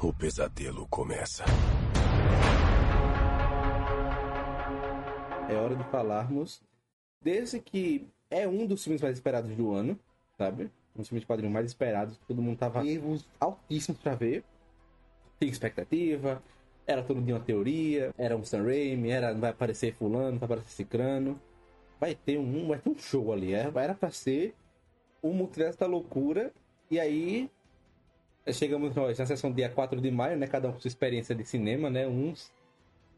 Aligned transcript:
O 0.00 0.12
pesadelo 0.12 0.86
começa. 0.86 1.44
É 5.50 5.54
hora 5.56 5.74
de 5.74 5.82
falarmos 5.90 6.62
desse 7.20 7.58
que 7.58 8.06
é 8.30 8.46
um 8.46 8.64
dos 8.64 8.84
filmes 8.84 9.02
mais 9.02 9.16
esperados 9.16 9.50
do 9.56 9.72
ano, 9.72 9.98
sabe? 10.36 10.70
Um 10.94 11.00
dos 11.00 11.08
filmes 11.08 11.22
de 11.22 11.26
quadrinhos 11.26 11.52
mais 11.52 11.66
esperados. 11.66 12.16
Todo 12.28 12.40
mundo 12.40 12.56
tava 12.56 12.84
nervos 12.84 13.26
altíssimos 13.40 14.00
pra 14.00 14.14
ver. 14.14 14.44
Tem 15.40 15.48
expectativa. 15.48 16.40
Era 16.86 17.02
todo 17.02 17.20
dia 17.20 17.34
uma 17.34 17.44
teoria. 17.44 18.14
Era 18.16 18.36
um 18.36 18.44
Sam 18.44 18.66
Raimi. 18.66 19.10
Era, 19.10 19.34
vai 19.34 19.50
aparecer 19.50 19.94
fulano, 19.94 20.38
vai 20.38 20.46
aparecer 20.46 20.70
cicrano. 20.70 21.40
Vai 21.98 22.14
ter 22.14 22.38
um, 22.38 22.68
vai 22.68 22.78
ter 22.78 22.88
um 22.88 22.96
show 22.96 23.32
ali. 23.32 23.52
Era, 23.52 23.80
era 23.82 23.94
pra 23.94 24.12
ser 24.12 24.54
o 25.20 25.32
multiverso 25.32 25.80
da 25.80 25.86
loucura. 25.86 26.52
E 26.88 27.00
aí 27.00 27.50
chegamos 28.52 28.94
nós 28.94 29.18
na 29.18 29.26
sessão 29.26 29.52
dia 29.52 29.68
4 29.68 30.00
de 30.00 30.10
maio, 30.10 30.36
né? 30.36 30.46
Cada 30.46 30.68
um 30.68 30.72
com 30.72 30.80
sua 30.80 30.88
experiência 30.88 31.34
de 31.34 31.44
cinema, 31.44 31.90
né? 31.90 32.06
Uns 32.06 32.50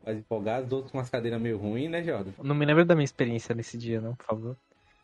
mais 0.05 0.19
empolgados, 0.19 0.73
outros 0.73 0.91
com 0.91 0.99
umas 0.99 1.11
cadeiras 1.11 1.41
meio 1.41 1.59
ruins, 1.59 1.91
né, 1.91 2.03
Jordan? 2.03 2.31
Não 2.43 2.55
me 2.55 2.65
lembro 2.65 2.85
da 2.85 2.95
minha 2.95 3.05
experiência 3.05 3.55
nesse 3.55 3.77
dia, 3.77 4.01
não, 4.01 4.15
por 4.15 4.27
favor. 4.27 4.57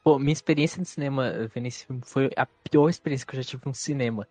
Pô, 0.02 0.18
minha 0.18 0.32
experiência 0.32 0.78
no 0.78 0.84
cinema 0.84 1.48
vendo 1.52 1.66
esse 1.66 1.84
filme 1.84 2.00
foi 2.04 2.30
a 2.36 2.46
pior 2.46 2.88
experiência 2.88 3.26
que 3.26 3.34
eu 3.34 3.42
já 3.42 3.48
tive 3.48 3.62
no 3.66 3.74
cinema. 3.74 4.26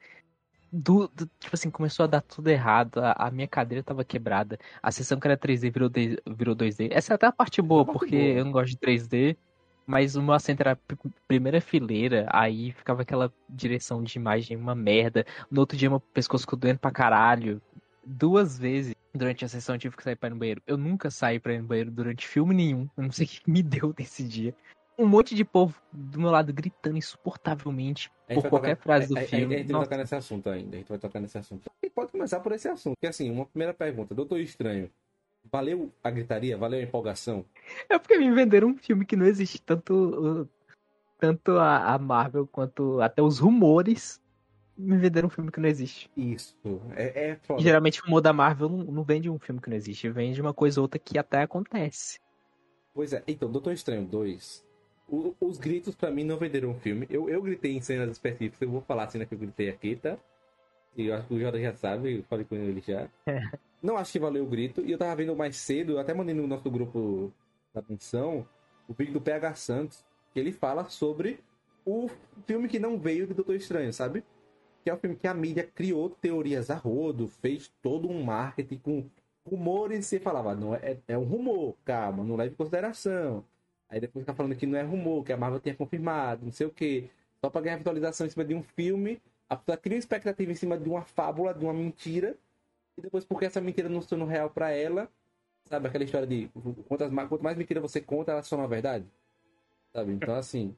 Do, 0.71 1.07
do, 1.07 1.29
tipo 1.39 1.53
assim, 1.53 1.69
começou 1.69 2.03
a 2.03 2.07
dar 2.07 2.21
tudo 2.21 2.49
errado, 2.49 2.99
a, 2.99 3.11
a, 3.13 3.31
minha 3.31 3.47
cadeira 3.47 3.83
tava 3.83 4.03
quebrada, 4.03 4.59
a 4.81 4.91
sessão 4.91 5.19
que 5.19 5.27
era 5.27 5.37
3D 5.37 5.71
virou, 5.71 5.87
de, 5.87 6.19
virou 6.25 6.55
2D. 6.55 6.89
Essa 6.91 7.13
é 7.13 7.15
até 7.15 7.27
a 7.27 7.31
parte 7.31 7.61
boa, 7.61 7.83
a 7.83 7.85
parte 7.85 7.99
porque 7.99 8.17
boa. 8.17 8.39
eu 8.39 8.45
não 8.45 8.51
gosto 8.51 8.71
de 8.71 8.77
3D, 8.77 9.37
mas 9.85 10.15
o 10.15 10.21
meu 10.21 10.33
assento 10.33 10.61
era 10.61 10.79
primeira 11.27 11.61
fileira, 11.61 12.27
aí 12.31 12.71
ficava 12.71 13.03
aquela 13.03 13.31
direção 13.49 14.03
de 14.03 14.17
imagem 14.17 14.57
uma 14.57 14.75
merda. 14.75 15.25
No 15.49 15.61
outro 15.61 15.77
dia 15.77 15.89
meu 15.89 15.99
pescoço 15.99 16.43
ficou 16.43 16.57
doendo 16.57 16.79
pra 16.79 16.91
caralho. 16.91 17.61
Duas 18.05 18.57
vezes 18.57 18.95
durante 19.13 19.45
a 19.45 19.47
sessão 19.47 19.75
eu 19.75 19.79
tive 19.79 19.97
que 19.97 20.03
sair 20.03 20.15
pra 20.15 20.27
ir 20.27 20.31
no 20.31 20.37
banheiro. 20.37 20.61
Eu 20.65 20.77
nunca 20.77 21.09
saí 21.09 21.39
pra 21.39 21.53
ir 21.53 21.61
no 21.61 21.67
banheiro 21.67 21.91
durante 21.91 22.27
filme 22.27 22.53
nenhum. 22.53 22.87
Eu 22.97 23.03
não 23.03 23.11
sei 23.11 23.25
o 23.25 23.29
que 23.29 23.49
me 23.49 23.61
deu 23.61 23.93
desse 23.93 24.23
dia. 24.23 24.55
Um 24.97 25.07
monte 25.07 25.35
de 25.35 25.43
povo 25.43 25.75
do 25.91 26.19
meu 26.19 26.31
lado 26.31 26.53
gritando 26.53 26.97
insuportavelmente 26.97 28.09
por 28.33 28.47
qualquer 28.47 28.77
tocar, 28.77 28.83
frase 28.83 29.13
do 29.13 29.19
a, 29.19 29.21
filme. 29.21 29.55
A, 29.55 29.57
a, 29.57 29.59
a 29.59 29.63
gente 29.63 29.71
vai 29.71 29.83
tocar 29.83 29.97
nesse 29.97 30.15
assunto 30.15 30.49
ainda. 30.49 30.75
A 30.75 30.79
gente 30.79 30.89
vai 30.89 30.97
tocar 30.97 31.19
nesse 31.19 31.37
assunto. 31.37 31.69
E 31.83 31.89
pode 31.89 32.11
começar 32.11 32.39
por 32.39 32.51
esse 32.53 32.67
assunto. 32.67 32.95
Que 32.99 33.07
assim, 33.07 33.29
uma 33.29 33.45
primeira 33.45 33.73
pergunta. 33.73 34.15
Doutor 34.15 34.39
Estranho, 34.39 34.89
valeu 35.51 35.91
a 36.03 36.09
gritaria? 36.09 36.57
Valeu 36.57 36.79
a 36.79 36.83
empolgação? 36.83 37.45
É 37.89 37.97
porque 37.97 38.17
me 38.17 38.31
venderam 38.31 38.69
um 38.69 38.77
filme 38.77 39.05
que 39.05 39.15
não 39.15 39.25
existe. 39.25 39.61
Tanto, 39.61 40.49
tanto 41.19 41.51
a, 41.51 41.93
a 41.93 41.97
Marvel 41.97 42.47
quanto 42.47 42.99
até 43.01 43.21
os 43.21 43.39
rumores 43.39 44.21
me 44.77 44.97
venderam 44.97 45.27
um 45.27 45.31
filme 45.31 45.51
que 45.51 45.59
não 45.59 45.69
existe. 45.69 46.09
Isso. 46.15 46.55
É, 46.95 47.29
é 47.29 47.35
foda. 47.37 47.61
Geralmente 47.61 48.01
o 48.01 48.05
rumor 48.05 48.21
da 48.21 48.33
Marvel 48.33 48.69
não, 48.69 48.83
não 48.85 49.03
vende 49.03 49.29
um 49.29 49.39
filme 49.39 49.61
que 49.61 49.69
não 49.69 49.77
existe. 49.77 50.09
Vende 50.09 50.41
uma 50.41 50.53
coisa 50.53 50.79
ou 50.79 50.83
outra 50.83 50.99
que 50.99 51.17
até 51.17 51.41
acontece. 51.41 52.19
Pois 52.93 53.13
é. 53.13 53.23
Então, 53.27 53.51
Doutor 53.51 53.73
Estranho 53.73 54.05
2 54.05 54.65
o, 55.07 55.35
os 55.39 55.57
gritos 55.57 55.95
para 55.95 56.11
mim 56.11 56.23
não 56.23 56.37
venderam 56.37 56.71
o 56.71 56.79
filme. 56.79 57.07
Eu, 57.09 57.29
eu 57.29 57.41
gritei 57.41 57.75
em 57.75 57.81
cenas 57.81 58.09
específicas, 58.11 58.61
eu 58.61 58.69
vou 58.69 58.81
falar 58.81 59.03
a 59.03 59.09
cena 59.09 59.25
que 59.25 59.33
eu 59.33 59.39
gritei 59.39 59.69
aqui, 59.69 59.95
tá? 59.95 60.17
E 60.95 61.07
eu 61.07 61.15
acho 61.15 61.27
que 61.27 61.33
o 61.33 61.39
Jordan 61.39 61.61
já 61.61 61.73
sabe, 61.75 62.17
eu 62.17 62.23
falei 62.23 62.45
com 62.45 62.55
ele 62.55 62.81
já. 62.85 63.07
não 63.85 63.97
acho 63.97 64.11
que 64.11 64.19
valeu 64.19 64.43
o 64.43 64.47
grito. 64.47 64.81
E 64.81 64.91
eu 64.91 64.97
tava 64.97 65.15
vendo 65.15 65.35
mais 65.35 65.55
cedo, 65.55 65.93
eu 65.93 65.99
até 65.99 66.13
mandei 66.13 66.33
no 66.33 66.47
nosso 66.47 66.69
grupo 66.69 67.31
da 67.73 67.79
atenção, 67.79 68.47
o 68.87 68.93
vídeo 68.93 69.13
do 69.13 69.21
PH 69.21 69.55
Santos, 69.55 70.05
que 70.33 70.39
ele 70.39 70.51
fala 70.51 70.89
sobre 70.89 71.39
o 71.85 72.09
filme 72.47 72.67
que 72.67 72.79
não 72.79 72.97
veio 72.97 73.27
do 73.27 73.33
Doutor 73.33 73.55
Estranho, 73.55 73.93
sabe? 73.93 74.23
Que 74.83 74.89
é 74.89 74.93
o 74.93 74.97
filme 74.97 75.15
que 75.15 75.27
a 75.27 75.33
mídia 75.33 75.63
criou 75.63 76.09
teorias 76.09 76.69
a 76.69 76.75
rodo, 76.75 77.27
fez 77.27 77.71
todo 77.81 78.09
um 78.09 78.23
marketing 78.23 78.77
com 78.77 79.05
rumores 79.45 80.11
e 80.11 80.19
falava, 80.19 80.55
não 80.55 80.73
é, 80.73 80.97
é 81.07 81.17
um 81.17 81.23
rumor, 81.23 81.75
calma, 81.85 82.23
não 82.23 82.35
leve 82.35 82.53
em 82.53 82.55
consideração. 82.55 83.45
Aí 83.87 83.99
depois 83.99 84.23
fica 84.23 84.33
falando 84.33 84.55
que 84.55 84.65
não 84.65 84.77
é 84.77 84.81
rumor, 84.81 85.23
que 85.23 85.31
a 85.31 85.37
Marvel 85.37 85.59
tinha 85.59 85.75
confirmado, 85.75 86.45
não 86.45 86.51
sei 86.51 86.65
o 86.65 86.71
quê. 86.71 87.09
Só 87.39 87.49
pra 87.49 87.61
ganhar 87.61 87.77
visualização 87.77 88.25
em 88.25 88.29
cima 88.29 88.43
de 88.43 88.55
um 88.55 88.63
filme, 88.63 89.21
a 89.47 89.55
pessoa 89.55 89.77
cria 89.77 89.97
expectativa 89.97 90.51
em 90.51 90.55
cima 90.55 90.77
de 90.77 90.89
uma 90.89 91.03
fábula, 91.03 91.53
de 91.53 91.63
uma 91.63 91.73
mentira. 91.73 92.35
E 92.97 93.01
depois, 93.01 93.25
porque 93.25 93.45
essa 93.45 93.59
mentira 93.59 93.89
não 93.89 94.01
se 94.01 94.07
tornou 94.07 94.27
real 94.27 94.49
pra 94.49 94.71
ela, 94.71 95.09
sabe? 95.65 95.87
Aquela 95.87 96.03
história 96.03 96.27
de 96.27 96.49
quantas, 96.87 97.11
quanto 97.27 97.43
mais 97.43 97.57
mentira 97.57 97.81
você 97.81 97.99
conta, 97.99 98.31
ela 98.31 98.41
se 98.41 98.49
torna 98.49 98.67
verdade. 98.67 99.05
Sabe? 99.93 100.13
Então, 100.13 100.35
assim, 100.35 100.75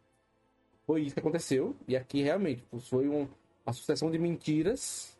foi 0.85 1.03
isso 1.03 1.13
que 1.13 1.19
aconteceu. 1.19 1.75
E 1.87 1.95
aqui, 1.95 2.21
realmente, 2.21 2.63
foi 2.89 3.07
um, 3.07 3.27
uma 3.65 3.73
sucessão 3.73 4.09
de 4.09 4.17
mentiras 4.17 5.15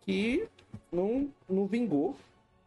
que 0.00 0.48
não, 0.90 1.28
não 1.48 1.66
vingou 1.66 2.16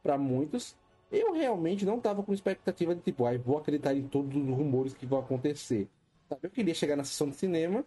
para 0.03 0.17
muitos. 0.17 0.75
Eu 1.11 1.33
realmente 1.33 1.85
não 1.85 1.99
tava 1.99 2.21
com 2.21 2.33
expectativa 2.33 2.93
de 2.93 3.01
tipo, 3.01 3.25
ai, 3.25 3.35
ah, 3.35 3.39
vou 3.43 3.57
acreditar 3.57 3.93
em 3.93 4.07
todos 4.07 4.35
os 4.35 4.49
rumores 4.49 4.93
que 4.93 5.05
vão 5.05 5.19
acontecer. 5.19 5.87
Sabe? 6.27 6.41
Eu 6.43 6.49
queria 6.49 6.73
chegar 6.73 6.95
na 6.95 7.03
sessão 7.03 7.29
de 7.29 7.35
cinema 7.35 7.85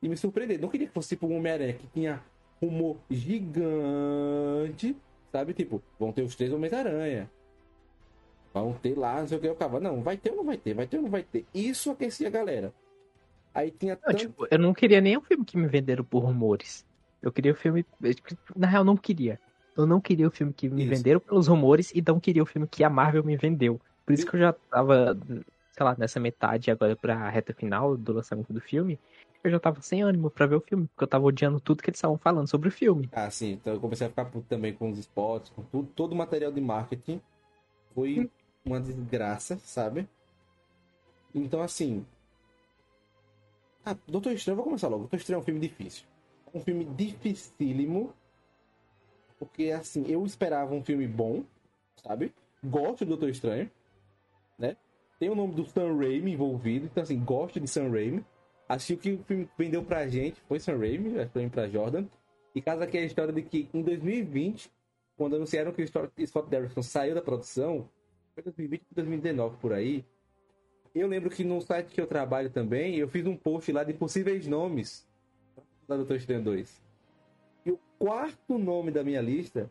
e 0.00 0.08
me 0.08 0.16
surpreender. 0.16 0.60
Não 0.60 0.68
queria 0.68 0.86
que 0.86 0.92
fosse 0.92 1.10
tipo 1.10 1.26
um 1.26 1.36
Homem-Aranha 1.36 1.74
que 1.74 1.86
tinha 1.88 2.22
rumor 2.60 2.96
gigante, 3.10 4.96
sabe? 5.30 5.54
Tipo, 5.54 5.82
vão 5.98 6.12
ter 6.12 6.22
os 6.22 6.34
três 6.34 6.52
Homens-Aranha. 6.52 7.30
Vão 8.52 8.72
ter 8.72 8.96
lá, 8.96 9.20
não 9.20 9.26
sei 9.26 9.38
o 9.38 9.40
que. 9.40 9.48
Eu 9.48 9.54
ficava, 9.54 9.80
não, 9.80 10.02
vai 10.02 10.16
ter 10.16 10.30
ou 10.30 10.36
não 10.36 10.44
vai 10.44 10.56
ter? 10.56 10.74
Vai 10.74 10.86
ter 10.86 10.96
ou 10.96 11.02
não 11.02 11.10
vai 11.10 11.22
ter? 11.22 11.44
Isso 11.52 11.90
aquecia 11.90 12.28
a 12.28 12.30
galera. 12.30 12.72
Aí 13.52 13.70
tinha 13.70 13.98
não, 14.04 14.14
tipo, 14.14 14.46
eu 14.50 14.58
não 14.58 14.74
queria 14.74 15.00
nem 15.00 15.16
o 15.16 15.20
filme 15.20 15.44
que 15.44 15.56
me 15.56 15.66
venderam 15.66 16.04
por 16.04 16.20
rumores. 16.20 16.84
Eu 17.22 17.32
queria 17.32 17.52
o 17.52 17.56
filme. 17.56 17.86
Na 18.54 18.66
real, 18.66 18.84
não 18.84 18.96
queria. 18.96 19.40
Eu 19.76 19.86
não 19.86 20.00
queria 20.00 20.28
o 20.28 20.30
filme 20.30 20.52
que 20.52 20.68
me 20.68 20.82
isso. 20.82 20.90
venderam 20.90 21.20
pelos 21.20 21.46
rumores 21.48 21.90
e 21.94 22.02
não 22.02 22.20
queria 22.20 22.42
o 22.42 22.46
filme 22.46 22.66
que 22.66 22.84
a 22.84 22.90
Marvel 22.90 23.24
me 23.24 23.36
vendeu. 23.36 23.80
Por 24.04 24.12
isso 24.12 24.26
que 24.26 24.36
eu 24.36 24.40
já 24.40 24.52
tava, 24.52 25.18
sei 25.74 25.84
lá, 25.84 25.96
nessa 25.98 26.20
metade 26.20 26.70
agora 26.70 26.94
pra 26.94 27.28
reta 27.28 27.52
final 27.52 27.96
do 27.96 28.12
lançamento 28.12 28.52
do 28.52 28.60
filme. 28.60 28.98
Eu 29.42 29.50
já 29.50 29.58
tava 29.58 29.82
sem 29.82 30.02
ânimo 30.02 30.30
pra 30.30 30.46
ver 30.46 30.54
o 30.54 30.60
filme, 30.60 30.86
porque 30.86 31.04
eu 31.04 31.08
tava 31.08 31.24
odiando 31.26 31.60
tudo 31.60 31.82
que 31.82 31.90
eles 31.90 31.98
estavam 31.98 32.16
falando 32.16 32.48
sobre 32.48 32.68
o 32.68 32.72
filme. 32.72 33.10
Ah, 33.12 33.28
sim. 33.30 33.52
Então 33.52 33.74
eu 33.74 33.80
comecei 33.80 34.06
a 34.06 34.10
ficar 34.10 34.24
puto 34.26 34.46
também 34.48 34.72
com 34.72 34.90
os 34.90 34.98
spots, 34.98 35.50
com 35.50 35.62
tudo, 35.64 35.88
todo 35.94 36.12
o 36.12 36.16
material 36.16 36.52
de 36.52 36.60
marketing. 36.60 37.20
Foi 37.94 38.20
hum. 38.20 38.28
uma 38.64 38.80
desgraça, 38.80 39.58
sabe? 39.58 40.08
Então, 41.34 41.60
assim. 41.60 42.06
Ah, 43.84 43.96
Doutor 44.06 44.32
Estranho, 44.32 44.56
vou 44.56 44.64
começar 44.64 44.88
logo. 44.88 45.00
Doutor 45.02 45.16
Estranho 45.16 45.38
é 45.38 45.42
um 45.42 45.44
filme 45.44 45.60
difícil. 45.60 46.04
É 46.52 46.56
um 46.56 46.62
filme 46.62 46.84
dificílimo 46.84 48.14
porque, 49.38 49.70
assim, 49.70 50.06
eu 50.08 50.24
esperava 50.24 50.72
um 50.72 50.82
filme 50.82 51.06
bom, 51.06 51.44
sabe? 52.02 52.32
Gosto 52.62 53.04
do 53.04 53.10
Doutor 53.10 53.28
Estranho? 53.28 53.70
Tem 55.18 55.28
o 55.30 55.34
nome 55.34 55.54
do 55.54 55.64
Sam 55.64 55.96
Raimi 55.96 56.32
envolvido, 56.32 56.86
então, 56.86 57.02
assim, 57.02 57.18
gosto 57.18 57.60
de 57.60 57.68
Sam 57.68 57.90
Raimi. 57.90 58.24
Acho 58.68 58.96
que 58.96 59.12
o 59.12 59.18
filme 59.24 59.48
vendeu 59.58 59.82
pra 59.82 60.06
gente 60.08 60.40
foi 60.48 60.58
Sam 60.58 60.78
Raimi, 60.78 61.18
acho 61.18 61.30
que 61.30 61.48
pra 61.48 61.68
Jordan. 61.68 62.06
E 62.54 62.62
casa 62.62 62.84
aqui 62.84 62.98
é 62.98 63.02
a 63.02 63.04
história 63.04 63.32
de 63.32 63.42
que 63.42 63.68
em 63.72 63.82
2020, 63.82 64.70
quando 65.16 65.36
anunciaram 65.36 65.72
que 65.72 65.82
o 65.82 65.86
Scott 65.86 66.48
Derrickson 66.48 66.82
saiu 66.82 67.14
da 67.14 67.22
produção, 67.22 67.88
foi 68.34 68.42
2020 68.42 68.80
ou 68.80 68.86
2019 68.94 69.56
por 69.58 69.72
aí. 69.72 70.04
Eu 70.94 71.08
lembro 71.08 71.30
que 71.30 71.42
no 71.42 71.60
site 71.60 71.92
que 71.92 72.00
eu 72.00 72.06
trabalho 72.06 72.50
também, 72.50 72.96
eu 72.96 73.08
fiz 73.08 73.26
um 73.26 73.36
post 73.36 73.70
lá 73.72 73.82
de 73.82 73.92
possíveis 73.92 74.46
nomes 74.46 75.06
da 75.88 75.96
Doutor 75.96 76.16
Estranho 76.16 76.42
2 76.42 76.84
quarto 78.04 78.58
nome 78.58 78.90
da 78.90 79.02
minha 79.02 79.22
lista 79.22 79.70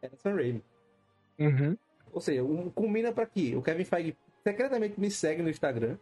era 0.00 0.16
Sam 0.16 0.36
Raimi. 0.36 0.64
Uhum. 1.38 1.76
Ou 2.10 2.20
seja, 2.20 2.42
um, 2.42 2.70
combina 2.70 3.12
para 3.12 3.26
que 3.26 3.54
o 3.54 3.60
Kevin 3.60 3.84
Feige 3.84 4.16
secretamente 4.44 5.00
me 5.00 5.10
segue 5.10 5.42
no 5.42 5.48
Instagram, 5.48 5.96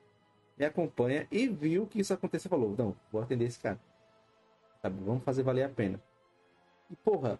me 0.58 0.66
acompanha 0.66 1.26
e 1.30 1.48
viu 1.48 1.86
que 1.86 2.00
isso 2.00 2.12
aconteceu 2.12 2.48
e 2.48 2.50
falou: 2.50 2.74
Não, 2.76 2.96
vou 3.10 3.22
atender 3.22 3.46
esse 3.46 3.58
cara. 3.58 3.80
Vamos 4.82 5.22
fazer 5.22 5.44
valer 5.44 5.62
a 5.62 5.68
pena. 5.68 6.02
E 6.90 6.96
porra, 6.96 7.38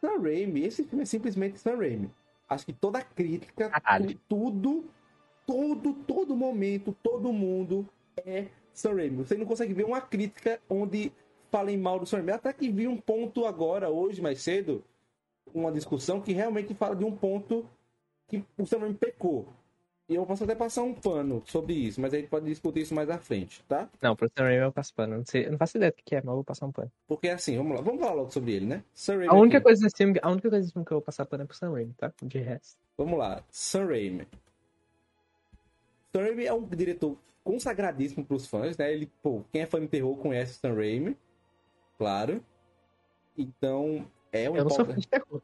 Sam 0.00 0.18
Raimi, 0.20 0.64
esse 0.64 0.82
filme 0.82 1.02
é 1.02 1.06
simplesmente 1.06 1.58
Sam 1.58 1.76
Raimi. 1.76 2.10
Acho 2.48 2.66
que 2.66 2.72
toda 2.72 3.02
crítica, 3.02 3.70
tudo, 4.28 4.84
todo, 5.46 5.94
todo 5.94 6.34
momento, 6.34 6.96
todo 7.02 7.32
mundo 7.32 7.86
é 8.24 8.46
Sam 8.72 8.94
Raimi. 8.94 9.16
Você 9.18 9.36
não 9.36 9.46
consegue 9.46 9.74
ver 9.74 9.84
uma 9.84 10.00
crítica 10.00 10.58
onde 10.68 11.12
falem 11.50 11.76
mal 11.76 11.98
do 11.98 12.06
Sam 12.06 12.18
Raimi. 12.18 12.32
Até 12.32 12.52
que 12.52 12.70
vi 12.70 12.88
um 12.88 12.96
ponto 12.96 13.46
agora, 13.46 13.90
hoje, 13.90 14.22
mais 14.22 14.40
cedo, 14.40 14.82
uma 15.54 15.70
discussão 15.70 16.20
que 16.20 16.32
realmente 16.32 16.74
fala 16.74 16.96
de 16.96 17.04
um 17.04 17.14
ponto 17.14 17.68
que 18.26 18.42
o 18.58 18.66
Sam 18.66 18.78
Raimi 18.78 18.94
pecou. 18.94 19.46
E 20.12 20.14
eu 20.14 20.26
posso 20.26 20.44
até 20.44 20.54
passar 20.54 20.82
um 20.82 20.92
pano 20.92 21.42
sobre 21.46 21.72
isso, 21.72 21.98
mas 21.98 22.12
a 22.12 22.18
gente 22.18 22.28
pode 22.28 22.44
discutir 22.44 22.80
isso 22.80 22.94
mais 22.94 23.08
à 23.08 23.16
frente, 23.16 23.64
tá? 23.66 23.88
Não, 24.02 24.14
pro 24.14 24.28
Sam 24.28 24.44
Raimi 24.44 24.62
eu 24.62 24.70
passo 24.70 24.92
pano. 24.92 25.16
Não, 25.16 25.24
sei, 25.24 25.48
não 25.48 25.56
faço 25.56 25.78
ideia 25.78 25.90
do 25.90 25.96
que 26.04 26.14
é, 26.14 26.18
mas 26.18 26.26
eu 26.26 26.34
vou 26.34 26.44
passar 26.44 26.66
um 26.66 26.70
pano. 26.70 26.92
Porque 27.08 27.30
assim, 27.30 27.56
vamos 27.56 27.76
lá, 27.76 27.80
vamos 27.80 27.98
falar 27.98 28.12
logo 28.12 28.30
sobre 28.30 28.52
ele, 28.52 28.66
né? 28.66 28.84
Sam 28.94 29.14
Raimi 29.14 29.28
a 29.28 29.34
única 29.34 29.56
aqui. 29.56 29.64
coisa 29.64 29.80
desse 29.80 29.96
filme, 29.96 30.20
a 30.20 30.28
única 30.28 30.50
coisa 30.50 30.60
desse 30.62 30.72
filme 30.74 30.84
que 30.84 30.92
eu 30.92 30.96
vou 30.96 31.02
passar 31.02 31.24
pano 31.24 31.44
é 31.44 31.46
pro 31.46 31.56
Sam 31.56 31.72
Raimi, 31.72 31.94
tá? 31.94 32.12
De 32.22 32.38
resto. 32.38 32.78
Vamos 32.98 33.18
lá, 33.18 33.42
Sam 33.50 33.86
Raimi. 33.86 34.28
Sam 36.12 36.20
Raimi 36.20 36.44
é 36.44 36.52
um 36.52 36.62
diretor 36.62 37.16
consagradíssimo 37.42 38.22
pros 38.22 38.46
fãs, 38.46 38.76
né? 38.76 38.92
Ele, 38.92 39.10
pô, 39.22 39.42
quem 39.50 39.62
é 39.62 39.66
fã 39.66 39.80
de 39.80 39.88
terror 39.88 40.14
conhece 40.18 40.52
o 40.52 40.60
Sam 40.60 40.74
Raimi 40.74 41.16
claro. 41.96 42.44
Então, 43.38 44.06
é 44.30 44.50
um 44.50 44.56
Eu 44.56 44.64
não 44.64 44.70
sou 44.70 44.84
fã 44.84 44.94
de 44.94 45.08
terror. 45.08 45.40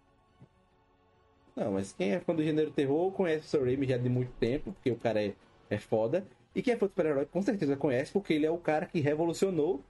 Não, 1.59 1.73
mas 1.73 1.93
quem 1.93 2.13
é 2.13 2.21
fã 2.21 2.33
do 2.33 2.43
gênero 2.43 2.71
terror 2.71 3.11
conhece 3.11 3.47
o 3.47 3.49
Sam 3.49 3.65
Raimi 3.65 3.85
já 3.85 3.97
de 3.97 4.09
muito 4.09 4.31
tempo, 4.39 4.73
porque 4.73 4.93
o 4.93 4.97
cara 4.97 5.21
é, 5.21 5.35
é 5.69 5.77
foda. 5.77 6.25
E 6.55 6.63
quem 6.63 6.75
é 6.75 6.77
fã 6.77 6.87
de 6.87 6.93
super-herói 6.93 7.27
com 7.27 7.43
certeza 7.43 7.77
conhece, 7.77 8.13
porque 8.13 8.33
ele 8.33 8.47
é 8.47 8.51
o 8.51 8.59
cara 8.59 8.87
que 8.87 9.01
revolucionou 9.01 9.83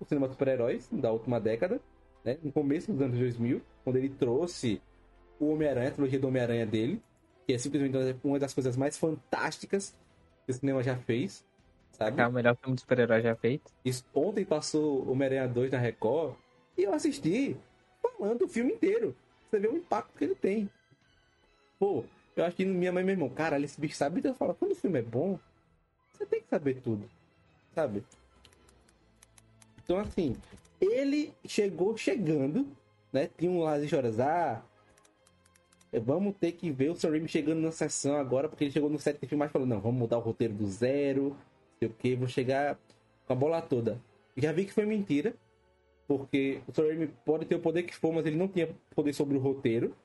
o 0.00 0.04
cinema 0.04 0.26
de 0.26 0.34
super-heróis 0.34 0.88
da 0.90 1.12
última 1.12 1.38
década, 1.38 1.80
né? 2.24 2.38
No 2.42 2.50
começo 2.50 2.92
dos 2.92 3.00
anos 3.00 3.16
2000, 3.16 3.62
quando 3.84 3.96
ele 3.96 4.08
trouxe 4.08 4.82
o 5.38 5.52
Homem-Aranha, 5.52 5.88
a 5.88 5.92
trilogia 5.92 6.18
do 6.18 6.26
Homem-Aranha 6.26 6.66
dele, 6.66 7.00
que 7.46 7.52
é 7.52 7.58
simplesmente 7.58 8.16
uma 8.24 8.38
das 8.40 8.52
coisas 8.52 8.76
mais 8.76 8.98
fantásticas 8.98 9.94
que 10.44 10.50
o 10.50 10.54
cinema 10.54 10.82
já 10.82 10.96
fez, 10.96 11.44
sabe? 11.92 12.20
É 12.20 12.26
o 12.26 12.32
melhor 12.32 12.56
filme 12.56 12.74
de 12.74 12.80
super-herói 12.80 13.22
já 13.22 13.36
feito. 13.36 13.70
Isso, 13.84 14.04
ontem 14.12 14.44
passou 14.44 15.08
Homem-Aranha 15.08 15.46
2 15.46 15.70
na 15.70 15.78
Record 15.78 16.34
e 16.76 16.82
eu 16.82 16.92
assisti 16.92 17.56
falando 18.02 18.42
o 18.42 18.48
filme 18.48 18.72
inteiro. 18.72 19.14
Você 19.48 19.60
vê 19.60 19.68
o 19.68 19.76
impacto 19.76 20.18
que 20.18 20.24
ele 20.24 20.34
tem. 20.34 20.68
Pô, 21.82 22.04
eu 22.36 22.44
acho 22.44 22.54
que 22.54 22.64
minha 22.64 22.92
mãe 22.92 23.02
e 23.02 23.04
meu 23.04 23.14
irmão, 23.14 23.28
cara, 23.28 23.58
esse 23.58 23.80
bicho 23.80 23.96
sabe. 23.96 24.20
Então 24.20 24.30
eu 24.30 24.36
falo, 24.36 24.54
quando 24.54 24.70
o 24.70 24.76
filme 24.76 25.00
é 25.00 25.02
bom, 25.02 25.36
você 26.12 26.24
tem 26.24 26.40
que 26.40 26.46
saber 26.46 26.80
tudo. 26.80 27.10
Sabe? 27.74 28.04
Então, 29.82 29.98
assim, 29.98 30.36
ele 30.80 31.32
chegou 31.44 31.96
chegando, 31.96 32.68
né? 33.12 33.28
Tinha 33.36 33.50
um 33.50 33.64
lá 33.64 33.80
de 33.80 33.92
horas, 33.96 34.20
ah. 34.20 34.62
Vamos 35.92 36.36
ter 36.36 36.52
que 36.52 36.70
ver 36.70 36.90
o 36.90 36.94
Sam 36.94 37.10
Raimi 37.10 37.26
chegando 37.26 37.60
na 37.60 37.72
sessão 37.72 38.14
agora, 38.14 38.48
porque 38.48 38.62
ele 38.62 38.70
chegou 38.70 38.88
no 38.88 39.00
set 39.00 39.20
de 39.20 39.26
filmagem 39.26 39.50
e 39.50 39.52
falou: 39.52 39.66
não, 39.66 39.80
vamos 39.80 39.98
mudar 39.98 40.18
o 40.18 40.20
roteiro 40.20 40.54
do 40.54 40.68
zero, 40.68 41.36
sei 41.80 41.88
o 41.88 41.92
que, 41.92 42.14
vou 42.14 42.28
chegar 42.28 42.78
com 43.26 43.32
a 43.32 43.36
bola 43.36 43.60
toda. 43.60 44.00
Já 44.36 44.52
vi 44.52 44.66
que 44.66 44.72
foi 44.72 44.86
mentira, 44.86 45.34
porque 46.06 46.60
o 46.68 46.72
Sam 46.72 46.86
Raimi 46.86 47.08
pode 47.26 47.44
ter 47.44 47.56
o 47.56 47.60
poder 47.60 47.82
que 47.82 47.96
for, 47.96 48.12
mas 48.12 48.24
ele 48.24 48.36
não 48.36 48.46
tinha 48.46 48.68
poder 48.94 49.12
sobre 49.12 49.36
o 49.36 49.40
roteiro, 49.40 49.96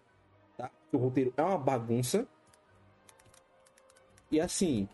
tá? 0.58 0.72
O 0.92 0.98
roteiro 0.98 1.34
é 1.38 1.42
uma 1.42 1.58
bagunça. 1.58 2.28
E 4.30 4.42
assim, 4.42 4.90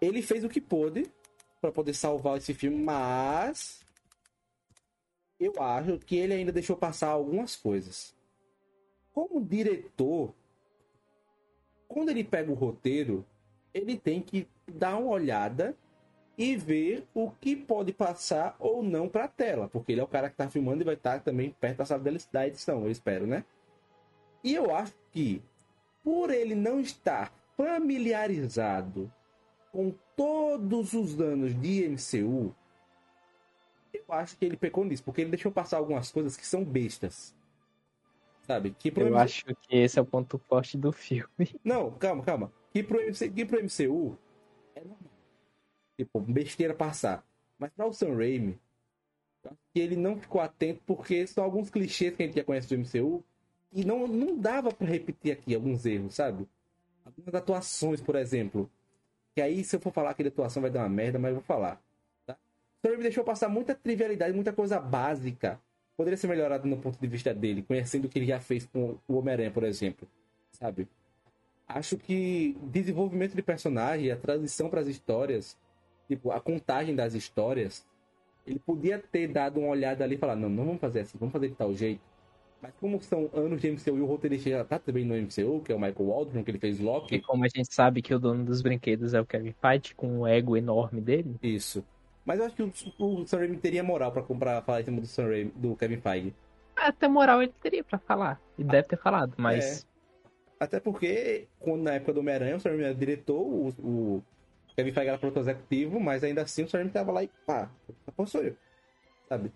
ele 0.00 0.22
fez 0.22 0.44
o 0.44 0.48
que 0.48 0.60
pôde 0.60 1.10
para 1.60 1.72
poder 1.72 1.94
salvar 1.94 2.36
esse 2.36 2.54
filme, 2.54 2.76
mas 2.76 3.80
eu 5.40 5.54
acho 5.60 5.98
que 5.98 6.16
ele 6.16 6.34
ainda 6.34 6.52
deixou 6.52 6.76
passar 6.76 7.08
algumas 7.08 7.56
coisas. 7.56 8.14
Como 9.12 9.44
diretor, 9.44 10.34
quando 11.88 12.10
ele 12.10 12.22
pega 12.22 12.50
o 12.52 12.54
roteiro, 12.54 13.24
ele 13.72 13.96
tem 13.96 14.20
que 14.20 14.46
dar 14.66 14.96
uma 14.96 15.10
olhada 15.10 15.76
e 16.38 16.54
ver 16.54 17.06
o 17.14 17.30
que 17.30 17.56
pode 17.56 17.92
passar 17.92 18.54
ou 18.58 18.82
não 18.82 19.08
para 19.08 19.24
a 19.24 19.28
tela, 19.28 19.68
porque 19.68 19.92
ele 19.92 20.00
é 20.02 20.04
o 20.04 20.08
cara 20.08 20.28
que 20.28 20.34
está 20.34 20.48
filmando 20.50 20.82
e 20.82 20.84
vai 20.84 20.94
estar 20.94 21.20
também 21.20 21.50
perto 21.50 21.78
da 21.78 21.84
sala 21.86 22.04
da 22.30 22.46
edição, 22.46 22.84
eu 22.84 22.90
espero, 22.90 23.26
né? 23.26 23.44
E 24.42 24.54
eu 24.54 24.74
acho 24.74 24.94
que 25.10 25.42
por 26.02 26.30
ele 26.30 26.54
não 26.54 26.80
estar 26.80 27.32
familiarizado 27.56 29.12
com 29.72 29.92
todos 30.16 30.92
os 30.92 31.20
anos 31.20 31.58
de 31.60 31.88
MCU, 31.88 32.54
eu 33.92 34.04
acho 34.08 34.36
que 34.36 34.44
ele 34.44 34.56
pecou 34.56 34.84
nisso, 34.84 35.02
porque 35.02 35.22
ele 35.22 35.30
deixou 35.30 35.50
passar 35.50 35.78
algumas 35.78 36.10
coisas 36.10 36.36
que 36.36 36.46
são 36.46 36.64
bestas. 36.64 37.34
Sabe? 38.42 38.70
Que 38.78 38.90
pro 38.90 39.02
Eu 39.02 39.10
MCU 39.10 39.18
acho 39.18 39.44
que 39.44 39.76
esse 39.76 39.98
é 39.98 40.02
o 40.02 40.06
ponto 40.06 40.38
forte 40.38 40.78
do 40.78 40.92
filme. 40.92 41.28
Não, 41.64 41.90
calma, 41.90 42.22
calma. 42.22 42.52
Que 42.70 42.82
pro, 42.82 43.00
MC, 43.00 43.28
que 43.30 43.44
pro 43.44 43.62
MCU 43.62 44.16
é 44.74 44.80
normal. 44.80 45.12
Tipo, 45.96 46.20
besteira 46.20 46.74
passar. 46.74 47.26
Mas 47.58 47.72
pra 47.72 47.86
o 47.86 47.92
Sam 47.92 48.14
Raimi, 48.14 48.60
eu 49.42 49.50
acho 49.50 49.60
que 49.72 49.80
ele 49.80 49.96
não 49.96 50.16
ficou 50.18 50.40
atento 50.40 50.82
porque 50.86 51.26
são 51.26 51.42
alguns 51.42 51.70
clichês 51.70 52.14
que 52.14 52.22
a 52.22 52.26
gente 52.26 52.36
já 52.36 52.44
conhece 52.44 52.68
do 52.68 52.78
MCU 52.78 53.24
e 53.76 53.84
não, 53.84 54.08
não 54.08 54.38
dava 54.38 54.72
pra 54.72 54.86
repetir 54.86 55.30
aqui 55.30 55.54
alguns 55.54 55.84
erros, 55.84 56.14
sabe? 56.14 56.48
Algumas 57.04 57.34
atuações, 57.34 58.00
por 58.00 58.16
exemplo. 58.16 58.70
Que 59.34 59.42
aí, 59.42 59.62
se 59.62 59.76
eu 59.76 59.80
for 59.80 59.92
falar 59.92 60.14
que 60.14 60.22
a 60.22 60.28
atuação 60.28 60.62
vai 60.62 60.70
dar 60.70 60.80
uma 60.80 60.88
merda, 60.88 61.18
mas 61.18 61.28
eu 61.28 61.34
vou 61.36 61.44
falar. 61.44 61.78
Tá? 62.26 62.38
O 62.82 62.88
Raimi 62.88 63.02
deixou 63.02 63.22
passar 63.22 63.50
muita 63.50 63.74
trivialidade, 63.74 64.32
muita 64.32 64.50
coisa 64.50 64.80
básica. 64.80 65.60
Poderia 65.94 66.16
ser 66.16 66.26
melhorado 66.26 66.66
no 66.66 66.78
ponto 66.78 66.98
de 66.98 67.06
vista 67.06 67.34
dele, 67.34 67.62
conhecendo 67.62 68.06
o 68.06 68.08
que 68.08 68.18
ele 68.18 68.26
já 68.26 68.40
fez 68.40 68.64
com 68.64 68.96
o 69.06 69.18
Homem-Aranha, 69.18 69.50
por 69.50 69.62
exemplo. 69.62 70.08
Sabe? 70.52 70.88
Acho 71.68 71.98
que 71.98 72.56
desenvolvimento 72.62 73.34
de 73.34 73.42
personagem, 73.42 74.10
a 74.10 74.16
transição 74.16 74.70
para 74.70 74.80
as 74.80 74.86
histórias, 74.86 75.54
tipo, 76.08 76.30
a 76.30 76.40
contagem 76.40 76.96
das 76.96 77.12
histórias, 77.12 77.84
ele 78.46 78.58
podia 78.58 78.98
ter 78.98 79.28
dado 79.28 79.60
uma 79.60 79.68
olhada 79.68 80.02
ali 80.02 80.14
e 80.14 80.18
falar, 80.18 80.34
não, 80.34 80.48
não 80.48 80.64
vamos 80.64 80.80
fazer 80.80 81.00
assim, 81.00 81.18
vamos 81.18 81.32
fazer 81.32 81.48
de 81.48 81.54
tal 81.56 81.74
jeito. 81.74 82.15
Mas 82.66 82.74
como 82.80 83.00
são 83.00 83.30
anos 83.32 83.60
de 83.60 83.70
MCU 83.70 83.96
e 83.96 84.00
o 84.00 84.06
roteirista 84.06 84.50
já 84.50 84.64
tá 84.64 84.76
também 84.76 85.04
no 85.04 85.14
MCU, 85.14 85.60
que 85.64 85.70
é 85.70 85.74
o 85.74 85.78
Michael 85.78 86.08
Waldron, 86.08 86.42
que 86.42 86.50
ele 86.50 86.58
fez 86.58 86.80
E 86.80 86.82
Loki, 86.82 87.20
como 87.20 87.44
a 87.44 87.48
gente 87.48 87.72
sabe 87.72 88.02
que 88.02 88.12
o 88.12 88.18
dono 88.18 88.44
dos 88.44 88.60
brinquedos 88.60 89.14
é 89.14 89.20
o 89.20 89.24
Kevin 89.24 89.52
Feige, 89.52 89.94
com 89.94 90.20
o 90.20 90.26
ego 90.26 90.56
enorme 90.56 91.00
dele, 91.00 91.36
isso. 91.40 91.84
Mas 92.24 92.40
eu 92.40 92.46
acho 92.46 92.56
que 92.56 92.62
o, 92.64 92.72
o 92.98 93.24
Sam 93.24 93.38
Raimi 93.38 93.56
teria 93.56 93.84
moral 93.84 94.10
para 94.10 94.20
comprar, 94.20 94.60
falar 94.62 94.80
em 94.80 94.84
cima 94.84 95.00
do, 95.00 95.06
Sam 95.06 95.28
Raimi, 95.28 95.52
do 95.54 95.76
Kevin 95.76 96.00
Feige. 96.00 96.34
até 96.76 97.06
moral 97.06 97.40
ele 97.40 97.54
teria 97.62 97.84
pra 97.84 98.00
falar. 98.00 98.40
E 98.58 98.64
deve 98.64 98.88
ter 98.88 98.98
falado, 98.98 99.34
mas 99.36 99.86
Até 100.58 100.80
porque, 100.80 101.46
quando, 101.60 101.82
na 101.82 101.94
época 101.94 102.14
do 102.14 102.18
Homem-Aranha, 102.18 102.56
o 102.56 102.60
Sam 102.60 102.70
Raimi 102.70 102.84
era 102.84 102.94
diretor, 102.94 103.40
o, 103.40 103.68
o 103.78 104.22
Kevin 104.74 104.90
Feige 104.90 105.08
era 105.08 105.18
produtor 105.18 105.42
executivo, 105.42 106.00
mas 106.00 106.24
ainda 106.24 106.42
assim 106.42 106.64
o 106.64 106.68
Sam 106.68 106.78
Raimi 106.78 106.90
tava 106.90 107.12
lá 107.12 107.22
e 107.22 107.30
pá, 107.46 107.70
sou 108.26 108.42
eu. 108.42 108.56
Sabe? 109.28 109.52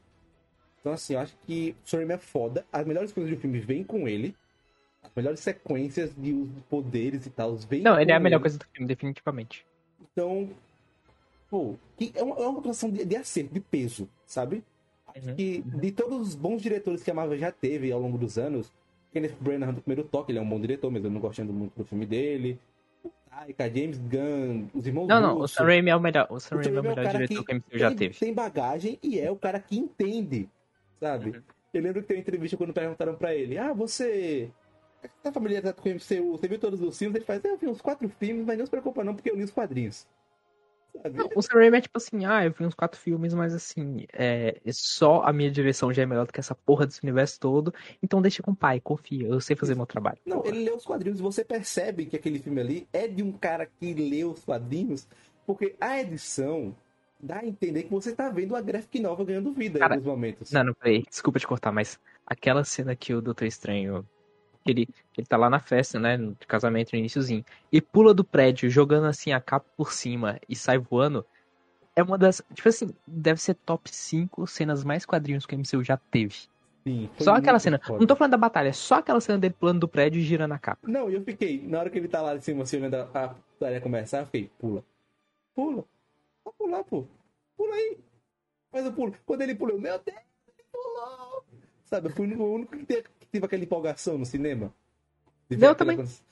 Então, 0.81 0.93
assim, 0.93 1.15
eu 1.15 1.21
acho 1.21 1.37
que 1.47 1.75
o 1.93 1.97
Raimi 1.97 2.15
é 2.15 2.19
foda. 2.19 2.65
As 2.73 2.87
melhores 2.87 3.13
coisas 3.13 3.33
do 3.33 3.39
filme 3.39 3.61
vêm 3.61 3.85
com 3.85 4.09
ele. 4.09 4.35
As 5.03 5.11
melhores 5.15 5.41
sequências 5.41 6.15
de 6.17 6.33
uso 6.33 6.53
de 6.53 6.61
poderes 6.63 7.27
e 7.27 7.31
tal 7.31 7.57
vêm 7.57 7.83
Não, 7.83 8.01
ele 8.01 8.13
é 8.13 8.15
a 8.15 8.21
melhor 8.21 8.41
coisa 8.41 8.59
do 8.59 8.65
filme, 8.73 8.87
definitivamente. 8.87 9.67
Então, 10.01 10.49
pô, 11.51 11.75
que 11.97 12.13
é 12.15 12.23
uma, 12.23 12.37
é 12.37 12.47
uma 12.47 12.59
atuação 12.61 12.91
de, 12.91 13.05
de 13.05 13.17
acerto, 13.17 13.53
de 13.53 13.61
peso, 13.61 14.09
sabe? 14.27 14.63
Uhum. 15.17 15.35
que 15.35 15.61
de 15.63 15.91
todos 15.91 16.21
os 16.21 16.35
bons 16.35 16.63
diretores 16.63 17.03
que 17.03 17.11
a 17.11 17.15
Marvel 17.15 17.37
já 17.37 17.51
teve 17.51 17.91
ao 17.91 18.01
longo 18.01 18.17
dos 18.17 18.39
anos, 18.39 18.73
Kenneth 19.13 19.35
Branagh 19.41 19.73
do 19.73 19.81
primeiro 19.81 20.09
toque, 20.09 20.31
ele 20.31 20.39
é 20.39 20.43
um 20.43 20.49
bom 20.49 20.61
diretor, 20.61 20.91
mas 20.91 21.05
eu 21.05 21.11
não 21.11 21.21
gostando 21.21 21.53
muito 21.53 21.73
do 21.77 21.85
filme 21.85 22.07
dele. 22.07 22.59
O 23.05 23.11
Taika, 23.29 23.69
James 23.69 23.99
Gunn, 23.99 24.69
os 24.73 24.87
irmãos 24.87 25.09
Não, 25.09 25.21
não, 25.21 25.37
o 25.37 25.39
Russo. 25.41 25.55
Sam 25.55 25.65
Raimi 25.65 25.91
é 25.91 25.97
o 25.97 26.01
melhor, 26.01 26.27
o 26.31 26.39
Sam 26.39 26.57
O 26.57 26.59
Raimi 26.61 26.77
é 26.77 26.81
o 26.81 26.83
melhor 26.85 27.07
diretor 27.09 27.45
que 27.45 27.53
o 27.53 27.57
MCU 27.57 27.79
já 27.79 27.89
tem, 27.89 27.97
teve. 27.97 28.19
tem 28.19 28.33
bagagem 28.33 28.99
e 29.03 29.19
é 29.19 29.31
o 29.31 29.37
cara 29.37 29.59
que 29.59 29.77
entende, 29.77 30.49
sabe? 31.01 31.31
Uhum. 31.31 31.43
Eu 31.73 31.83
lembro 31.83 32.03
que 32.03 32.09
tem 32.09 32.17
uma 32.19 32.21
entrevista 32.23 32.57
quando 32.57 32.73
perguntaram 32.73 33.15
pra 33.15 33.35
ele, 33.35 33.57
ah, 33.57 33.73
você 33.73 34.51
tá 35.23 35.33
familiarizado 35.33 35.81
com 35.81 35.89
o 35.89 35.93
MCU, 35.93 36.33
você 36.33 36.47
viu 36.47 36.59
todos 36.59 36.81
os 36.81 36.99
filmes? 36.99 37.17
Ele 37.17 37.25
faz, 37.25 37.45
"É, 37.45 37.51
eu 37.51 37.57
vi 37.57 37.67
uns 37.67 37.81
quatro 37.81 38.09
filmes, 38.09 38.45
mas 38.45 38.59
não 38.59 38.67
se 38.67 38.71
preocupa 38.71 39.03
não, 39.03 39.15
porque 39.15 39.31
eu 39.31 39.37
li 39.37 39.45
os 39.45 39.51
quadrinhos. 39.51 40.07
Não, 41.15 41.29
o 41.35 41.43
Sam 41.43 41.55
Raimi 41.55 41.79
é 41.79 41.81
tipo 41.81 41.97
assim, 41.97 42.25
ah, 42.25 42.45
eu 42.45 42.53
vi 42.53 42.65
uns 42.65 42.75
quatro 42.75 43.01
filmes, 43.01 43.33
mas 43.33 43.55
assim, 43.55 44.07
é, 44.13 44.61
só 44.73 45.23
a 45.23 45.33
minha 45.33 45.51
direção 45.51 45.93
já 45.93 46.03
é 46.03 46.07
melhor 46.07 46.27
do 46.27 46.33
que 46.33 46.41
essa 46.41 46.55
porra 46.55 46.87
desse 46.87 47.03
universo 47.03 47.39
todo, 47.39 47.73
então 48.03 48.21
deixa 48.21 48.43
com 48.43 48.51
o 48.51 48.57
pai, 48.57 48.81
confia, 48.81 49.29
eu 49.29 49.41
sei 49.41 49.57
fazer 49.57 49.75
meu 49.75 49.87
trabalho. 49.87 50.19
Não, 50.27 50.41
Porra. 50.41 50.49
ele 50.49 50.65
leu 50.65 50.77
os 50.77 50.85
quadrinhos 50.85 51.21
e 51.21 51.23
você 51.23 51.45
percebe 51.45 52.07
que 52.07 52.17
aquele 52.17 52.39
filme 52.39 52.61
ali 52.61 52.89
é 52.93 53.07
de 53.07 53.23
um 53.23 53.33
cara 53.33 53.67
que 53.67 53.95
leu 53.95 54.33
os 54.33 54.45
quadrinhos, 54.45 55.07
porque 55.47 55.77
a 55.81 56.01
edição 56.01 56.75
dá 57.23 57.39
a 57.39 57.47
entender 57.47 57.85
que 57.85 57.91
você 57.91 58.15
tá 58.15 58.29
vendo 58.29 58.57
a 58.57 58.61
graphic 58.61 59.01
nova 59.01 59.25
ganhando 59.25 59.53
vida 59.53 59.79
Cara, 59.79 59.95
em 59.95 59.99
alguns 59.99 60.11
momentos. 60.11 60.53
Não, 60.53 60.65
não, 60.65 60.75
peraí, 60.75 61.03
desculpa 61.09 61.39
te 61.39 61.47
cortar, 61.47 61.73
mas 61.73 61.99
aquela 62.27 62.65
cena 62.65 62.95
que 62.97 63.15
o 63.15 63.21
Doutor 63.21 63.47
Estranho, 63.47 64.07
ele, 64.67 64.89
ele 65.17 65.27
tá 65.27 65.37
lá 65.37 65.51
na 65.51 65.61
festa, 65.61 65.99
né, 65.99 66.17
no 66.17 66.37
casamento, 66.47 66.93
no 66.93 66.99
iniciozinho, 66.99 67.45
e 67.71 67.81
pula 67.81 68.15
do 68.15 68.25
prédio, 68.25 68.71
jogando 68.71 69.07
assim 69.07 69.33
a 69.33 69.41
capa 69.41 69.67
por 69.77 69.93
cima 69.93 70.39
e 70.49 70.57
sai 70.57 70.79
voando, 70.79 71.25
é 71.95 72.03
uma 72.03 72.17
das, 72.17 72.43
tipo 72.55 72.69
assim, 72.69 72.91
deve 73.07 73.41
ser 73.41 73.55
top 73.55 73.91
5 73.93 74.47
cenas 74.47 74.85
mais 74.85 75.05
quadrinhos 75.05 75.45
que 75.45 75.55
o 75.55 75.59
MCU 75.59 75.83
já 75.83 75.97
teve. 75.97 76.49
Sim, 76.83 77.11
Só 77.19 77.35
aquela 77.35 77.59
cena, 77.59 77.79
foda. 77.79 77.99
não 77.99 78.07
tô 78.07 78.17
falando 78.17 78.31
da 78.31 78.39
batalha, 78.39 78.73
só 78.73 78.97
aquela 78.97 79.21
cena 79.21 79.39
dele 79.39 79.55
pulando 79.59 79.81
do 79.81 79.89
prédio 79.89 80.19
e 80.19 80.23
girando 80.23 80.53
a 80.53 80.59
capa. 80.59 80.89
Não, 80.89 81.11
e 81.11 81.15
eu 81.15 81.23
fiquei, 81.23 81.61
na 81.67 81.79
hora 81.79 81.91
que 81.91 81.99
ele 81.99 82.09
tá 82.09 82.23
lá 82.23 82.35
em 82.35 82.41
cima, 82.41 82.63
assim, 82.63 82.79
olhando 82.79 82.95
a 82.95 83.03
a 83.13 83.29
putaria 83.29 83.81
começar, 83.83 84.21
eu 84.21 84.27
fiquei, 84.27 84.51
pula. 84.59 84.83
Pula. 85.55 85.85
Pode 86.45 86.57
pular, 86.57 86.85
pô. 86.85 87.07
Pula 87.57 87.75
aí. 87.75 87.99
Faz 88.71 88.87
o 88.87 88.93
pulo. 88.93 89.15
Quando 89.27 89.43
ele 89.43 89.55
pulou, 89.55 89.79
meu 89.81 89.99
Deus, 89.99 90.17
ele 90.47 90.65
pulou. 90.73 91.45
Sabe, 91.85 92.09
eu 92.09 92.13
fui 92.13 92.33
o 92.35 92.55
único 92.55 92.77
que 92.77 92.85
teve, 92.87 93.03
que 93.19 93.27
teve 93.27 93.45
aquela 93.45 93.63
empolgação 93.65 94.17
no 94.17 94.25
cinema. 94.25 94.73
Eu 95.51 95.75
também. 95.75 95.97
coisa- 95.97 96.23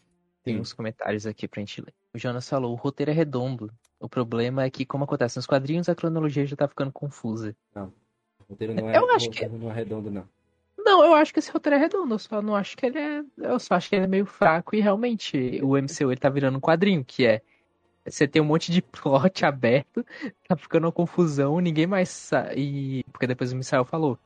Tem 0.45 0.59
uns 0.61 0.73
comentários 0.73 1.27
aqui 1.27 1.49
pra 1.49 1.61
gente 1.61 1.81
ler. 1.81 1.93
O 2.15 2.19
Jonas 2.19 2.49
falou, 2.49 2.73
o 2.73 2.77
roteiro 2.77 3.11
é 3.11 3.15
redondo. 3.15 3.71
O 4.01 4.09
problema 4.09 4.63
é 4.63 4.71
que, 4.71 4.87
como 4.87 5.05
acontece 5.05 5.37
nos 5.37 5.47
quadrinhos, 5.47 5.89
a 5.89 5.95
cronologia 5.95 6.47
já 6.47 6.57
tá 6.57 6.69
ficando 6.69 6.93
confusa. 6.93 7.55
O 7.75 7.91
roteiro 8.49 8.73
não 8.75 8.89
é, 8.89 8.97
Eu 8.97 9.11
acho 9.11 9.27
o 9.27 9.29
roteiro 9.31 9.59
não 9.59 9.71
é 9.71 9.75
redondo, 9.75 10.11
não. 10.11 10.29
Não, 10.79 11.05
eu 11.05 11.13
acho 11.15 11.33
que 11.35 11.39
esse 11.41 11.51
roteiro 11.51 11.77
é 11.77 11.79
redondo, 11.79 12.15
eu 12.15 12.19
só 12.19 12.41
não 12.41 12.55
acho 12.57 12.77
que 12.77 12.87
ele 12.87 12.99
é. 12.99 13.23
Eu 13.37 13.59
só 13.59 13.75
acho 13.75 13.91
que 13.91 13.97
ele 13.97 14.05
é 14.05 14.09
meio 14.09 14.25
fraco 14.25 14.75
e 14.75 14.81
realmente 14.81 15.61
o 15.63 15.77
MCU 15.77 16.11
ele 16.13 16.21
tá 16.21 16.31
virando 16.31 16.57
um 16.57 16.61
quadrinho, 16.61 17.05
que 17.05 17.27
é. 17.27 17.43
Você 18.11 18.27
tem 18.29 18.41
um 18.43 18.45
monte 18.45 18.71
de 18.73 18.81
plot 18.83 19.45
aberto, 19.45 20.05
tá 20.49 20.57
ficando 20.57 20.85
uma 20.87 20.93
confusão, 20.93 21.61
ninguém 21.61 21.87
mais 21.87 22.09
sabe. 22.09 23.05
Porque 23.13 23.27
depois 23.27 23.53
o 23.53 23.57
Misael 23.57 23.85
falou. 23.85 24.19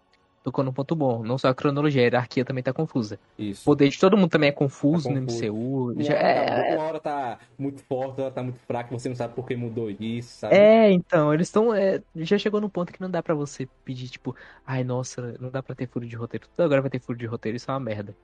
tocou 0.42 0.64
num 0.64 0.72
ponto 0.72 0.96
bom. 0.96 1.22
Não 1.22 1.38
só 1.38 1.48
a 1.48 1.54
cronologia, 1.54 2.00
a 2.02 2.04
hierarquia 2.04 2.44
também 2.44 2.62
tá 2.64 2.72
confusa. 2.72 3.18
O 3.38 3.42
Isso. 3.42 3.64
poder 3.64 3.88
de 3.88 3.98
todo 3.98 4.16
mundo 4.16 4.30
também 4.30 4.48
é 4.48 4.52
confuso, 4.52 5.08
Tá 5.08 5.14
no 5.14 5.20
confuso. 5.20 5.44
MCU. 5.44 5.92
Uma 5.92 6.02
Já 6.02 6.14
hora, 6.14 6.22
é, 6.22 6.74
uma 6.74 6.82
hora 6.84 7.00
tá 7.00 7.38
muito 7.58 7.82
forte, 7.84 8.08
outra 8.08 8.24
hora 8.24 8.34
tá 8.34 8.42
muito 8.42 8.58
fraca, 8.60 8.90
você 8.90 9.08
não 9.08 9.14
sabe 9.16 9.34
por 9.34 9.46
que 9.46 9.54
mudou 9.54 9.88
isso, 9.90 10.38
sabe? 10.40 10.54
é, 10.56 10.90
então, 10.90 11.32
eles 11.32 11.46
estão. 11.48 11.68
já 12.16 12.38
chegou 12.38 12.60
num 12.60 12.68
ponto 12.68 12.92
que 12.92 13.00
não 13.00 13.10
dá 13.10 13.22
pra 13.22 13.34
você 13.34 13.68
pedir, 13.84 14.08
tipo, 14.08 14.34
ai, 14.66 14.82
nossa, 14.82 15.36
não 15.40 15.48
dá 15.50 15.62
pra 15.62 15.74
ter 15.76 15.86
furo 15.86 16.06
de 16.06 16.16
roteiro. 16.16 16.48
Tudo 16.48 16.64
agora 16.64 16.80
vai 16.80 16.90
ter 16.90 16.98
furo 17.00 17.16
de 17.18 17.26
roteiro, 17.26 17.56
isso 17.56 17.70
é 17.70 17.74
uma 17.74 17.80
merda. 17.80 18.16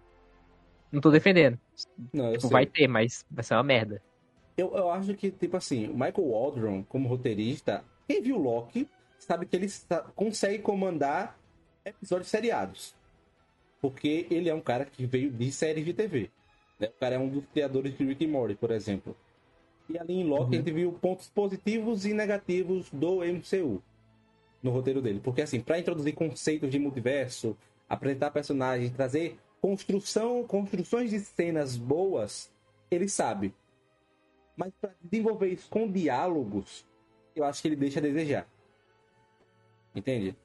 Não 0.90 1.00
tô 1.00 1.10
defendendo. 1.10 1.58
Não, 2.12 2.32
Tipo, 2.32 2.48
vai 2.48 2.64
ter, 2.66 2.88
mas 2.88 3.24
vai 3.30 3.44
ser 3.44 3.54
uma 3.54 3.62
merda. 3.62 4.02
Eu, 4.58 4.74
eu 4.76 4.90
acho 4.90 5.14
que, 5.14 5.30
tipo 5.30 5.56
assim, 5.56 5.86
o 5.88 5.92
Michael 5.94 6.28
Waldron, 6.30 6.82
como 6.88 7.08
roteirista, 7.08 7.84
quem 8.06 8.20
viu 8.20 8.36
Loki, 8.36 8.88
sabe 9.18 9.46
que 9.46 9.54
ele 9.56 9.68
consegue 10.16 10.58
comandar 10.58 11.38
episódios 11.84 12.28
seriados. 12.28 12.94
Porque 13.80 14.26
ele 14.30 14.48
é 14.48 14.54
um 14.54 14.60
cara 14.60 14.84
que 14.84 15.06
veio 15.06 15.30
de 15.30 15.52
séries 15.52 15.84
de 15.84 15.94
TV. 15.94 16.30
né? 16.80 16.88
O 16.88 16.98
cara 17.00 17.14
é 17.14 17.18
um 17.18 17.28
dos 17.28 17.44
criadores 17.52 17.96
de 17.96 18.04
Rick 18.04 18.24
and 18.24 18.28
Morty, 18.30 18.54
por 18.56 18.70
exemplo. 18.72 19.16
E 19.88 19.96
ali 19.96 20.14
em 20.14 20.24
Loki 20.24 20.42
Uhum. 20.42 20.50
a 20.52 20.56
gente 20.56 20.72
viu 20.72 20.92
pontos 20.92 21.28
positivos 21.28 22.04
e 22.04 22.12
negativos 22.12 22.90
do 22.90 23.22
MCU 23.24 23.80
no 24.62 24.70
roteiro 24.72 25.00
dele. 25.00 25.20
Porque 25.22 25.40
assim, 25.42 25.60
para 25.60 25.78
introduzir 25.78 26.14
conceitos 26.14 26.70
de 26.70 26.78
multiverso, 26.78 27.56
apresentar 27.88 28.32
personagens, 28.32 28.90
trazer 28.92 29.38
construção, 29.60 30.44
construções 30.44 31.10
de 31.10 31.20
cenas 31.20 31.76
boas, 31.76 32.50
ele 32.90 33.08
sabe. 33.08 33.54
Mas 34.58 34.72
para 34.80 34.90
desenvolver 35.00 35.52
isso 35.52 35.70
com 35.70 35.88
diálogos, 35.90 36.84
eu 37.36 37.44
acho 37.44 37.62
que 37.62 37.68
ele 37.68 37.76
deixa 37.76 38.00
a 38.00 38.02
desejar. 38.02 38.48
Entende? 39.94 40.36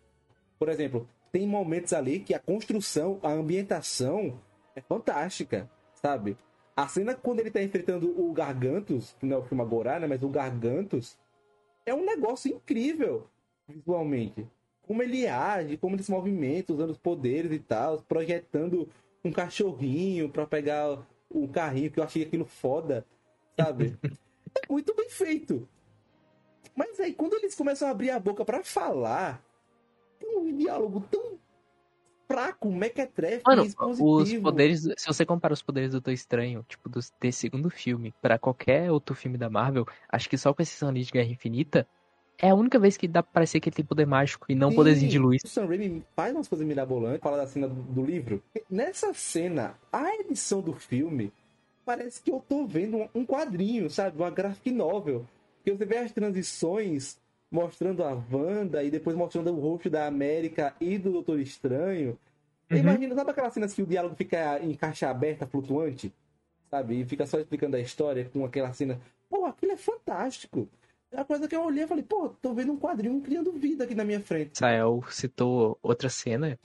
Por 0.60 0.70
exemplo, 0.70 1.10
tem 1.32 1.48
momentos 1.48 1.94
ali 1.94 2.20
que 2.20 2.36
a 2.36 2.40
construção, 2.40 3.20
a 3.24 3.32
ambientação 3.32 4.40
é 4.76 4.82
fantástica, 4.82 5.68
sabe? 5.96 6.38
A 6.76 6.88
cena 6.88 7.16
quando 7.16 7.40
ele 7.40 7.50
tá 7.50 7.62
enfrentando 7.62 8.08
o 8.22 8.32
Gargantos, 8.32 9.16
que 9.20 9.26
não 9.26 9.38
é 9.38 9.40
o 9.40 9.44
filme 9.44 9.64
agora, 9.64 10.00
né? 10.00 10.06
Mas 10.06 10.22
o 10.22 10.30
Gargantos 10.30 11.18
é 11.84 11.94
um 11.94 12.06
negócio 12.06 12.56
incrível 12.56 13.28
visualmente. 13.68 14.48
Como 14.84 15.02
ele 15.02 15.26
age, 15.26 15.78
como 15.78 15.96
ele 15.96 16.04
se 16.04 16.12
movimenta, 16.12 16.72
usando 16.72 16.92
os 16.92 17.00
poderes 17.00 17.52
e 17.52 17.58
tal, 17.58 18.00
projetando 18.04 18.88
um 19.26 19.32
cachorrinho 19.32 20.30
pra 20.30 20.46
pegar 20.46 21.04
o 21.32 21.48
carrinho, 21.48 21.90
que 21.90 22.00
eu 22.00 22.04
achei 22.04 22.22
aquilo 22.22 22.46
foda, 22.46 23.04
sabe? 23.60 23.98
é 24.04 24.62
muito 24.70 24.94
bem 24.96 25.10
feito. 25.10 25.68
Mas 26.76 27.00
aí, 27.00 27.14
quando 27.14 27.36
eles 27.36 27.56
começam 27.56 27.88
a 27.88 27.92
abrir 27.92 28.10
a 28.10 28.20
boca 28.20 28.44
pra 28.44 28.64
falar, 28.64 29.44
tem 30.20 30.38
um 30.38 30.56
diálogo 30.56 31.06
tão 31.12 31.38
fraco, 32.28 32.72
mequetrefe, 32.72 33.44
Mano, 33.46 33.64
expositivo. 33.64 34.38
os 34.38 34.44
poderes. 34.44 34.82
Se 34.98 35.06
você 35.08 35.26
compara 35.26 35.54
os 35.54 35.62
poderes 35.62 35.92
do 35.92 35.94
Doutor 35.94 36.12
Estranho, 36.12 36.66
tipo, 36.68 36.90
do, 36.90 37.00
desse 37.20 37.40
segundo 37.40 37.70
filme, 37.70 38.14
pra 38.22 38.40
qualquer 38.40 38.92
outro 38.92 39.16
filme 39.16 39.38
da 39.38 39.50
Marvel, 39.50 39.86
acho 40.10 40.30
que 40.30 40.38
só 40.38 40.54
com 40.54 40.62
exceção 40.62 40.90
ali 40.90 41.04
de 41.04 41.12
Guerra 41.12 41.30
Infinita, 41.30 41.88
é 42.40 42.50
a 42.50 42.56
única 42.56 42.80
vez 42.80 42.98
que 42.98 43.08
dá 43.08 43.22
pra 43.22 43.34
parecer 43.34 43.60
que 43.60 43.70
ele 43.70 43.76
tem 43.76 43.86
poder 43.86 44.08
mágico 44.08 44.48
e 44.50 44.56
não 44.56 44.72
Sim, 44.72 44.76
poderzinho 44.76 45.12
de 45.12 45.20
luz. 45.20 45.42
O 45.44 45.48
Sam 45.48 45.68
Raimi 45.68 46.04
faz 46.16 46.34
umas 46.34 46.48
coisas 46.48 46.66
mirabolantes, 46.66 47.22
fala 47.22 47.38
da 47.38 47.48
cena 47.48 47.68
do, 47.68 47.76
do 47.76 48.04
livro. 48.04 48.42
Nessa 48.70 49.14
cena, 49.14 49.76
a 49.92 50.16
edição 50.16 50.60
do 50.62 50.74
filme 50.74 51.32
parece 51.86 52.22
que 52.22 52.32
eu 52.32 52.44
tô 52.48 52.66
vendo 52.66 53.10
um- 53.14 53.26
quadrinho, 53.26 53.90
sabe? 53.90 54.18
Uma 54.18 54.30
graphic 54.30 54.72
novel. 54.72 55.26
Que 55.64 55.72
você 55.72 55.86
vê 55.86 55.98
as 55.98 56.12
transições 56.12 57.18
mostrando 57.50 58.04
a 58.04 58.12
Wanda 58.32 58.84
e 58.84 58.90
depois 58.90 59.16
mostrando 59.16 59.52
o 59.52 59.60
rosto 59.60 59.90
da 59.90 60.08
América 60.08 60.76
e 60.82 60.98
do 60.98 61.12
Doutor 61.12 61.40
Estranho. 61.40 62.18
Uhum. 62.72 62.78
Imagina, 62.78 63.16
sabe 63.16 63.32
aquelas 63.32 63.54
cenas 63.54 63.74
que 63.74 63.82
o 63.82 63.86
diálogo 63.86 64.16
fica 64.16 64.60
em 64.60 64.74
caixa 64.74 65.10
aberta, 65.10 65.46
flutuante? 65.46 66.12
Sabe? 66.72 67.02
E 67.02 67.06
fica 67.06 67.26
só 67.28 67.40
explicando 67.40 67.76
a 67.76 67.80
história 67.80 68.28
com 68.34 68.44
aquela 68.44 68.74
cena. 68.74 69.00
Pô, 69.30 69.46
aquilo 69.46 69.72
é 69.74 69.78
fantástico. 69.78 70.68
É 71.12 71.20
a 71.20 71.24
coisa 71.24 71.48
que 71.48 71.56
eu 71.56 71.64
olhei 71.64 71.84
e 71.84 71.88
falei, 71.88 72.04
pô, 72.04 72.30
tô 72.42 72.54
vendo 72.54 72.72
um 72.74 72.80
quadrinho 72.80 73.22
criando 73.22 73.52
vida 73.52 73.84
aqui 73.84 73.94
na 73.94 74.04
minha 74.04 74.20
frente. 74.20 74.58
Sael 74.58 75.04
citou 75.12 75.78
outra 75.84 76.10
cena 76.10 76.58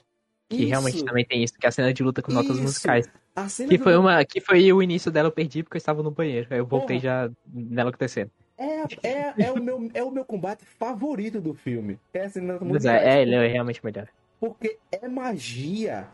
que 0.48 0.56
Isso. 0.56 0.68
realmente 0.68 1.04
também 1.04 1.24
tem 1.24 1.44
isso, 1.44 1.54
que 1.58 1.66
é 1.66 1.68
a 1.68 1.72
cena 1.72 1.92
de 1.92 2.02
luta 2.02 2.22
com 2.22 2.32
notas 2.32 2.52
Isso. 2.52 2.62
musicais. 2.62 3.08
A 3.36 3.48
cena 3.48 3.68
Que 3.68 3.78
foi 3.78 3.96
uma. 3.96 4.24
Que 4.24 4.40
foi 4.40 4.72
o 4.72 4.82
início 4.82 5.10
dela, 5.10 5.28
eu 5.28 5.32
perdi 5.32 5.62
porque 5.62 5.76
eu 5.76 5.78
estava 5.78 6.02
no 6.02 6.10
banheiro. 6.10 6.48
Aí 6.50 6.58
eu 6.58 6.66
voltei 6.66 6.98
já 6.98 7.30
nela 7.46 7.90
acontecendo. 7.90 8.30
É, 8.56 8.82
é, 9.06 9.34
é, 9.46 9.52
o 9.52 9.62
meu, 9.62 9.88
é 9.94 10.02
o 10.02 10.10
meu 10.10 10.24
combate 10.24 10.64
favorito 10.64 11.40
do 11.40 11.54
filme. 11.54 11.98
É 12.12 12.24
a 12.24 12.30
cena 12.30 12.58
Mas 12.60 12.68
música. 12.68 12.92
é, 12.92 13.18
é, 13.18 13.22
ele 13.22 13.34
é 13.34 13.46
realmente 13.46 13.84
melhor. 13.84 14.08
Porque 14.40 14.78
é 14.90 15.06
magia. 15.06 16.08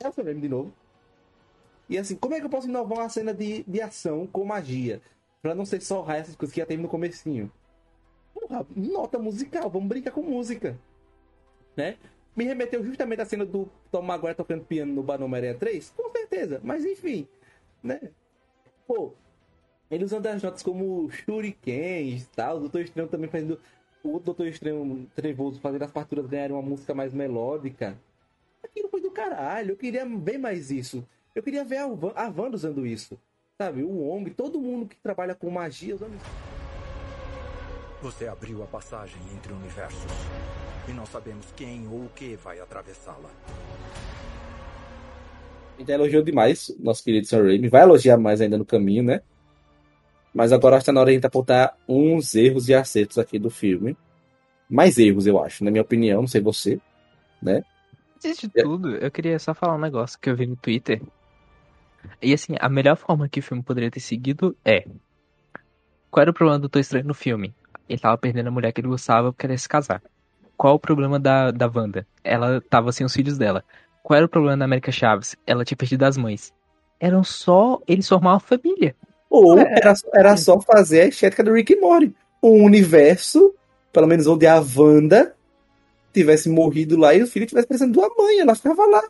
É 0.00 0.08
o 0.08 0.12
seu 0.12 0.24
nome 0.24 0.40
de 0.40 0.48
novo. 0.48 0.72
E 1.88 1.96
assim, 1.96 2.16
como 2.16 2.34
é 2.34 2.40
que 2.40 2.46
eu 2.46 2.50
posso 2.50 2.68
inovar 2.68 2.98
uma 2.98 3.08
cena 3.08 3.32
de, 3.32 3.62
de 3.66 3.80
ação 3.80 4.26
com 4.26 4.44
magia? 4.44 5.00
Pra 5.40 5.54
não 5.54 5.64
ser 5.64 5.80
só 5.80 6.04
essas 6.10 6.34
coisas 6.34 6.52
que 6.52 6.60
já 6.60 6.66
teve 6.66 6.82
no 6.82 6.88
comecinho. 6.88 7.50
Porra, 8.34 8.66
nota 8.74 9.18
musical, 9.18 9.70
vamos 9.70 9.88
brincar 9.88 10.10
com 10.10 10.22
música. 10.22 10.76
Né? 11.76 11.96
Me 12.36 12.44
remeteu 12.44 12.84
justamente 12.84 13.22
à 13.22 13.24
cena 13.24 13.46
do 13.46 13.66
Tom 13.90 14.02
Maguire 14.02 14.34
tocando 14.34 14.64
piano 14.64 14.92
no 14.92 15.24
Homem-Aranha 15.24 15.54
3? 15.54 15.90
Com 15.96 16.10
certeza, 16.10 16.60
mas 16.62 16.84
enfim. 16.84 17.26
Né? 17.82 18.10
Pô, 18.86 19.14
ele 19.90 20.04
usando 20.04 20.26
as 20.26 20.42
notas 20.42 20.62
como 20.62 21.10
shurikens 21.10 22.24
e 22.24 22.28
tal, 22.28 22.58
o 22.58 22.60
Doutor 22.60 22.82
Estranho 22.82 23.08
também 23.08 23.30
fazendo. 23.30 23.58
O 24.04 24.20
Doutor 24.20 24.46
Estranho 24.46 25.08
trevoso 25.14 25.60
fazendo 25.60 25.82
as 25.82 25.90
partituras 25.90 26.26
ganharem 26.26 26.54
uma 26.54 26.62
música 26.62 26.94
mais 26.94 27.12
melódica. 27.12 27.96
Aquilo 28.62 28.88
foi 28.88 29.00
do 29.00 29.10
caralho. 29.10 29.72
Eu 29.72 29.76
queria 29.76 30.04
ver 30.04 30.38
mais 30.38 30.70
isso. 30.70 31.04
Eu 31.34 31.42
queria 31.42 31.64
ver 31.64 31.78
a, 32.14 32.30
Van, 32.30 32.50
usando 32.50 32.86
isso. 32.86 33.18
Sabe? 33.58 33.82
O 33.82 33.88
Wong, 33.88 34.30
todo 34.30 34.60
mundo 34.60 34.86
que 34.86 34.96
trabalha 34.96 35.34
com 35.34 35.50
magia 35.50 35.94
usando 35.94 36.14
isso. 36.14 36.55
Você 38.06 38.28
abriu 38.28 38.62
a 38.62 38.66
passagem 38.66 39.20
entre 39.34 39.52
universos. 39.52 40.12
E 40.88 40.92
não 40.92 41.04
sabemos 41.04 41.44
quem 41.56 41.88
ou 41.88 42.04
o 42.04 42.08
que 42.14 42.36
vai 42.36 42.60
atravessá-la. 42.60 43.28
A 45.74 45.78
gente 45.80 45.88
já 45.88 45.94
elogiou 45.94 46.22
demais 46.22 46.72
nosso 46.78 47.02
querido 47.02 47.26
Sam 47.26 47.42
Raimi. 47.42 47.68
Vai 47.68 47.82
elogiar 47.82 48.16
mais 48.16 48.40
ainda 48.40 48.56
no 48.56 48.64
caminho, 48.64 49.02
né? 49.02 49.22
Mas 50.32 50.52
agora 50.52 50.76
está 50.76 50.92
na 50.92 51.00
hora 51.00 51.08
de 51.08 51.14
a 51.14 51.16
gente 51.16 51.26
apontar 51.26 51.76
uns 51.88 52.32
erros 52.36 52.68
e 52.68 52.74
acertos 52.74 53.18
aqui 53.18 53.40
do 53.40 53.50
filme. 53.50 53.96
Mais 54.70 54.98
erros, 54.98 55.26
eu 55.26 55.42
acho, 55.42 55.64
na 55.64 55.72
minha 55.72 55.82
opinião. 55.82 56.20
Não 56.20 56.28
sei 56.28 56.40
você. 56.40 56.80
Antes 57.44 58.38
de 58.38 58.48
tudo, 58.48 58.94
eu 58.94 59.10
queria 59.10 59.36
só 59.40 59.52
falar 59.52 59.74
um 59.74 59.80
negócio 59.80 60.16
que 60.20 60.30
eu 60.30 60.36
vi 60.36 60.46
no 60.46 60.54
Twitter. 60.54 61.02
E 62.22 62.32
assim, 62.32 62.54
a 62.60 62.68
melhor 62.68 62.96
forma 62.96 63.28
que 63.28 63.40
o 63.40 63.42
filme 63.42 63.64
poderia 63.64 63.90
ter 63.90 63.98
seguido 63.98 64.56
é. 64.64 64.86
Qual 66.08 66.22
era 66.22 66.30
o 66.30 66.34
problema 66.34 66.60
do 66.60 66.62
Doutor 66.62 66.78
Estranho 66.78 67.04
no 67.04 67.12
filme? 67.12 67.52
Ele 67.88 67.98
tava 67.98 68.18
perdendo 68.18 68.48
a 68.48 68.50
mulher 68.50 68.72
que 68.72 68.80
ele 68.80 68.88
gostava 68.88 69.32
porque 69.32 69.42
queria 69.42 69.58
se 69.58 69.68
casar. 69.68 70.02
Qual 70.56 70.74
o 70.74 70.78
problema 70.78 71.18
da, 71.18 71.50
da 71.50 71.70
Wanda? 71.72 72.06
Ela 72.24 72.60
tava 72.60 72.90
sem 72.92 73.04
os 73.04 73.12
filhos 73.12 73.36
dela. 73.36 73.62
Qual 74.02 74.16
era 74.16 74.26
o 74.26 74.28
problema 74.28 74.56
da 74.56 74.64
América 74.64 74.90
Chaves? 74.90 75.36
Ela 75.46 75.64
tinha 75.64 75.76
perdido 75.76 76.04
as 76.04 76.16
mães. 76.16 76.52
Eram 76.98 77.22
só 77.22 77.80
eles 77.86 78.08
formar 78.08 78.34
uma 78.34 78.40
família. 78.40 78.94
Ou 79.28 79.58
É. 79.58 79.74
era, 79.76 79.92
era 80.14 80.36
só 80.36 80.60
fazer 80.60 81.02
a 81.02 81.06
estética 81.06 81.44
do 81.44 81.52
Rick 81.52 81.72
e 81.72 81.80
Morty. 81.80 82.14
Um 82.42 82.64
universo, 82.64 83.54
pelo 83.92 84.06
menos 84.06 84.26
onde 84.26 84.46
a 84.46 84.62
Wanda 84.76 85.34
tivesse 86.12 86.48
morrido 86.48 86.96
lá 86.96 87.14
e 87.14 87.22
o 87.22 87.26
filho 87.26 87.46
tivesse 87.46 87.68
de 87.68 87.98
uma 87.98 88.08
mãe. 88.16 88.40
Ela 88.40 88.54
ficava 88.54 88.86
lá. 88.86 89.02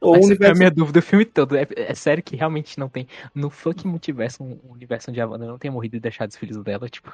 Ou 0.00 0.12
um 0.12 0.16
Essa 0.16 0.26
foi 0.26 0.32
a 0.32 0.36
universo 0.36 0.58
minha 0.58 0.70
dúvida 0.70 0.98
o 1.00 1.02
filme 1.02 1.24
todo. 1.24 1.56
É, 1.56 1.66
é 1.74 1.94
sério 1.94 2.22
que 2.22 2.36
realmente 2.36 2.78
não 2.78 2.88
tem. 2.88 3.06
No 3.34 3.50
fucking 3.50 3.88
multiverso, 3.88 4.42
um 4.42 4.58
um 4.64 4.72
universo 4.72 5.10
onde 5.10 5.20
a 5.20 5.26
Wanda 5.26 5.46
não 5.46 5.58
tenha 5.58 5.72
morrido 5.72 5.96
e 5.96 6.00
deixado 6.00 6.30
os 6.30 6.36
filhos 6.36 6.62
dela, 6.62 6.88
tipo. 6.88 7.12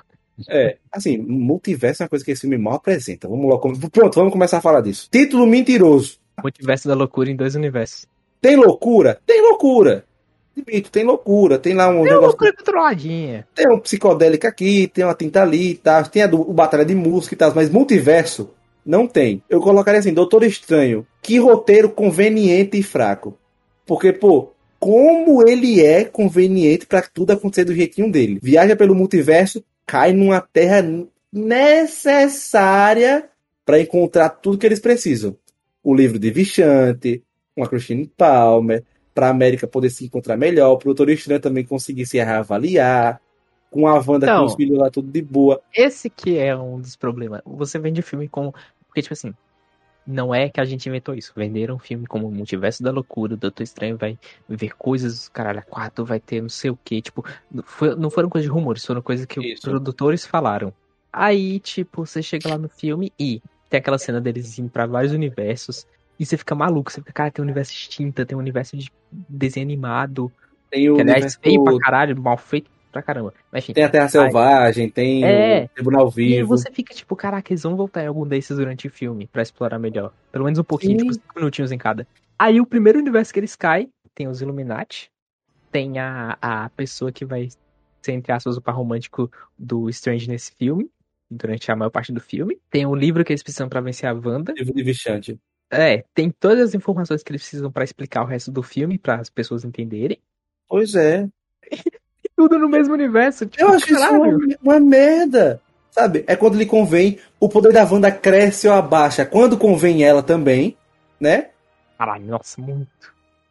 É, 0.49 0.77
assim, 0.91 1.17
multiverso 1.19 2.03
é 2.03 2.05
uma 2.05 2.09
coisa 2.09 2.25
que 2.25 2.31
esse 2.33 2.41
filme 2.43 2.59
mal 2.59 2.75
apresenta. 2.75 3.29
Vamos 3.29 3.61
come- 3.61 3.79
pronto, 3.91 4.15
vamos 4.15 4.33
começar 4.33 4.59
a 4.59 4.61
falar 4.61 4.81
disso. 4.81 5.09
Título 5.11 5.47
mentiroso. 5.47 6.19
Multiverso 6.43 6.89
da 6.89 6.95
loucura 6.95 7.31
em 7.31 7.37
dois 7.37 7.55
universos. 7.55 8.07
Tem 8.41 8.57
loucura? 8.57 9.19
Tem 9.25 9.41
loucura. 9.41 10.05
Admito, 10.57 10.91
tem 10.91 11.05
loucura. 11.05 11.59
Tem 11.59 11.75
lá 11.75 11.89
um 11.89 11.97
uma 11.97 12.05
negócio. 12.05 12.27
loucura 12.29 12.53
controladinha. 12.53 13.47
Tem 13.55 13.69
um 13.69 13.79
psicodélico 13.79 14.47
aqui, 14.47 14.89
tem 14.89 15.05
uma 15.05 15.15
tinta 15.15 15.43
ali 15.43 15.71
e 15.71 15.75
tal. 15.77 16.05
Tem 16.05 16.23
a 16.23 16.27
do, 16.27 16.41
o 16.41 16.53
Batalha 16.53 16.85
de 16.85 16.95
Música 16.95 17.35
e 17.35 17.39
tal. 17.39 17.53
Mas 17.55 17.71
multiverso 17.71 18.51
não 18.85 19.07
tem. 19.07 19.43
Eu 19.49 19.61
colocaria 19.61 20.01
assim, 20.01 20.13
Doutor 20.13 20.43
Estranho. 20.45 21.07
Que 21.23 21.39
roteiro 21.39 21.89
conveniente 21.89 22.77
e 22.79 22.83
fraco. 22.83 23.37
Porque, 23.87 24.13
pô, 24.13 24.51
como 24.79 25.49
ele 25.49 25.81
é 25.85 26.05
conveniente 26.05 26.87
pra 26.87 27.03
tudo 27.03 27.31
acontecer 27.33 27.65
do 27.65 27.75
jeitinho 27.75 28.11
dele. 28.11 28.39
Viaja 28.43 28.77
pelo 28.77 28.95
multiverso, 28.95 29.65
cai 29.87 30.13
numa 30.13 30.41
terra 30.41 30.85
necessária 31.33 33.29
pra 33.65 33.81
encontrar 33.81 34.29
tudo 34.29 34.59
que 34.59 34.67
eles 34.67 34.81
precisam. 34.81 35.37
O 35.83 35.95
livro 35.95 36.19
de 36.19 36.31
Vichante, 36.31 37.23
uma 37.57 37.69
Christine 37.69 38.07
Palmer, 38.07 38.85
pra 39.15 39.29
América 39.29 39.67
poder 39.67 39.91
se 39.91 40.05
encontrar 40.05 40.37
melhor, 40.37 40.77
pro 40.77 40.87
Doutor 40.87 41.11
Estranho 41.11 41.41
também 41.41 41.65
conseguir 41.65 42.07
se 42.07 42.19
reavaliar, 42.19 43.21
com 43.71 43.87
a 43.89 43.95
Wanda 43.95 44.27
Não. 44.27 44.41
com 44.41 44.47
os 44.47 44.55
filhos 44.55 44.79
lá 44.79 44.91
tudo 44.91 45.11
de 45.11 45.21
boa. 45.21 45.61
Esse 45.75 46.09
que 46.09 46.39
é 46.39 46.57
um 46.57 46.81
dos 46.81 46.97
problemas. 46.97 47.41
Você 47.45 47.79
vende 47.79 48.01
o 48.01 48.05
filme 48.05 48.29
com. 48.29 48.53
Porque, 48.87 49.03
tipo 49.03 49.15
assim. 49.15 49.35
Não 50.07 50.35
é 50.35 50.49
que 50.49 50.61
a 50.61 50.65
gente 50.65 50.89
inventou 50.89 51.15
isso. 51.15 51.33
Venderam 51.35 51.77
um 51.77 51.79
filme 51.79 52.07
como 52.07 52.29
o 52.29 52.33
Multiverso 52.33 52.83
da 52.83 52.91
Loucura, 52.91 53.35
o 53.35 53.37
Doutor 53.37 53.63
Estranho 53.63 53.97
vai 53.97 54.19
ver 54.49 54.75
coisas, 54.77 55.29
caralho, 55.29 55.61
a 55.61 55.63
quatro 55.63 56.05
vai 56.05 56.21
ter 56.21 56.41
não 56.43 56.49
sei 56.49 56.71
o 56.71 56.79
que. 56.85 57.01
Tipo, 57.03 57.25
foi, 57.65 57.95
não 57.97 58.11
foram 58.11 58.29
coisas 58.29 58.49
de 58.49 58.53
rumores, 58.53 58.85
foram 58.85 59.01
coisas 59.03 59.27
que 59.27 59.41
Isso. 59.41 59.55
os 59.67 59.71
produtores 59.71 60.27
falaram. 60.27 60.73
Aí, 61.13 61.61
tipo, 61.61 62.05
você 62.05 62.23
chega 62.23 62.49
lá 62.49 62.59
no 62.59 62.69
filme 62.69 63.13
e 63.19 63.41
tem 63.71 63.79
aquela 63.79 63.99
cena 63.99 64.21
deles 64.21 64.59
indo 64.59 64.69
pra 64.69 64.87
vários 64.87 65.13
universos. 65.13 65.87
E 66.19 66.25
você 66.27 66.37
fica 66.37 66.55
maluco, 66.55 66.91
você 66.93 67.01
fica, 67.01 67.13
cara, 67.13 67.31
tem 67.31 67.43
um 67.43 67.47
universo 67.47 67.73
extinta, 67.73 68.25
tem 68.27 68.37
um 68.37 68.41
universo 68.41 68.77
de 68.77 68.91
desenho 69.29 69.67
animado. 69.67 70.31
Tem 70.71 70.91
o 70.91 70.95
Que 70.97 71.01
aliás, 71.03 71.17
universo- 71.23 71.41
feio 71.43 71.65
pra 71.65 71.79
caralho, 71.79 72.21
mal 72.21 72.37
feito 72.37 72.71
pra 72.95 73.03
caramba. 73.03 73.35
Mas 73.53 73.65
enfim. 73.65 73.73
tem 73.75 73.85
a 73.85 73.89
Terra 73.91 74.09
Selvagem, 74.09 74.89
tem 74.89 75.25
É. 75.25 75.65
o 75.65 75.69
Tribunal 75.75 76.09
E 76.09 76.11
Vivo. 76.15 76.49
você 76.49 76.71
fica 76.71 76.95
tipo, 76.95 77.15
caraca, 77.17 77.53
eles 77.53 77.63
vão 77.65 77.77
voltar 77.77 78.03
em 78.03 78.07
algum 78.07 78.27
desses 78.27 78.57
durante 78.57 78.87
o 78.87 78.91
filme 78.91 79.27
pra 79.27 79.43
explorar 79.43 79.79
melhor. 79.79 80.13
Pelo 80.33 80.45
menos 80.45 80.59
um 80.59 80.65
pouquinho, 80.65 80.93
Sim. 80.93 81.05
tipo, 81.09 81.15
cinco 81.15 81.33
minutinhos 81.37 81.73
em 81.73 81.79
cada. 81.79 82.07
Aí 82.39 82.61
o 82.61 82.67
primeiro 82.67 82.99
universo 82.99 83.33
que 83.33 83.41
eles 83.41 83.55
caem, 83.57 83.91
tem 84.15 84.29
os 84.29 84.41
Illuminati, 84.41 85.11
tem 85.71 85.99
a, 85.99 86.39
a 86.41 86.69
pessoa 86.71 87.11
que 87.13 87.25
vai 87.25 87.49
ser, 88.01 88.13
entre 88.13 88.33
aspas, 88.33 88.57
o 88.57 88.63
par 88.63 88.75
romântico 88.77 89.31
do 89.59 89.89
Strange 89.91 90.29
nesse 90.29 90.53
filme, 90.57 90.89
durante 91.31 91.71
a 91.73 91.77
maior 91.77 91.91
parte 91.91 92.13
do 92.13 92.21
filme. 92.21 92.59
Tem 92.71 92.87
o 92.87 92.95
livro 92.95 93.25
que 93.25 93.33
eles 93.33 93.43
precisam 93.43 93.69
pra 93.69 93.81
vencer 93.81 94.09
a 94.09 94.13
Wanda. 94.13 94.53
Livro 94.57 94.73
de 94.75 94.83
Vichante. 94.83 95.39
É, 95.71 96.05
tem 96.15 96.31
todas 96.31 96.61
as 96.69 96.75
informações 96.75 97.23
que 97.23 97.33
eles 97.33 97.43
precisam 97.43 97.73
pra 97.73 97.83
explicar 97.83 98.23
o 98.23 98.27
resto 98.27 98.53
do 98.53 98.63
filme, 98.63 98.99
para 98.99 99.17
as 99.17 99.29
pessoas 99.31 99.65
entenderem. 99.65 100.21
Pois 100.69 100.95
é. 100.95 101.29
Tudo 102.37 102.59
no 102.59 102.69
mesmo 102.69 102.95
universo. 102.95 103.47
Tipo, 103.47 103.63
Eu 103.63 103.69
acho 103.71 103.93
isso 103.93 104.01
caralho. 104.01 104.37
uma, 104.37 104.57
uma 104.63 104.81
merda. 104.81 105.61
Sabe? 105.91 106.25
É 106.27 106.35
quando 106.35 106.57
lhe 106.59 106.67
convém, 106.67 107.19
o 107.39 107.49
poder 107.49 107.73
da 107.73 107.85
Wanda 107.85 108.11
cresce 108.11 108.67
ou 108.67 108.75
abaixa. 108.75 109.25
Quando 109.25 109.57
convém 109.57 110.03
ela 110.03 110.23
também, 110.23 110.77
né? 111.21 111.51
Caralho, 111.97 112.27
nossa, 112.27 112.61
muito. 112.61 112.89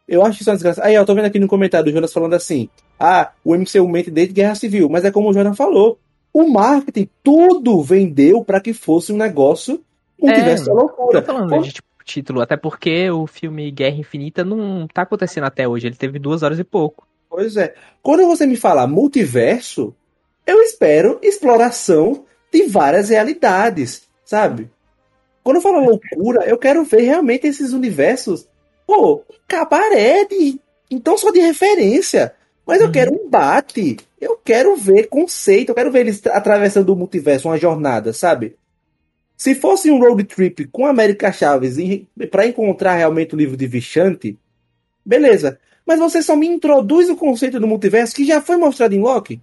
Eu 0.06 0.22
acho 0.22 0.42
isso 0.42 0.50
uma 0.50 0.56
desgraça. 0.56 0.84
Aí, 0.84 0.94
eu 0.94 1.06
tô 1.06 1.14
vendo 1.14 1.24
aqui 1.24 1.38
no 1.38 1.48
comentário 1.48 1.86
do 1.86 1.94
Jonas 1.94 2.12
falando 2.12 2.34
assim: 2.34 2.68
ah, 3.00 3.30
o 3.42 3.54
MCU 3.56 3.88
mente 3.88 4.10
desde 4.10 4.34
Guerra 4.34 4.54
Civil. 4.54 4.90
Mas 4.90 5.04
é 5.06 5.10
como 5.10 5.30
o 5.30 5.32
Jonas 5.32 5.56
falou: 5.56 5.98
o 6.32 6.46
marketing, 6.46 7.08
tudo 7.22 7.82
vendeu 7.82 8.44
pra 8.44 8.60
que 8.60 8.74
fosse 8.74 9.12
um 9.12 9.16
negócio 9.16 9.82
multiverso 10.20 10.64
É, 10.64 10.66
da 10.66 10.74
loucura. 10.74 11.22
Tô 11.22 11.32
falando 11.32 11.62
de 11.62 11.72
tipo, 11.72 11.88
título, 12.04 12.42
até 12.42 12.54
porque 12.56 13.10
o 13.10 13.26
filme 13.26 13.70
Guerra 13.70 13.96
Infinita 13.96 14.44
não 14.44 14.86
tá 14.86 15.02
acontecendo 15.02 15.44
até 15.44 15.66
hoje. 15.66 15.86
Ele 15.86 15.96
teve 15.96 16.18
duas 16.18 16.42
horas 16.42 16.58
e 16.58 16.64
pouco. 16.64 17.06
Pois 17.34 17.56
é. 17.56 17.74
Quando 18.00 18.24
você 18.28 18.46
me 18.46 18.54
fala 18.56 18.86
multiverso, 18.86 19.92
eu 20.46 20.62
espero 20.62 21.18
exploração 21.20 22.24
de 22.52 22.62
várias 22.68 23.08
realidades, 23.08 24.04
sabe? 24.24 24.70
Quando 25.42 25.56
eu 25.56 25.60
falo 25.62 25.80
loucura, 25.80 26.44
eu 26.48 26.56
quero 26.56 26.84
ver 26.84 27.00
realmente 27.02 27.44
esses 27.48 27.72
universos, 27.72 28.46
pô, 28.86 29.24
cabaré 29.48 30.24
de, 30.26 30.60
então 30.88 31.18
só 31.18 31.32
de 31.32 31.40
referência. 31.40 32.36
Mas 32.64 32.80
eu 32.80 32.86
Uhum. 32.86 32.92
quero 32.92 33.12
um 33.12 33.28
bate, 33.28 33.96
eu 34.20 34.36
quero 34.36 34.76
ver 34.76 35.08
conceito, 35.08 35.70
eu 35.70 35.74
quero 35.74 35.90
ver 35.90 36.02
eles 36.02 36.24
atravessando 36.28 36.90
o 36.90 36.96
multiverso, 36.96 37.48
uma 37.48 37.58
jornada, 37.58 38.12
sabe? 38.12 38.56
Se 39.36 39.56
fosse 39.56 39.90
um 39.90 39.98
road 39.98 40.22
trip 40.22 40.66
com 40.66 40.86
América 40.86 41.32
Chaves 41.32 41.76
pra 42.30 42.46
encontrar 42.46 42.94
realmente 42.94 43.34
o 43.34 43.38
livro 43.38 43.56
de 43.56 43.66
Vichante, 43.66 44.38
beleza. 45.04 45.58
Mas 45.86 45.98
você 45.98 46.22
só 46.22 46.34
me 46.34 46.46
introduz 46.46 47.10
o 47.10 47.16
conceito 47.16 47.60
do 47.60 47.66
multiverso 47.66 48.14
que 48.14 48.24
já 48.24 48.40
foi 48.40 48.56
mostrado 48.56 48.94
em 48.94 49.00
Loki. 49.00 49.40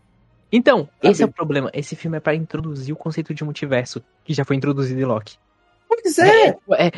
Então, 0.51 0.89
Sabe? 1.01 1.11
esse 1.13 1.23
é 1.23 1.25
o 1.25 1.31
problema. 1.31 1.69
Esse 1.73 1.95
filme 1.95 2.17
é 2.17 2.19
pra 2.19 2.35
introduzir 2.35 2.93
o 2.93 2.97
conceito 2.97 3.33
de 3.33 3.43
multiverso, 3.43 4.03
que 4.25 4.33
já 4.33 4.43
foi 4.43 4.55
introduzido 4.55 4.99
em 4.99 5.05
Loki. 5.05 5.37
Pois 5.87 6.17
é, 6.19 6.55
é, 6.77 6.91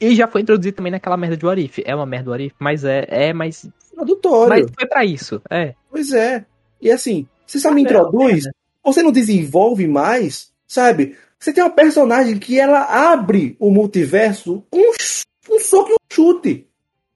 e 0.00 0.14
já 0.14 0.28
foi 0.28 0.42
introduzido 0.42 0.76
também 0.76 0.92
naquela 0.92 1.16
merda 1.16 1.36
de 1.36 1.44
Warif. 1.44 1.82
É 1.84 1.94
uma 1.94 2.06
merda 2.06 2.26
do 2.26 2.30
Warif, 2.30 2.54
mas 2.58 2.84
é, 2.84 3.04
é, 3.08 3.32
mas, 3.32 3.68
tradutório. 3.92 4.48
mas 4.48 4.70
foi 4.74 4.86
pra 4.86 5.04
isso. 5.04 5.42
É. 5.50 5.74
Pois 5.90 6.12
é. 6.12 6.44
E 6.80 6.90
assim, 6.90 7.26
você 7.44 7.58
só 7.58 7.72
me 7.72 7.80
Ah, 7.80 7.84
não, 7.84 7.90
introduz, 7.90 8.44
você 8.84 9.02
não 9.02 9.10
desenvolve 9.10 9.86
mais, 9.88 10.52
sabe? 10.66 11.16
Você 11.38 11.52
tem 11.52 11.62
uma 11.62 11.70
personagem 11.70 12.38
que 12.38 12.58
ela 12.58 13.12
abre 13.12 13.56
o 13.58 13.70
multiverso 13.70 14.64
um, 14.72 14.92
um 15.50 15.60
soco 15.60 15.90
e 15.90 15.94
um 15.94 15.96
chute. 16.12 16.66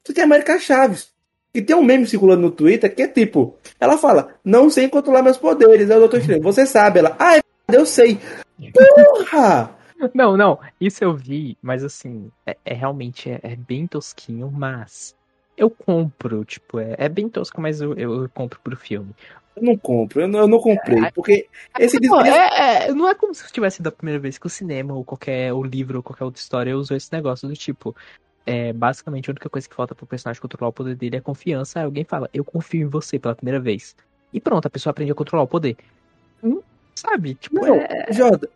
Você 0.04 0.12
tem 0.12 0.22
a 0.22 0.26
América 0.26 0.58
Chaves. 0.58 1.11
E 1.54 1.60
tem 1.60 1.76
um 1.76 1.82
meme 1.82 2.06
circulando 2.06 2.42
no 2.42 2.50
Twitter 2.50 2.94
que 2.94 3.02
é 3.02 3.08
tipo, 3.08 3.56
ela 3.78 3.98
fala, 3.98 4.34
não 4.42 4.70
sei 4.70 4.88
controlar 4.88 5.22
meus 5.22 5.36
poderes, 5.36 5.90
é 5.90 5.96
o 5.96 6.00
Doutor 6.00 6.20
Estranho. 6.20 6.42
Você 6.42 6.64
sabe, 6.64 7.00
ela, 7.00 7.14
ah, 7.18 7.36
é 7.36 7.42
eu 7.72 7.84
sei. 7.86 8.18
Porra! 8.72 9.76
Não, 10.12 10.36
não, 10.36 10.58
isso 10.80 11.04
eu 11.04 11.14
vi, 11.14 11.56
mas 11.62 11.84
assim, 11.84 12.28
é, 12.44 12.56
é 12.64 12.74
realmente 12.74 13.30
é, 13.30 13.38
é 13.40 13.54
bem 13.54 13.86
tosquinho, 13.86 14.50
mas 14.50 15.14
eu 15.56 15.70
compro, 15.70 16.44
tipo, 16.44 16.80
é, 16.80 16.96
é 16.98 17.08
bem 17.08 17.28
tosco, 17.28 17.60
mas 17.60 17.80
eu, 17.80 17.94
eu, 17.94 18.28
compro 18.34 18.58
pro 18.60 18.76
filme. 18.76 19.14
Eu 19.54 19.62
não 19.62 19.76
compro, 19.76 20.22
eu 20.22 20.26
não, 20.26 20.40
eu 20.40 20.48
não 20.48 20.58
comprei, 20.58 21.08
porque 21.14 21.46
esse 21.78 22.00
disco- 22.00 22.20
é, 22.20 22.86
é, 22.86 22.92
não 22.92 23.08
é 23.08 23.14
como 23.14 23.32
se 23.32 23.52
tivesse 23.52 23.76
sido 23.76 23.86
a 23.86 23.92
primeira 23.92 24.18
vez 24.18 24.38
que 24.38 24.46
o 24.46 24.50
cinema, 24.50 24.92
ou 24.92 25.04
qualquer 25.04 25.52
o 25.52 25.62
livro, 25.62 25.98
ou 25.98 26.02
qualquer 26.02 26.24
outra 26.24 26.40
história 26.40 26.76
usou 26.76 26.96
esse 26.96 27.12
negócio 27.12 27.46
do 27.46 27.54
tipo. 27.54 27.94
É, 28.44 28.72
basicamente, 28.72 29.30
a 29.30 29.32
única 29.32 29.48
coisa 29.48 29.68
que 29.68 29.74
falta 29.74 29.94
pro 29.94 30.06
personagem 30.06 30.40
controlar 30.42 30.70
o 30.70 30.72
poder 30.72 30.96
dele 30.96 31.16
é 31.16 31.20
confiança. 31.20 31.78
Aí 31.78 31.84
alguém 31.84 32.04
fala, 32.04 32.28
eu 32.34 32.44
confio 32.44 32.82
em 32.82 32.90
você 32.90 33.18
pela 33.18 33.34
primeira 33.34 33.60
vez. 33.60 33.94
E 34.32 34.40
pronto, 34.40 34.66
a 34.66 34.70
pessoa 34.70 34.90
aprende 34.90 35.12
a 35.12 35.14
controlar 35.14 35.44
o 35.44 35.48
poder. 35.48 35.76
Hum, 36.42 36.60
sabe? 36.94 37.34
Tipo, 37.34 37.64
Não, 37.64 37.76
é. 37.76 38.06
Jordan, 38.10 38.48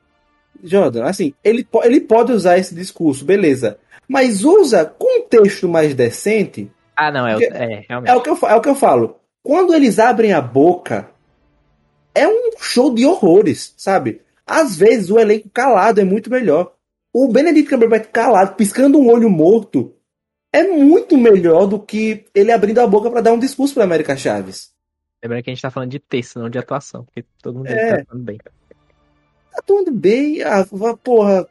Jordan, 0.62 1.04
assim, 1.04 1.34
ele, 1.44 1.66
ele 1.84 2.00
pode 2.00 2.32
usar 2.32 2.58
esse 2.58 2.74
discurso, 2.74 3.24
beleza. 3.24 3.78
Mas 4.08 4.44
usa 4.44 4.84
com 4.84 5.20
um 5.20 5.28
texto 5.28 5.68
mais 5.68 5.94
decente. 5.94 6.70
Ah, 6.96 7.12
não, 7.12 7.26
é, 7.26 7.36
o- 7.36 7.42
é 7.42 7.84
realmente. 7.88 8.10
É 8.10 8.14
o, 8.16 8.20
que 8.22 8.30
eu, 8.30 8.38
é 8.48 8.54
o 8.54 8.60
que 8.60 8.68
eu 8.68 8.74
falo. 8.74 9.16
Quando 9.42 9.74
eles 9.74 9.98
abrem 9.98 10.32
a 10.32 10.40
boca, 10.40 11.08
é 12.14 12.26
um 12.26 12.50
show 12.58 12.92
de 12.94 13.04
horrores, 13.04 13.74
sabe? 13.76 14.20
Às 14.46 14.76
vezes 14.76 15.10
o 15.10 15.18
elenco 15.18 15.48
calado 15.50 16.00
é 16.00 16.04
muito 16.04 16.30
melhor. 16.30 16.72
O 17.18 17.28
Benedict 17.28 17.70
Cumberbatch 17.70 18.10
calado, 18.12 18.56
piscando 18.56 18.98
um 18.98 19.10
olho 19.10 19.30
morto, 19.30 19.94
é 20.52 20.64
muito 20.64 21.16
melhor 21.16 21.66
do 21.66 21.78
que 21.78 22.26
ele 22.34 22.52
abrindo 22.52 22.78
a 22.80 22.86
boca 22.86 23.10
pra 23.10 23.22
dar 23.22 23.32
um 23.32 23.38
discurso 23.38 23.72
pra 23.72 23.84
América 23.84 24.14
Chaves. 24.14 24.70
Lembrando 25.24 25.42
que 25.42 25.48
a 25.48 25.54
gente 25.54 25.62
tá 25.62 25.70
falando 25.70 25.90
de 25.92 25.98
texto, 25.98 26.38
não 26.38 26.50
de 26.50 26.58
atuação, 26.58 27.04
porque 27.04 27.24
todo 27.42 27.56
mundo 27.56 27.68
É. 27.68 27.96
tá 27.96 28.04
falando 28.06 28.22
bem. 28.22 28.36
Tá 28.36 29.62
tudo 29.64 29.90
bem. 29.90 30.42
Ah, 30.42 30.66
porra. 31.02 31.48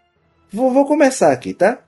Vou, 0.54 0.70
vou 0.72 0.86
começar 0.86 1.32
aqui, 1.32 1.52
tá? 1.52 1.80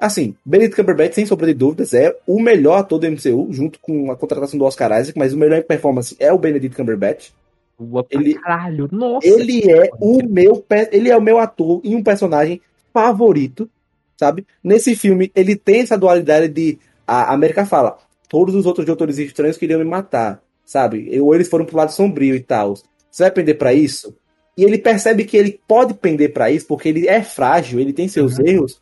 Assim, 0.00 0.34
Benedict 0.42 0.74
Cumberbatch, 0.80 1.14
sem 1.14 1.26
sombra 1.26 1.46
de 1.48 1.52
dúvidas, 1.54 1.92
é 1.92 2.16
o 2.26 2.40
melhor 2.40 2.78
ator 2.78 2.98
do 2.98 3.06
MCU, 3.06 3.48
junto 3.52 3.78
com 3.78 4.10
a 4.10 4.16
contratação 4.16 4.58
do 4.58 4.64
Oscar 4.64 4.90
Isaac, 4.98 5.18
mas 5.18 5.34
o 5.34 5.36
melhor 5.36 5.58
em 5.58 5.62
performance 5.62 6.16
é 6.18 6.32
o 6.32 6.38
Benedict 6.38 6.74
Cumberbatch. 6.74 7.28
Ele- 8.10 8.34
caralho, 8.36 8.88
nossa. 8.90 9.26
Ele 9.26 9.70
é 9.70 9.90
o 10.00 10.22
meu 10.26 10.64
ele 10.90 11.10
é 11.10 11.16
o 11.16 11.20
meu 11.20 11.38
ator 11.38 11.80
e 11.84 11.94
um 11.94 12.02
personagem 12.02 12.60
favorito, 12.92 13.68
sabe? 14.16 14.46
Nesse 14.62 14.94
filme 14.94 15.30
ele 15.34 15.56
tem 15.56 15.80
essa 15.80 15.98
dualidade 15.98 16.48
de 16.48 16.78
a 17.06 17.32
América 17.32 17.66
fala, 17.66 17.98
todos 18.28 18.54
os 18.54 18.66
outros 18.66 18.86
doutores 18.86 19.18
estranhos 19.18 19.56
queriam 19.56 19.78
me 19.78 19.84
matar, 19.84 20.42
sabe? 20.64 21.20
Ou 21.20 21.34
eles 21.34 21.48
foram 21.48 21.64
pro 21.64 21.76
lado 21.76 21.92
sombrio 21.92 22.34
e 22.34 22.40
tal. 22.40 22.74
Você 23.10 23.24
vai 23.24 23.30
pender 23.30 23.58
pra 23.58 23.74
isso? 23.74 24.16
E 24.56 24.64
ele 24.64 24.78
percebe 24.78 25.24
que 25.24 25.36
ele 25.36 25.60
pode 25.66 25.94
pender 25.94 26.32
pra 26.32 26.50
isso 26.50 26.66
porque 26.66 26.88
ele 26.88 27.08
é 27.08 27.22
frágil, 27.22 27.80
ele 27.80 27.92
tem 27.92 28.06
seus 28.08 28.38
Uhum. 28.38 28.46
erros, 28.46 28.80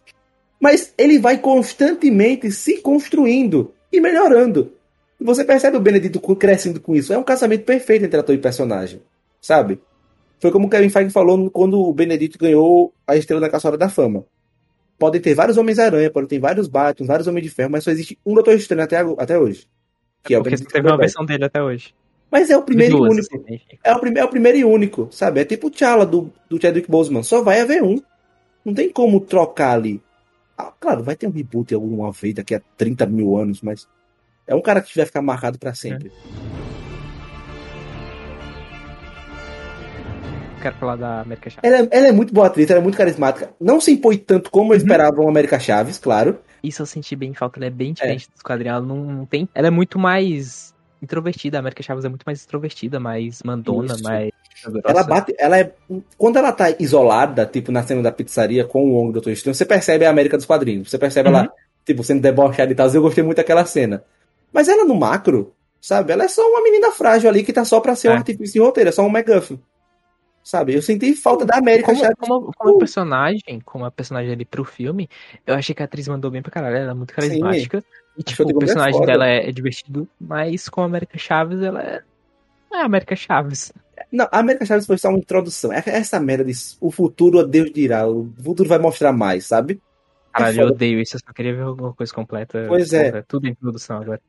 mas 0.60 0.92
ele 0.98 1.18
vai 1.18 1.38
constantemente 1.38 2.50
se 2.50 2.78
construindo 2.78 3.72
e 3.92 4.00
melhorando. 4.00 4.72
Você 5.20 5.44
percebe 5.44 5.76
o 5.76 5.80
Benedito 5.80 6.20
crescendo 6.36 6.80
com 6.80 6.94
isso. 6.94 7.12
É 7.12 7.18
um 7.18 7.22
casamento 7.22 7.64
perfeito 7.64 8.04
entre 8.04 8.18
ator 8.18 8.34
e 8.34 8.38
personagem, 8.38 9.02
sabe? 9.40 9.80
Foi 10.40 10.50
como 10.50 10.66
o 10.66 10.70
Kevin 10.70 10.88
Feige 10.88 11.10
falou 11.10 11.50
quando 11.50 11.78
o 11.78 11.92
Benedito 11.92 12.38
ganhou 12.38 12.94
a 13.06 13.14
estrela 13.16 13.40
da 13.40 13.50
Caçada 13.50 13.76
da 13.76 13.88
Fama. 13.88 14.24
Podem 14.98 15.20
ter 15.20 15.34
vários 15.34 15.56
Homens-Aranha, 15.56 16.10
podem 16.10 16.28
ter 16.28 16.38
vários 16.38 16.66
Batman, 16.66 17.06
vários 17.06 17.26
Homens 17.26 17.44
de 17.44 17.50
Ferro, 17.50 17.70
mas 17.70 17.84
só 17.84 17.90
existe 17.90 18.18
um 18.24 18.34
Doutor 18.34 18.54
Estranho 18.54 18.82
até, 18.82 18.98
até 18.98 19.38
hoje. 19.38 19.66
Que 20.22 20.34
é, 20.34 20.38
o 20.38 20.42
porque 20.42 20.56
Benedict 20.56 20.72
teve 20.72 20.88
uma 20.88 20.96
versão 20.96 21.24
dele 21.24 21.44
até 21.44 21.62
hoje. 21.62 21.94
Mas 22.30 22.48
é 22.48 22.56
o 22.56 22.62
primeiro 22.62 22.94
e 22.94 22.98
Duas, 22.98 23.12
único. 23.12 23.36
assim, 23.36 23.54
enfim. 23.54 23.78
É 23.82 23.92
o, 23.92 23.98
prime 23.98 24.20
é 24.20 24.24
o 24.24 24.28
primeiro 24.28 24.58
e 24.58 24.64
único, 24.64 25.08
sabe? 25.10 25.40
É 25.40 25.44
tipo 25.44 25.66
o 25.66 25.70
T'Challa 25.70 26.06
do, 26.06 26.32
do 26.48 26.60
Chadwick 26.60 26.88
Boseman. 26.88 27.22
Só 27.22 27.42
vai 27.42 27.60
haver 27.60 27.82
um. 27.82 27.96
Não 28.64 28.72
tem 28.72 28.90
como 28.90 29.20
trocar 29.20 29.72
ali. 29.72 30.00
Ah, 30.56 30.72
claro, 30.78 31.02
vai 31.02 31.16
ter 31.16 31.26
um 31.26 31.30
reboot 31.30 31.74
alguma 31.74 32.12
vez 32.12 32.34
daqui 32.34 32.54
a 32.54 32.60
30 32.76 33.06
mil 33.06 33.36
anos, 33.36 33.62
mas 33.62 33.88
é 34.46 34.54
um 34.54 34.60
cara 34.60 34.80
que 34.80 34.94
vai 34.94 35.06
ficar 35.06 35.22
marcado 35.22 35.58
pra 35.58 35.74
sempre. 35.74 36.12
Quero 40.60 40.74
falar 40.76 40.96
da 40.96 41.20
América 41.22 41.48
Chave. 41.50 41.66
Ela, 41.66 41.78
é- 41.78 41.88
ela 41.90 42.06
é 42.08 42.12
muito 42.12 42.34
boa 42.34 42.46
atriz, 42.48 42.68
ela 42.70 42.80
é 42.80 42.82
muito 42.82 42.96
carismática. 42.98 43.50
Não 43.60 43.80
se 43.80 43.92
impõe 43.92 44.16
tanto 44.18 44.50
como 44.50 44.72
eu 44.72 44.76
Uhum. 44.76 44.82
esperava 44.82 45.20
uma 45.20 45.30
América 45.30 45.58
Chaves, 45.58 45.98
claro. 45.98 46.38
Isso 46.62 46.82
eu 46.82 46.86
senti 46.86 47.16
bem 47.16 47.32
falta, 47.32 47.58
ela 47.58 47.66
é 47.66 47.70
bem 47.70 47.92
diferente 47.94 48.28
dos 48.30 48.42
quadrinhos. 48.42 48.76
Ela 48.76 48.86
não, 48.86 48.96
não 49.04 49.26
tem. 49.26 49.48
Ela 49.54 49.68
é 49.68 49.70
muito 49.70 49.98
mais 49.98 50.74
introvertida. 51.02 51.56
A 51.56 51.60
América 51.60 51.82
Chaves 51.82 52.04
é 52.04 52.08
muito 52.10 52.24
mais 52.24 52.40
extrovertida, 52.40 53.00
mais 53.00 53.42
mandona, 53.42 53.94
Isso. 53.94 54.02
mais. 54.02 54.30
Ela 54.84 55.02
bate, 55.02 55.34
ela 55.38 55.58
é. 55.58 55.72
Quando 56.18 56.36
ela 56.36 56.52
tá 56.52 56.66
isolada, 56.78 57.46
tipo 57.46 57.72
na 57.72 57.82
cena 57.82 58.02
da 58.02 58.12
pizzaria 58.12 58.62
com 58.64 58.84
o 58.84 58.94
Wong 58.96 59.08
do 59.08 59.12
Doutor 59.14 59.30
Estranho, 59.30 59.54
você 59.54 59.64
percebe 59.64 60.04
a 60.04 60.10
América 60.10 60.36
dos 60.36 60.44
quadrinhos. 60.44 60.90
Você 60.90 60.98
percebe 60.98 61.30
Uhum. 61.30 61.36
ela, 61.38 61.52
tipo, 61.86 62.04
sendo 62.04 62.20
debochada 62.20 62.70
e 62.70 62.74
tal. 62.74 62.86
Eu 62.92 63.00
gostei 63.00 63.24
muito 63.24 63.38
daquela 63.38 63.64
cena. 63.64 64.04
Mas 64.52 64.68
ela 64.68 64.84
no 64.84 64.94
macro, 64.94 65.54
sabe? 65.80 66.12
Ela 66.12 66.24
é 66.24 66.28
só 66.28 66.42
uma 66.46 66.62
menina 66.62 66.90
frágil 66.92 67.30
ali 67.30 67.42
que 67.42 67.52
tá 67.54 67.64
só 67.64 67.80
pra 67.80 67.94
ser 67.94 68.08
um 68.08 68.12
É. 68.12 68.16
artifício 68.16 68.52
de 68.52 68.60
roteiro, 68.60 68.90
é 68.90 68.92
só 68.92 69.02
um 69.02 69.08
McGuffin. 69.08 69.58
Sabe? 70.42 70.74
Eu 70.74 70.82
senti 70.82 71.14
falta 71.14 71.44
da 71.44 71.58
América 71.58 71.92
Como, 71.92 72.16
como, 72.16 72.52
como 72.56 72.78
personagem, 72.78 73.60
como 73.64 73.84
a 73.84 73.90
personagem 73.90 74.32
ali 74.32 74.44
pro 74.44 74.64
filme, 74.64 75.08
eu 75.46 75.54
achei 75.54 75.74
que 75.74 75.82
a 75.82 75.84
atriz 75.84 76.08
mandou 76.08 76.30
bem 76.30 76.42
pra 76.42 76.50
caralho. 76.50 76.76
Ela 76.76 76.92
é 76.92 76.94
muito 76.94 77.14
carismática. 77.14 77.84
E, 78.16 78.22
tipo, 78.22 78.44
o 78.44 78.50
é 78.50 78.54
personagem 78.54 78.94
foda. 78.94 79.06
dela 79.06 79.28
é, 79.28 79.48
é 79.48 79.52
divertido, 79.52 80.08
mas 80.20 80.68
com 80.68 80.82
a 80.82 80.86
América 80.86 81.18
Chaves, 81.18 81.62
ela 81.62 81.82
é. 81.82 82.02
É 82.72 82.76
a 82.76 82.84
América 82.84 83.16
Chaves. 83.16 83.72
Não, 84.12 84.28
a 84.30 84.38
América 84.38 84.64
Chaves 84.64 84.86
foi 84.86 84.96
só 84.96 85.08
uma 85.08 85.18
introdução. 85.18 85.72
É 85.72 85.82
essa 85.86 86.20
merda 86.20 86.44
de 86.44 86.52
o 86.80 86.90
futuro, 86.90 87.44
Deus 87.46 87.70
dirá. 87.72 88.08
O 88.08 88.32
futuro 88.42 88.68
vai 88.68 88.78
mostrar 88.78 89.12
mais, 89.12 89.46
sabe? 89.46 89.80
Caralho, 90.32 90.56
foda. 90.56 90.68
eu 90.68 90.74
odeio 90.74 91.00
isso. 91.00 91.16
Eu 91.16 91.20
só 91.26 91.32
queria 91.32 91.54
ver 91.54 91.62
alguma 91.62 91.92
coisa 91.92 92.12
completa. 92.12 92.64
Pois 92.68 92.92
é. 92.92 93.10
Porra, 93.10 93.24
Tudo 93.26 93.46
em 93.46 93.54
produção 93.54 93.98
agora. 93.98 94.20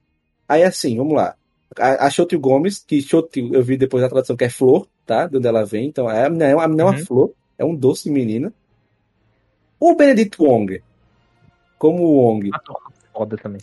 Aí 0.47 0.63
assim, 0.63 0.97
vamos 0.97 1.13
lá. 1.13 1.35
A, 1.77 2.07
a 2.07 2.37
Gomes, 2.37 2.79
que 2.79 3.01
Xotil 3.01 3.53
eu 3.53 3.63
vi 3.63 3.77
depois 3.77 4.03
da 4.03 4.09
tradução 4.09 4.35
que 4.35 4.43
é 4.43 4.49
flor, 4.49 4.87
tá? 5.11 5.27
De 5.27 5.37
onde 5.37 5.47
ela 5.47 5.65
vem. 5.65 5.87
Então, 5.87 6.09
é, 6.09 6.25
a 6.25 6.29
menina 6.29 6.49
é 6.49 6.55
uma, 6.55 6.67
menina 6.67 6.83
é 6.83 6.85
uma 6.85 6.97
Uhum. 6.97 7.05
flor, 7.05 7.31
é 7.57 7.65
um 7.65 7.75
doce 7.75 8.09
menina. 8.09 8.53
O 9.77 9.93
Benedict 9.93 10.41
Wong, 10.41 10.81
como 11.77 12.03
o 12.03 12.13
Wong, 12.17 12.49
foda 13.13 13.35
também. 13.35 13.59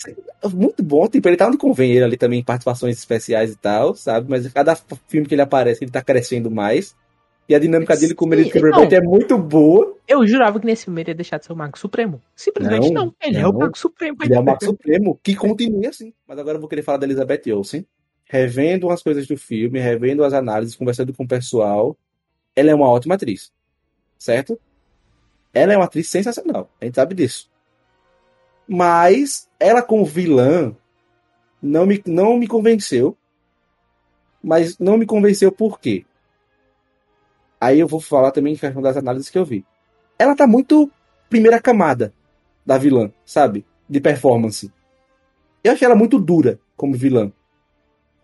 muito 0.52 0.82
bom. 0.82 1.08
Tipo, 1.08 1.28
ele 1.28 1.36
tá 1.38 1.46
onde 1.48 1.56
convém 1.56 1.92
ele 1.92 2.04
ali 2.04 2.16
também, 2.18 2.40
em 2.40 2.44
participações 2.44 2.98
especiais 2.98 3.52
e 3.52 3.56
tal, 3.56 3.94
sabe? 3.94 4.28
Mas 4.28 4.46
cada 4.52 4.76
filme 5.06 5.26
que 5.26 5.34
ele 5.34 5.40
aparece, 5.42 5.84
ele 5.84 5.90
tá 5.90 6.02
crescendo 6.02 6.50
mais. 6.50 6.94
E 7.48 7.54
a 7.54 7.58
dinâmica 7.58 7.96
dele 7.96 8.14
com 8.14 8.26
o 8.26 8.28
Benedict 8.28 8.54
não. 8.60 8.70
Cumberbatch 8.72 8.92
é 8.92 9.00
muito 9.00 9.38
boa. 9.38 9.96
Eu 10.06 10.26
jurava 10.26 10.60
que 10.60 10.66
nesse 10.66 10.84
filme 10.84 11.00
ele 11.00 11.12
ia 11.12 11.14
deixar 11.14 11.38
de 11.38 11.46
ser 11.46 11.52
o 11.54 11.56
Mago 11.56 11.78
Supremo. 11.78 12.20
Simplesmente 12.36 12.92
Não, 12.92 13.06
não. 13.06 13.14
Ele 13.22 13.38
é 13.38 13.46
o 13.48 13.52
não. 13.52 13.60
Mago 13.60 13.78
Supremo. 13.78 14.18
Ele 14.22 14.34
é 14.34 14.38
o 14.38 14.44
Mago 14.44 14.62
Supremo, 14.62 15.18
que 15.22 15.34
continue 15.34 15.86
assim. 15.86 16.12
Mas 16.26 16.38
agora 16.38 16.56
eu 16.56 16.60
vou 16.60 16.68
querer 16.68 16.82
falar 16.82 16.98
da 16.98 17.06
Elizabeth 17.06 17.50
Olsen. 17.54 17.86
Revendo 18.28 18.86
umas 18.86 19.02
coisas 19.02 19.26
do 19.26 19.36
filme, 19.36 19.78
revendo 19.78 20.24
as 20.24 20.32
análises, 20.32 20.76
conversando 20.76 21.12
com 21.14 21.24
o 21.24 21.28
pessoal. 21.28 21.96
Ela 22.54 22.70
é 22.70 22.74
uma 22.74 22.88
ótima 22.88 23.14
atriz. 23.14 23.52
Certo? 24.18 24.58
Ela 25.52 25.72
é 25.72 25.76
uma 25.76 25.86
atriz 25.86 26.08
sensacional. 26.08 26.70
A 26.80 26.84
gente 26.84 26.94
sabe 26.94 27.14
disso. 27.14 27.50
Mas 28.66 29.48
ela 29.58 29.82
como 29.82 30.04
vilã 30.04 30.76
não 31.62 31.86
me, 31.86 32.02
não 32.06 32.36
me 32.38 32.46
convenceu. 32.46 33.16
Mas 34.42 34.78
não 34.78 34.96
me 34.96 35.06
convenceu 35.06 35.50
por 35.50 35.80
quê? 35.80 36.04
Aí 37.60 37.80
eu 37.80 37.88
vou 37.88 38.00
falar 38.00 38.30
também 38.30 38.52
em 38.52 38.56
questão 38.56 38.82
das 38.82 38.96
análises 38.96 39.30
que 39.30 39.38
eu 39.38 39.44
vi. 39.44 39.64
Ela 40.18 40.36
tá 40.36 40.46
muito 40.46 40.90
primeira 41.28 41.60
camada 41.60 42.12
da 42.64 42.78
vilã, 42.78 43.10
sabe? 43.24 43.66
De 43.88 44.00
performance. 44.00 44.72
Eu 45.64 45.72
achei 45.72 45.86
ela 45.86 45.96
muito 45.96 46.18
dura 46.18 46.60
como 46.76 46.94
vilã. 46.94 47.32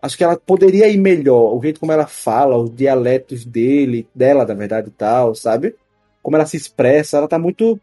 Acho 0.05 0.15
que 0.15 0.23
ela 0.23 0.37
poderia 0.37 0.87
ir 0.87 0.99
melhor. 0.99 1.55
O 1.55 1.59
jeito 1.59 1.79
como 1.79 1.91
ela 1.91 2.05
fala, 2.05 2.55
os 2.55 2.69
dialetos 2.69 3.43
dele, 3.43 4.07
dela, 4.13 4.45
na 4.45 4.53
verdade, 4.53 4.89
e 4.89 4.91
tal, 4.91 5.33
sabe? 5.33 5.75
Como 6.21 6.37
ela 6.37 6.45
se 6.45 6.55
expressa, 6.55 7.17
ela 7.17 7.27
tá 7.27 7.39
muito 7.39 7.79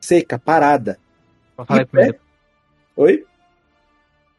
seca, 0.00 0.38
parada. 0.38 0.98
E 1.58 1.84
primeiro. 1.84 2.18
Oi? 2.96 3.26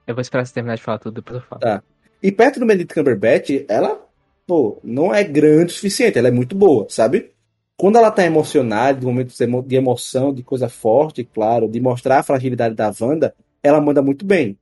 eu 0.07 0.15
vou 0.15 0.21
esperar 0.23 0.47
você 0.47 0.53
terminar 0.55 0.77
de 0.77 0.81
falar 0.81 0.97
tudo, 0.97 1.13
depois 1.13 1.39
eu 1.39 1.47
falo. 1.47 1.61
Tá. 1.61 1.83
E 2.23 2.31
perto 2.31 2.59
do 2.59 2.65
Benedict 2.65 2.95
Cumberbatch, 2.95 3.65
ela, 3.69 4.03
pô, 4.47 4.79
não 4.83 5.13
é 5.13 5.23
grande 5.23 5.73
o 5.73 5.75
suficiente. 5.75 6.17
Ela 6.17 6.29
é 6.29 6.31
muito 6.31 6.55
boa, 6.55 6.87
sabe? 6.89 7.33
Quando 7.75 7.99
ela 7.99 8.09
tá 8.09 8.25
emocionada, 8.25 8.99
de 8.99 9.05
momentos 9.05 9.37
de 9.37 9.75
emoção, 9.75 10.33
de 10.33 10.41
coisa 10.41 10.69
forte, 10.69 11.23
claro, 11.23 11.69
de 11.69 11.79
mostrar 11.79 12.17
a 12.17 12.23
fragilidade 12.23 12.73
da 12.73 12.91
Wanda, 12.99 13.35
ela 13.61 13.79
manda 13.79 14.01
muito 14.01 14.25
bem. 14.25 14.57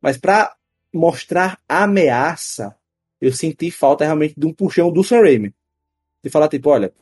Mas 0.00 0.16
pra 0.16 0.54
mostrar 0.96 1.58
ameaça, 1.68 2.76
eu 3.20 3.32
senti 3.32 3.70
falta 3.70 4.04
realmente 4.04 4.34
de 4.36 4.46
um 4.46 4.52
puxão 4.52 4.90
do 4.90 5.02
Sam 5.02 5.20
Raimi. 5.20 5.54
De 6.22 6.30
falar, 6.30 6.48
tipo, 6.48 6.68
olha, 6.70 6.92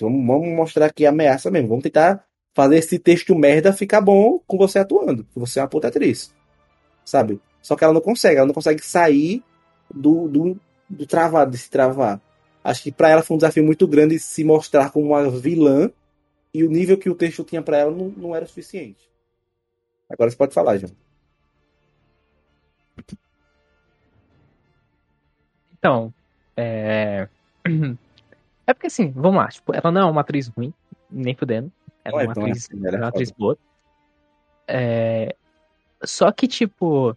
vamos, 0.00 0.48
mostrar 0.48 0.86
aqui 0.86 1.06
ameaça 1.06 1.50
mesmo. 1.50 1.68
Vamos 1.68 1.82
tentar 1.82 2.24
fazer 2.54 2.78
esse 2.78 2.98
texto 2.98 3.34
merda 3.34 3.72
ficar 3.72 4.00
bom 4.00 4.40
com 4.46 4.56
você 4.56 4.78
atuando. 4.78 5.26
Você 5.34 5.58
é 5.58 5.62
uma 5.62 5.68
puta 5.68 5.88
atriz. 5.88 6.34
Sabe? 7.04 7.40
Só 7.60 7.76
que 7.76 7.84
ela 7.84 7.92
não 7.92 8.00
consegue. 8.00 8.36
Ela 8.36 8.46
não 8.46 8.54
consegue 8.54 8.84
sair 8.84 9.42
do, 9.92 10.28
do, 10.28 10.60
do 10.88 11.06
travado, 11.06 11.50
de 11.50 11.58
se 11.58 11.70
travar. 11.70 12.20
Acho 12.62 12.82
que 12.82 12.92
pra 12.92 13.10
ela 13.10 13.22
foi 13.22 13.34
um 13.34 13.38
desafio 13.38 13.64
muito 13.64 13.86
grande 13.86 14.18
se 14.18 14.42
mostrar 14.42 14.90
como 14.90 15.08
uma 15.08 15.28
vilã. 15.30 15.90
E 16.52 16.62
o 16.62 16.70
nível 16.70 16.96
que 16.96 17.10
o 17.10 17.14
texto 17.14 17.42
tinha 17.44 17.60
pra 17.60 17.78
ela 17.78 17.90
não, 17.90 18.08
não 18.08 18.34
era 18.34 18.46
suficiente. 18.46 19.10
Agora 20.08 20.30
você 20.30 20.36
pode 20.36 20.54
falar, 20.54 20.78
João. 20.78 21.03
Então, 25.84 26.14
é. 26.56 27.28
É 28.66 28.72
porque 28.72 28.86
assim, 28.86 29.10
vamos 29.10 29.36
lá, 29.36 29.48
tipo, 29.48 29.74
ela 29.74 29.92
não 29.92 30.00
é 30.00 30.10
uma 30.10 30.22
atriz 30.22 30.48
ruim, 30.48 30.72
nem 31.10 31.34
fudendo. 31.34 31.70
Ela 32.02 32.22
é 32.22 32.24
é 32.24 32.28
uma 32.28 32.34
tão 32.34 32.44
atriz, 32.44 32.64
assim, 32.64 32.78
ela 32.78 32.96
é 32.96 32.98
é 32.98 33.02
uma 33.02 33.08
atriz 33.08 33.30
boa. 33.30 33.58
É... 34.66 35.36
Só 36.02 36.32
que, 36.32 36.48
tipo. 36.48 37.14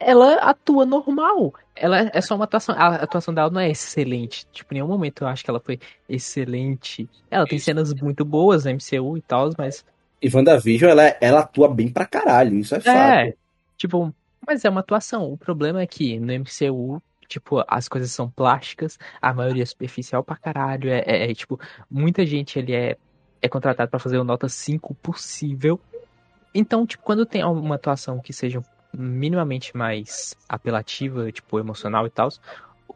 Ela 0.00 0.36
atua 0.36 0.86
normal. 0.86 1.52
Ela 1.76 2.10
é 2.14 2.20
só 2.22 2.34
uma 2.34 2.44
atuação. 2.44 2.74
A 2.78 2.94
atuação 2.94 3.34
dela 3.34 3.50
não 3.50 3.60
é 3.60 3.68
excelente. 3.68 4.46
Tipo, 4.50 4.72
em 4.72 4.76
nenhum 4.76 4.88
momento 4.88 5.24
eu 5.24 5.28
acho 5.28 5.44
que 5.44 5.50
ela 5.50 5.60
foi 5.60 5.78
excelente. 6.08 7.06
Ela 7.30 7.46
tem 7.46 7.56
Isso. 7.56 7.66
cenas 7.66 7.92
muito 7.92 8.24
boas 8.24 8.64
na 8.64 8.72
MCU 8.72 9.18
e 9.18 9.20
tal, 9.20 9.50
mas. 9.58 9.84
E 10.22 10.34
WandaVision, 10.34 10.90
ela, 10.90 11.14
ela 11.20 11.40
atua 11.40 11.68
bem 11.68 11.90
pra 11.90 12.06
caralho. 12.06 12.56
Isso 12.56 12.74
é 12.74 12.80
fato. 12.80 12.96
É. 12.96 13.34
Tipo, 13.76 14.14
mas 14.46 14.64
é 14.64 14.70
uma 14.70 14.80
atuação. 14.80 15.32
O 15.32 15.36
problema 15.36 15.80
é 15.82 15.86
que 15.86 16.18
no 16.18 16.32
MCU, 16.32 17.02
tipo, 17.28 17.64
as 17.66 17.88
coisas 17.88 18.10
são 18.10 18.30
plásticas, 18.30 18.98
a 19.20 19.32
maioria 19.32 19.62
é 19.62 19.66
superficial 19.66 20.22
pra 20.22 20.36
caralho. 20.36 20.90
É, 20.90 21.02
é- 21.06 21.30
é, 21.30 21.34
tipo, 21.34 21.58
muita 21.90 22.26
gente 22.26 22.58
ele 22.58 22.72
é, 22.72 22.96
é 23.40 23.48
contratado 23.48 23.90
pra 23.90 24.00
fazer 24.00 24.18
o 24.18 24.24
nota 24.24 24.48
5 24.48 24.94
possível. 24.94 25.80
Então, 26.54 26.86
tipo, 26.86 27.02
quando 27.02 27.24
tem 27.24 27.42
uma 27.44 27.76
atuação 27.76 28.20
que 28.20 28.32
seja 28.32 28.62
minimamente 28.92 29.74
mais 29.76 30.34
apelativa, 30.48 31.32
tipo, 31.32 31.58
emocional 31.58 32.06
e 32.06 32.10
tal, 32.10 32.28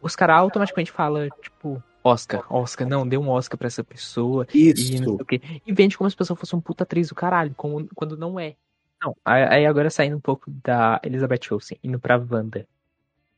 os 0.03 0.15
caras 0.15 0.37
automaticamente 0.39 0.93
falam, 0.93 1.29
tipo, 1.41 1.83
Oscar, 2.05 2.45
Oscar, 2.51 2.87
não, 2.87 3.09
dê 3.09 3.17
um 3.19 3.29
Oscar 3.29 3.59
pra 3.59 3.67
essa 3.67 3.83
pessoa. 3.83 4.47
E 4.55 4.69
Isso. 4.71 5.15
o 5.15 5.25
quê. 5.25 5.41
E 5.67 5.73
vende 5.73 5.99
como 5.99 6.09
se 6.09 6.15
a 6.15 6.19
pessoa 6.19 6.37
fosse 6.37 6.55
um 6.55 6.61
puta 6.61 6.85
atriz 6.85 7.09
do 7.09 7.15
caralho, 7.15 7.53
como, 7.57 7.89
quando 7.95 8.17
não 8.17 8.39
é. 8.39 8.55
Não, 9.07 9.17
aí 9.25 9.65
agora 9.67 9.89
saindo 9.91 10.17
um 10.17 10.21
pouco 10.21 10.51
da 10.65 11.01
Elizabeth 11.05 11.41
Olsen, 11.53 11.79
indo 11.83 11.99
pra 11.99 12.17
Wanda. 12.17 12.67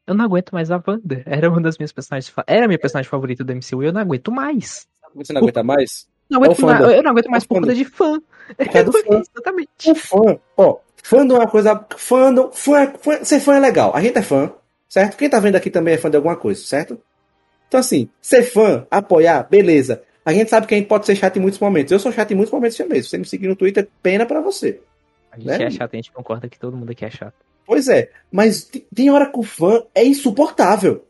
Eu 0.06 0.14
não 0.14 0.24
aguento 0.24 0.52
mais 0.52 0.70
a 0.70 0.82
Wanda. 0.86 1.22
Era 1.26 1.50
uma 1.50 1.60
das 1.60 1.76
minhas 1.76 1.92
personagens. 1.92 2.32
Era 2.46 2.64
a 2.64 2.68
minha 2.68 2.78
personagem 2.78 3.10
favorita 3.10 3.44
do 3.44 3.52
MCU 3.52 3.82
e 3.82 3.86
eu 3.86 3.92
não 3.92 4.00
aguento 4.00 4.32
mais. 4.32 4.86
Você 5.14 5.32
não 5.32 5.42
aguenta 5.42 5.62
mais? 5.62 6.08
Não 6.30 6.42
aguento 6.42 6.58
É 6.60 6.64
mais- 6.64 6.96
eu 6.96 7.02
não 7.02 7.10
aguento 7.10 7.30
mais 7.30 7.44
É 7.44 7.46
por 7.46 7.54
conta 7.60 7.74
de 7.74 7.84
fã. 7.84 8.20
Causa 8.72 8.84
do 8.84 8.92
fã. 9.04 9.20
Exatamente. 9.20 9.90
O 9.90 9.94
fã, 9.94 10.38
ó, 10.56 10.76
fandom 11.02 11.34
é 11.36 11.38
uma 11.40 11.48
coisa. 11.48 11.86
Fandom, 11.96 12.50
fã, 12.52 12.80
é- 12.80 12.94
fã, 12.98 13.24
ser 13.24 13.40
fã 13.40 13.56
é 13.56 13.60
legal. 13.60 13.94
A 13.94 14.00
gente 14.00 14.16
é 14.16 14.22
fã, 14.22 14.50
certo? 14.88 15.16
Quem 15.16 15.28
tá 15.28 15.38
vendo 15.40 15.56
aqui 15.56 15.70
também 15.70 15.94
é 15.94 15.98
fã 15.98 16.08
de 16.10 16.16
alguma 16.16 16.36
coisa, 16.36 16.60
certo? 16.62 16.98
Então, 17.68 17.80
assim, 17.80 18.08
ser 18.22 18.42
fã, 18.44 18.86
apoiar, 18.90 19.42
beleza. 19.50 20.02
A 20.24 20.32
gente 20.32 20.48
sabe 20.50 20.66
que 20.66 20.74
a 20.74 20.78
gente 20.78 20.86
pode 20.88 21.04
ser 21.06 21.16
chato 21.16 21.36
em 21.36 21.40
muitos 21.40 21.60
momentos. 21.60 21.90
Eu 21.92 21.98
sou 21.98 22.12
chato 22.12 22.30
em 22.32 22.34
muitos 22.34 22.52
momentos 22.52 22.76
também. 22.78 23.02
Se 23.02 23.08
você 23.10 23.18
me 23.18 23.24
seguir 23.26 23.46
no 23.48 23.56
Twitter, 23.56 23.88
pena 24.02 24.24
pra 24.26 24.40
você. 24.40 24.80
A 25.38 25.52
gente 25.52 25.58
Né? 25.60 25.64
é 25.66 25.70
chato, 25.70 25.94
a 25.94 25.96
gente 25.96 26.12
concorda 26.12 26.48
que 26.48 26.58
todo 26.58 26.76
mundo 26.76 26.90
aqui 26.90 27.04
é 27.04 27.10
chato. 27.10 27.34
Pois 27.66 27.88
é, 27.88 28.10
mas 28.32 28.70
tem 28.94 29.10
hora 29.10 29.30
que 29.30 29.38
o 29.38 29.42
fã 29.42 29.82
é 29.94 30.04
insuportável. 30.04 31.04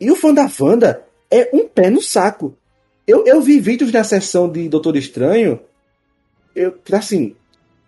E 0.00 0.10
o 0.10 0.16
fã 0.16 0.32
da 0.32 0.48
Wanda 0.60 1.02
é 1.30 1.48
um 1.52 1.66
pé 1.66 1.90
no 1.90 2.02
saco. 2.02 2.54
Eu, 3.06 3.24
eu 3.26 3.40
vi 3.40 3.58
vídeos 3.58 3.90
na 3.90 4.04
sessão 4.04 4.50
de 4.50 4.68
Doutor 4.68 4.94
Estranho. 4.96 5.58
Eu, 6.54 6.78
assim, 6.92 7.34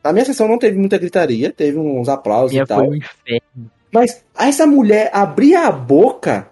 a 0.02 0.12
minha 0.12 0.24
sessão 0.24 0.48
não 0.48 0.58
teve 0.58 0.78
muita 0.78 0.96
gritaria, 0.96 1.52
teve 1.52 1.78
uns 1.78 2.08
aplausos 2.08 2.52
Minha 2.52 2.64
e 2.64 2.66
tal. 2.66 2.88
um 2.88 2.94
inferno. 2.94 3.70
Mas 3.92 4.24
essa 4.36 4.66
mulher 4.66 5.10
abria 5.12 5.66
a 5.66 5.70
boca. 5.72 6.48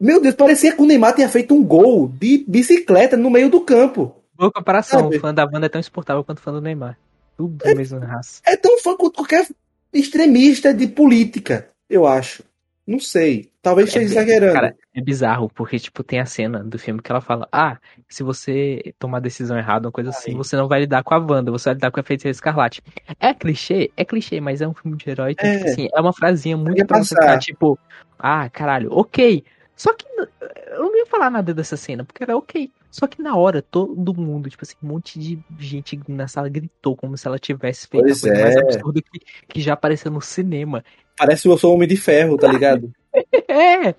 Meu 0.00 0.20
Deus, 0.20 0.34
parecia 0.34 0.74
que 0.74 0.82
o 0.82 0.86
Neymar 0.86 1.14
tinha 1.14 1.28
feito 1.28 1.54
um 1.54 1.62
gol 1.62 2.08
de 2.08 2.44
bicicleta 2.48 3.16
no 3.16 3.30
meio 3.30 3.48
do 3.48 3.60
campo. 3.60 4.16
Boa 4.36 4.50
comparação, 4.50 5.00
Sabe? 5.00 5.16
o 5.16 5.20
fã 5.20 5.32
da 5.34 5.44
Wanda 5.44 5.66
é 5.66 5.68
tão 5.68 5.80
insuportável 5.80 6.24
quanto 6.24 6.38
o 6.38 6.42
fã 6.42 6.52
do 6.52 6.60
Neymar. 6.60 6.98
Tudo 7.38 7.56
da 7.64 7.72
mesma 7.74 8.04
raça. 8.04 8.42
É 8.44 8.56
tão 8.56 8.80
fã 8.80 8.96
quanto 8.96 9.14
qualquer 9.14 9.46
extremista 9.92 10.74
de 10.74 10.88
política, 10.88 11.68
eu 11.88 12.04
acho. 12.06 12.42
Não 12.84 12.98
sei. 12.98 13.50
Talvez 13.62 13.88
esteja 13.88 14.06
exagerando. 14.06 14.54
Cara, 14.54 14.74
é 14.94 15.00
bizarro, 15.00 15.48
porque, 15.54 15.78
tipo, 15.78 16.02
tem 16.02 16.20
a 16.20 16.26
cena 16.26 16.64
do 16.64 16.78
filme 16.78 17.00
que 17.02 17.12
ela 17.12 17.20
fala: 17.20 17.46
Ah, 17.52 17.76
se 18.08 18.22
você 18.22 18.94
tomar 18.98 19.20
decisão 19.20 19.58
errada, 19.58 19.86
uma 19.86 19.92
coisa 19.92 20.10
assim, 20.10 20.34
você 20.34 20.56
não 20.56 20.66
vai 20.66 20.80
lidar 20.80 21.04
com 21.04 21.14
a 21.14 21.18
Wanda, 21.18 21.50
você 21.52 21.68
vai 21.68 21.74
lidar 21.74 21.90
com 21.90 22.00
a 22.00 22.02
Feiticeira 22.02 22.32
Escarlate. 22.32 22.82
É 23.20 23.32
clichê? 23.34 23.90
É 23.96 24.04
clichê, 24.04 24.40
mas 24.40 24.60
é 24.62 24.66
um 24.66 24.72
filme 24.74 24.96
de 24.96 25.08
herói, 25.10 25.32
então, 25.32 25.46
É. 25.46 25.58
tipo 25.58 25.68
assim, 25.68 25.88
é 25.94 26.00
uma 26.00 26.12
frasinha 26.14 26.56
muito 26.56 26.84
pra 26.86 26.98
você 27.04 27.14
ficar, 27.14 27.38
tipo, 27.38 27.78
ah, 28.18 28.48
caralho, 28.48 28.88
ok. 28.90 29.44
Só 29.76 29.94
que 29.94 30.06
eu 30.16 30.80
não 30.80 30.96
ia 30.96 31.06
falar 31.06 31.30
nada 31.30 31.54
dessa 31.54 31.76
cena, 31.76 32.04
porque 32.04 32.22
era 32.24 32.36
ok. 32.36 32.70
Só 32.90 33.06
que 33.06 33.22
na 33.22 33.36
hora, 33.36 33.60
todo 33.60 34.14
mundo, 34.14 34.48
tipo 34.48 34.64
assim, 34.64 34.74
um 34.82 34.88
monte 34.88 35.18
de 35.18 35.38
gente 35.58 36.00
na 36.08 36.26
sala 36.26 36.48
gritou 36.48 36.96
como 36.96 37.16
se 37.16 37.26
ela 37.26 37.38
tivesse 37.38 37.86
feito 37.86 38.04
Pois 38.04 38.24
a 38.24 38.28
coisa 38.28 38.42
mais 38.42 38.56
é. 38.56 38.60
absurda 38.60 39.02
que, 39.02 39.20
que 39.48 39.60
já 39.60 39.74
apareceu 39.74 40.10
no 40.10 40.20
cinema. 40.20 40.82
Parece 41.16 41.46
eu 41.46 41.58
sou 41.58 41.74
Homem 41.74 41.88
de 41.88 41.96
Ferro, 41.96 42.36
tá 42.36 42.48
ligado? 42.48 42.92
É! 43.48 43.94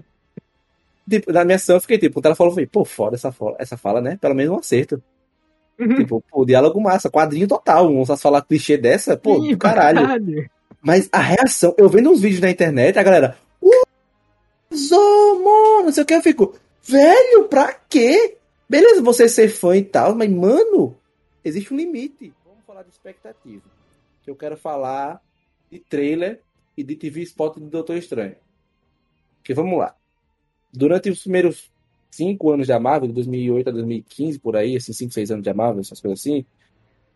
tipo, 1.10 1.34
na 1.34 1.44
minha 1.44 1.56
ação 1.56 1.76
eu 1.76 1.82
fiquei 1.82 1.98
tipo, 1.98 2.14
quando 2.14 2.28
ela 2.28 2.36
falou, 2.36 2.52
eu 2.52 2.56
falei, 2.56 2.68
pô, 2.68 2.86
foda 2.86 3.16
essa 3.16 3.32
fala, 3.32 3.56
essa 3.60 3.76
fala, 3.76 4.00
né? 4.00 4.18
Pelo 4.22 4.36
menos 4.36 4.54
um 4.54 4.60
acerto. 4.60 5.02
Uhum. 5.80 5.96
Tipo, 5.96 6.24
pô, 6.30 6.46
diálogo 6.46 6.80
massa, 6.80 7.10
quadrinho 7.10 7.48
total. 7.48 7.92
Vamos 7.92 8.22
falar 8.22 8.44
clichê 8.44 8.78
dessa, 8.78 9.18
pô, 9.18 9.44
Ih, 9.44 9.52
do 9.52 9.58
caralho. 9.58 10.48
Mas 10.82 11.10
a 11.12 11.20
reação, 11.20 11.74
eu 11.78 11.90
vendo 11.90 12.12
uns 12.12 12.22
vídeos 12.22 12.42
na 12.42 12.52
internet, 12.52 12.98
a 12.98 13.04
galera, 13.04 13.36
Zomo, 14.74 15.84
não 15.84 15.92
sei 15.92 16.04
o 16.04 16.06
que, 16.06 16.14
eu 16.14 16.22
fico, 16.22 16.54
velho, 16.84 17.46
pra 17.50 17.74
quê? 17.90 18.38
Beleza, 18.70 19.02
você 19.02 19.28
ser 19.28 19.50
fã 19.50 19.76
e 19.76 19.84
tal, 19.84 20.14
mas, 20.14 20.30
mano, 20.30 20.96
existe 21.44 21.74
um 21.74 21.78
limite. 21.78 22.32
Vamos 22.46 22.64
falar 22.68 22.84
de 22.84 22.90
expectativa. 22.90 23.64
Que 24.24 24.30
eu 24.30 24.36
quero 24.36 24.56
falar 24.56 25.20
de 25.72 25.80
trailer 25.80 26.40
e 26.78 26.84
de 26.84 26.96
TV 26.96 27.22
spot 27.24 27.58
do 27.58 27.66
Doutor 27.66 27.98
Estranho. 27.98 28.36
Porque 29.38 29.56
vamos 29.56 29.80
lá. 29.80 29.96
Durante 30.72 31.10
os 31.10 31.22
primeiros 31.22 31.72
cinco 32.12 32.52
anos 32.52 32.68
da 32.68 32.80
Marvel, 32.80 33.08
de 33.08 33.16
2008 33.16 33.70
a 33.70 33.72
2015, 33.72 34.38
por 34.38 34.56
aí, 34.56 34.76
esses 34.76 34.96
cinco, 34.96 35.14
seis 35.14 35.32
anos 35.32 35.44
da 35.44 35.54
Marvel, 35.54 35.82
essas 35.82 36.00
coisas 36.00 36.20
assim, 36.20 36.46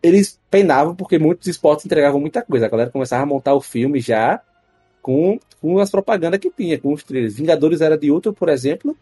eles 0.01 0.39
penavam 0.49 0.95
porque 0.95 1.19
muitos 1.19 1.47
spots 1.47 1.85
entregavam 1.85 2.19
muita 2.19 2.41
coisa. 2.41 2.65
A 2.65 2.69
galera 2.69 2.89
começava 2.89 3.21
a 3.21 3.27
montar 3.27 3.53
o 3.53 3.61
filme 3.61 3.99
já 3.99 4.41
com, 5.03 5.39
com 5.61 5.77
as 5.77 5.91
propagandas 5.91 6.39
que 6.39 6.49
tinha, 6.49 6.79
com 6.79 6.93
os 6.93 7.03
trailers. 7.03 7.35
Vingadores 7.35 7.79
Era 7.79 7.95
de 7.95 8.09
Ultron, 8.09 8.33
por 8.33 8.49
exemplo. 8.49 8.97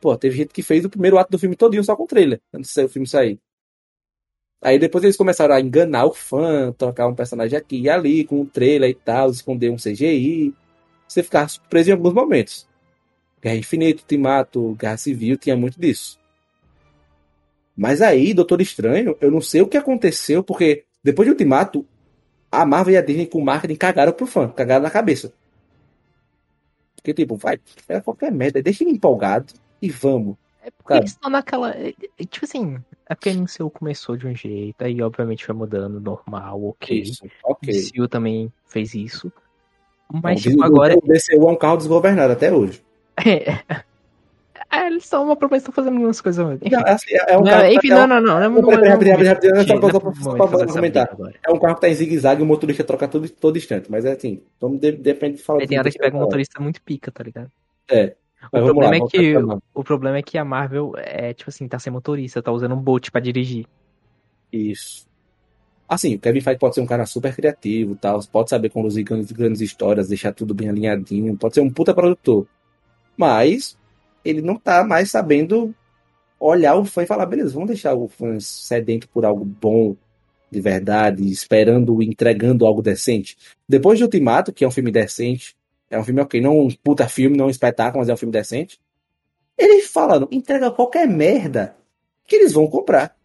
Pô, 0.00 0.16
teve 0.16 0.36
gente 0.36 0.52
que 0.52 0.62
fez 0.62 0.84
o 0.84 0.90
primeiro 0.90 1.18
ato 1.18 1.30
do 1.30 1.38
filme 1.38 1.56
todinho 1.56 1.82
só 1.82 1.96
com 1.96 2.06
trailer, 2.06 2.40
antes 2.52 2.72
do 2.74 2.88
filme 2.88 3.06
sair. 3.06 3.40
Aí 4.60 4.78
depois 4.78 5.04
eles 5.04 5.16
começaram 5.16 5.54
a 5.54 5.60
enganar 5.60 6.06
o 6.06 6.12
fã, 6.12 6.72
trocar 6.72 7.06
um 7.06 7.14
personagem 7.14 7.56
aqui 7.56 7.80
e 7.80 7.88
ali, 7.90 8.24
com 8.24 8.40
um 8.40 8.46
trailer 8.46 8.90
e 8.90 8.94
tal, 8.94 9.30
esconder 9.30 9.70
um 9.70 9.76
CGI. 9.76 10.54
Você 11.06 11.22
ficava 11.22 11.48
surpreso 11.48 11.90
em 11.90 11.92
alguns 11.92 12.12
momentos. 12.12 12.66
Guerra 13.40 13.56
Infinita, 13.56 14.02
Ultimato, 14.02 14.74
Guerra 14.74 14.96
Civil, 14.96 15.36
tinha 15.36 15.56
muito 15.56 15.80
disso. 15.80 16.18
Mas 17.76 18.02
aí, 18.02 18.34
Doutor 18.34 18.60
Estranho, 18.60 19.16
eu 19.20 19.30
não 19.30 19.40
sei 19.40 19.62
o 19.62 19.68
que 19.68 19.76
aconteceu, 19.76 20.42
porque 20.42 20.84
depois 21.02 21.26
de 21.26 21.30
Ultimato, 21.30 21.86
a 22.50 22.66
Marvel 22.66 22.94
e 22.94 22.96
a 22.96 23.00
Disney 23.00 23.26
com 23.26 23.38
o 23.38 23.44
marketing 23.44 23.76
cagaram 23.76 24.12
pro 24.12 24.26
fã, 24.26 24.48
cagaram 24.48 24.82
na 24.82 24.90
cabeça. 24.90 25.32
Porque, 26.96 27.14
tipo, 27.14 27.36
vai, 27.36 27.60
é 27.88 28.00
qualquer 28.00 28.32
merda, 28.32 28.60
deixa 28.60 28.82
ele 28.82 28.92
empolgado 28.92 29.54
e 29.80 29.90
vamos. 29.90 30.36
É 30.64 30.70
porque 30.70 30.92
eles 30.94 31.10
estão 31.10 31.30
naquela. 31.30 31.70
é, 31.70 31.94
é, 32.18 32.24
Tipo 32.24 32.44
assim, 32.44 32.78
é 33.08 33.14
porque 33.14 33.30
a 33.30 33.34
MCU 33.34 33.70
começou 33.70 34.16
de 34.16 34.26
um 34.26 34.34
jeito, 34.34 34.82
aí 34.82 35.00
obviamente 35.02 35.44
foi 35.46 35.54
mudando, 35.54 36.00
normal, 36.00 36.62
ok. 36.64 37.00
Isso, 37.00 37.24
O 37.44 37.52
ok. 37.52 37.72
DCU 37.72 38.08
também 38.08 38.52
fez 38.66 38.94
isso. 38.94 39.32
Mas, 40.10 40.40
o 40.40 40.50
tipo, 40.50 40.62
agora. 40.62 40.94
O 40.96 41.00
DCU 41.00 41.48
é 41.48 41.52
um 41.52 41.56
carro 41.56 41.76
desgovernado 41.78 42.32
até 42.32 42.52
hoje. 42.52 42.82
É, 43.24 43.58
É, 44.70 44.86
eles 44.86 45.04
estão 45.04 45.24
uma 45.24 45.34
promessa, 45.34 45.72
fazendo 45.72 45.94
algumas 45.94 46.20
coisas. 46.20 46.46
Enfim, 46.60 46.70
Não, 46.70 46.82
assim, 46.86 47.14
é 47.26 47.36
um 47.38 47.40
não, 47.40 47.46
carro, 47.50 47.66
enfim, 47.68 47.90
é 47.90 47.94
um- 47.96 48.06
não, 48.06 48.20
não, 48.20 48.42
é 48.42 48.48
um 51.50 51.58
carro 51.58 51.74
que 51.74 51.80
tá 51.80 51.88
em 51.88 51.94
zigue-zague 51.94 52.42
e 52.42 52.44
o 52.44 52.46
motorista 52.46 52.84
troca 52.84 53.08
todo, 53.08 53.28
todo 53.30 53.56
instante. 53.56 53.90
Mas 53.90 54.04
é 54.04 54.12
assim, 54.12 54.42
vamos 54.60 54.78
de, 54.78 54.92
depende 54.92 55.38
de 55.38 55.42
falar 55.42 55.66
tem 55.66 55.78
hora 55.78 55.90
que 55.90 55.98
pega 55.98 56.14
um 56.16 56.20
motorista 56.20 56.60
muito 56.60 56.82
pica, 56.82 57.10
tá 57.10 57.24
ligado? 57.24 57.50
É. 57.90 58.14
O 58.52 58.56
Mas 58.56 58.64
problema, 58.64 58.90
lá, 58.90 58.96
é 58.96 59.00
que, 59.00 59.32
continuar. 59.32 59.58
o 59.74 59.84
problema 59.84 60.16
é 60.18 60.22
que 60.22 60.38
a 60.38 60.44
Marvel 60.44 60.92
é, 60.96 61.34
tipo 61.34 61.50
assim, 61.50 61.68
tá 61.68 61.78
sem 61.78 61.92
motorista, 61.92 62.42
tá 62.42 62.50
usando 62.50 62.74
um 62.74 62.80
boat 62.80 63.10
pra 63.10 63.20
dirigir. 63.20 63.66
Isso. 64.52 65.06
Assim, 65.88 66.16
o 66.16 66.18
Kevin 66.18 66.40
Feige 66.40 66.58
pode 66.58 66.74
ser 66.74 66.80
um 66.82 66.86
cara 66.86 67.06
super 67.06 67.34
criativo, 67.34 67.96
tal, 67.96 68.20
pode 68.24 68.50
saber 68.50 68.68
conduzir 68.68 69.04
grandes, 69.04 69.32
grandes 69.32 69.60
histórias, 69.60 70.08
deixar 70.08 70.32
tudo 70.32 70.52
bem 70.54 70.68
alinhadinho, 70.68 71.36
pode 71.36 71.54
ser 71.54 71.60
um 71.60 71.70
puta 71.70 71.94
produtor. 71.94 72.46
Mas 73.16 73.78
ele 74.24 74.42
não 74.42 74.56
tá 74.56 74.84
mais 74.84 75.10
sabendo 75.10 75.74
olhar 76.38 76.76
o 76.76 76.84
fã 76.84 77.02
e 77.02 77.06
falar, 77.06 77.26
beleza, 77.26 77.54
vamos 77.54 77.68
deixar 77.68 77.94
o 77.94 78.06
fã 78.06 78.38
sedento 78.38 79.08
por 79.08 79.24
algo 79.24 79.44
bom, 79.44 79.96
de 80.50 80.60
verdade, 80.60 81.28
esperando, 81.30 82.02
entregando 82.02 82.66
algo 82.66 82.82
decente. 82.82 83.36
Depois 83.68 83.98
de 83.98 84.04
Ultimato, 84.04 84.52
que 84.52 84.64
é 84.64 84.68
um 84.68 84.70
filme 84.70 84.90
decente, 84.90 85.56
é 85.90 85.98
um 85.98 86.04
filme 86.04 86.20
ok, 86.20 86.40
não 86.40 86.58
um 86.58 86.68
puta 86.70 87.08
filme, 87.08 87.36
não 87.36 87.46
um 87.46 87.50
espetáculo, 87.50 88.00
mas 88.00 88.08
é 88.08 88.14
um 88.14 88.16
filme 88.16 88.32
decente. 88.32 88.80
Eles 89.56 89.90
falam, 89.90 90.28
entrega 90.30 90.70
qualquer 90.70 91.08
merda 91.08 91.74
que 92.26 92.36
eles 92.36 92.52
vão 92.52 92.68
comprar. 92.68 93.16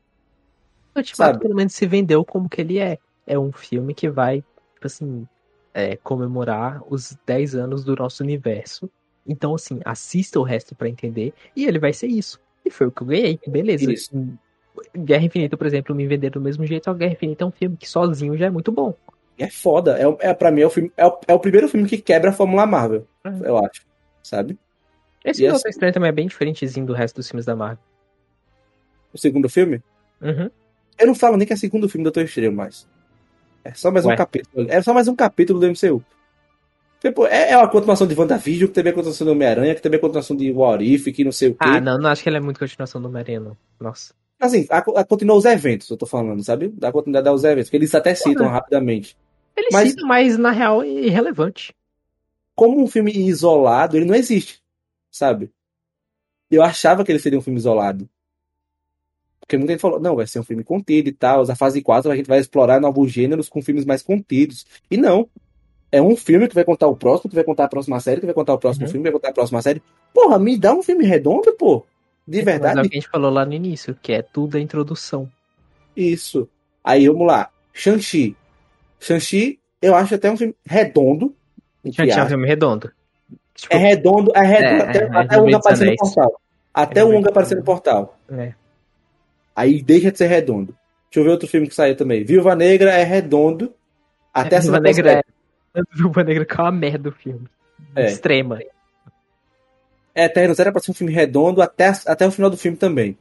O 0.95 1.15
Sabe? 1.15 1.39
pelo 1.39 1.56
menos 1.56 1.73
se 1.73 1.86
vendeu 1.86 2.23
como 2.23 2.47
que 2.47 2.62
ele 2.62 2.80
é. 2.80 2.97
É 3.26 3.38
um 3.38 3.52
filme 3.52 3.93
que 3.93 4.10
vai, 4.10 4.43
tipo 4.73 4.86
assim, 4.86 5.28
é, 5.73 5.95
comemorar 5.97 6.82
os 6.88 7.17
10 7.26 7.56
anos 7.56 7.84
do 7.84 7.95
nosso 7.95 8.23
universo. 8.23 8.89
Então, 9.26 9.56
assim, 9.56 9.80
assista 9.86 10.39
o 10.39 10.43
resto 10.43 10.76
pra 10.76 10.89
entender. 10.89 11.34
E 11.56 11.65
ele 11.65 11.80
vai 11.80 11.93
ser 11.93 12.08
isso. 12.08 12.39
E 12.65 12.69
foi 12.69 12.88
o 12.88 12.91
que 12.91 13.02
eu 13.02 13.08
ganhei. 13.08 13.39
Beleza. 13.47 13.91
Isso. 13.91 14.12
Guerra 14.95 15.23
Infinita, 15.23 15.58
por 15.58 15.67
exemplo, 15.67 15.95
me 15.95 16.06
venderam 16.08 16.41
do 16.41 16.41
mesmo 16.41 16.65
jeito. 16.65 16.89
A 16.89 16.93
Guerra 16.93 17.13
Infinita 17.13 17.43
é 17.43 17.47
um 17.47 17.52
filme 17.52 17.78
que 17.78 17.89
sozinho 17.89 18.38
já 18.38 18.47
é 18.47 18.49
muito 18.49 18.71
bom. 18.71 18.93
É 19.38 19.50
foda. 19.50 19.98
É, 20.00 20.30
é, 20.30 20.34
pra 20.34 20.52
mim, 20.52 20.62
é 20.62 20.65
o, 20.65 20.69
filme, 20.69 20.91
é, 20.96 21.06
o, 21.06 21.19
é 21.28 21.34
o 21.34 21.39
primeiro 21.39 21.67
filme 21.67 21.88
que 21.88 21.98
quebra 21.98 22.30
a 22.30 22.34
Fórmula 22.34 22.65
Marvel, 22.65 23.08
Uhum. 23.26 23.41
eu 23.46 23.58
acho. 23.58 23.82
Sabe? 24.22 24.58
Esse 25.24 25.43
E 25.46 25.50
Doutor 25.50 25.69
Estranho 25.69 25.93
também 25.93 26.10
é 26.10 26.13
bem 26.13 26.28
diferentezinho 26.28 26.86
do 26.86 26.93
resto 26.93 27.15
dos 27.15 27.28
filmes 27.28 27.46
da 27.46 27.56
Marvel. 27.56 27.84
O 29.13 29.17
segundo 29.17 29.50
filme, 29.50 29.82
Uhum. 30.22 30.50
eu 31.00 31.08
não 31.08 31.15
falo 31.15 31.38
nem 31.38 31.46
que 31.48 31.54
é 31.54 31.56
o 31.56 31.60
segundo 31.60 31.88
filme 31.89 32.04
do 32.04 32.12
Doutor 32.12 32.24
Estranho 32.26 32.54
mais. 32.54 32.88
É 33.63 33.74
só 33.74 33.89
mais 33.91 34.06
Ué. 34.06 34.13
um 34.13 34.17
capítulo. 34.17 34.67
É 34.69 34.82
só 34.82 34.93
mais 34.93 35.08
um 35.08 35.15
capítulo 35.15 35.60
do 35.60 35.67
MCU. 35.67 36.04
Tipo, 37.00 37.26
é, 37.28 37.52
é 37.52 37.58
uma 37.58 37.67
continuação 37.69 38.08
de 38.08 38.17
WandaVision, 38.17 38.67
que 38.69 38.74
também 38.74 38.91
é 38.91 38.93
continuação 38.96 39.26
do 39.26 39.32
Homem-Aranha, 39.34 39.76
que 39.76 39.82
também 39.82 39.98
é 39.98 40.02
continuação 40.02 40.36
de 40.38 40.52
What 40.52 40.84
If, 40.84 41.06
que 41.13 41.24
não 41.26 41.32
sei 41.34 41.50
o 41.50 41.52
quê. 41.54 41.58
Ah, 41.60 41.82
não, 41.82 41.98
não 41.98 42.10
acho 42.10 42.24
que 42.24 42.30
ele 42.30 42.38
é 42.38 42.39
muito 42.41 42.60
continuação 42.60 43.02
do 43.02 43.08
Homem-Aranha, 43.10 43.39
não. 43.41 43.58
Nossa. 43.80 44.13
Assim, 44.39 44.65
a, 44.69 44.78
a, 44.78 45.04
continua 45.06 45.36
os 45.36 45.46
eventos, 45.46 45.89
eu 45.89 45.98
tô 45.98 46.06
falando, 46.06 46.43
sabe? 46.43 46.69
Dá 46.78 46.91
continuidade 46.91 47.28
aos 47.28 47.43
eventos, 47.43 47.69
que 47.69 47.76
eles 47.78 47.93
até 47.96 48.13
citam 48.15 48.48
rapidamente. 48.48 49.17
Ele 49.56 49.68
Mas- 49.72 49.89
cita, 49.89 50.06
mas 50.06 50.38
na 50.38 50.52
real 50.52 50.82
é 50.84 50.88
irrelevante. 50.88 51.74
como 52.56 52.82
um 52.82 52.88
filme 52.88 53.12
isolado, 53.12 53.96
ele 53.98 54.06
não 54.06 54.16
existe, 54.16 54.62
sabe? 55.12 55.52
Eu 56.52 56.62
achava 56.63 57.04
que 57.04 57.12
ele 57.12 57.20
seria 57.20 57.38
um 57.39 57.42
filme 57.42 57.58
isolado. 57.60 58.08
Porque 59.39 59.58
muita 59.58 59.74
gente 59.74 59.82
falou, 59.82 60.00
não, 60.00 60.16
vai 60.16 60.26
ser 60.28 60.39
um 60.39 60.44
filme 60.44 60.63
contido 60.63 61.10
e 61.10 61.12
tal. 61.12 61.42
A 61.50 61.56
fase 61.56 61.82
4 61.82 62.10
a 62.12 62.16
gente 62.16 62.28
vai 62.28 62.39
explorar 62.39 62.80
novos 62.80 63.12
gêneros 63.12 63.50
com 63.50 63.62
filmes 63.62 63.86
mais 63.86 64.02
contidos. 64.02 64.66
E 64.89 64.96
não. 64.98 65.28
É 65.92 66.02
um 66.02 66.16
filme 66.16 66.48
que 66.48 66.56
vai 66.56 66.63
contar 66.63 66.88
o 66.88 66.96
próximo, 66.96 67.30
que 67.30 67.36
vai 67.36 67.44
contar 67.44 67.66
a 67.66 67.68
próxima 67.68 68.00
série, 68.00 68.20
que 68.22 68.26
vai 68.26 68.34
contar 68.36 68.54
o 68.54 68.58
próximo 68.58 68.86
Uhum. 68.86 68.92
filme, 68.92 69.04
que 69.06 69.12
vai 69.12 69.20
contar 69.20 69.30
a 69.30 69.34
próxima 69.34 69.62
série. 69.62 69.82
Porra, 70.13 70.39
me 70.39 70.58
dá 70.58 70.74
um 70.74 70.82
filme 70.82 71.06
redondo, 71.06 71.54
pô. 71.54 71.86
De 72.28 72.38
Mas 72.38 72.38
é 72.38 72.42
o 72.42 72.46
verdade. 72.46 72.89
que 72.89 72.96
a 72.98 73.00
gente 73.02 73.10
falou 73.12 73.30
lá 73.32 73.46
no 73.46 73.54
início, 73.54 73.94
que 74.02 74.13
é 74.13 74.22
tudo 74.22 74.58
a 74.58 74.60
introdução. 74.62 75.30
Isso. 75.96 76.48
Aí 76.84 77.08
vamos 77.08 77.28
lá. 77.28 77.50
Shang-Chi. 77.74 78.36
Shang-Chi, 79.04 79.60
eu 79.82 79.96
acho 79.96 80.16
até 80.16 80.32
um 80.32 80.38
filme 80.38 80.56
redondo. 80.66 81.36
Já 81.86 82.06
tinha 82.06 82.24
um 82.24 82.28
filme 82.28 82.48
redondo. 82.48 82.92
Tipo, 83.54 83.74
É 83.74 83.78
redondo, 83.78 84.32
é 84.36 84.42
redondo, 84.42 84.84
É, 84.84 84.89
até, 84.89 85.00
é, 85.04 85.10
até 85.18 85.38
o 85.38 85.42
Wong 85.42 85.52
dos 85.52 85.60
aparecer 85.60 85.86
no 85.86 85.96
portal. 85.98 86.42
Até 86.74 87.00
É 87.00 87.04
o 87.04 87.08
dos 87.20 87.28
aparecer 87.28 87.56
no 87.58 87.63
portal. 87.63 88.20
é. 88.32 88.54
Aí 89.56 89.84
deixa 89.84 90.12
de 90.12 90.18
ser 90.18 90.26
redondo. 90.28 90.76
Deixa 91.12 91.20
eu 91.20 91.24
ver 91.26 91.30
outro 91.30 91.48
filme 91.48 91.68
que 91.68 91.76
saiu 91.76 91.96
também. 91.96 92.24
Viúva 92.24 92.56
Negra 92.56 92.92
é 92.92 93.04
redondo. 93.04 93.72
Até 94.34 94.58
a 94.58 94.60
Viúva 94.60 94.78
cena 94.78 94.80
Negra 94.89 95.12
é. 95.13 95.22
Viúva 95.94 96.24
Negra 96.24 96.44
que 96.46 96.54
é 96.60 96.63
uma 96.63 96.72
merda 96.72 97.10
o 97.10 97.12
filme. 97.12 97.48
É. 97.96 98.08
Extrema. 98.08 98.60
Eternos 100.16 100.60
era 100.60 100.72
pra 100.72 100.82
ser 100.82 100.92
um 100.92 100.94
filme 100.96 101.13
redondo 101.13 101.62
até, 101.62 101.92
até 102.08 102.26
o 102.28 102.32
final 102.32 102.50
do 102.50 102.58
filme 102.58 102.78
também. 102.78 103.18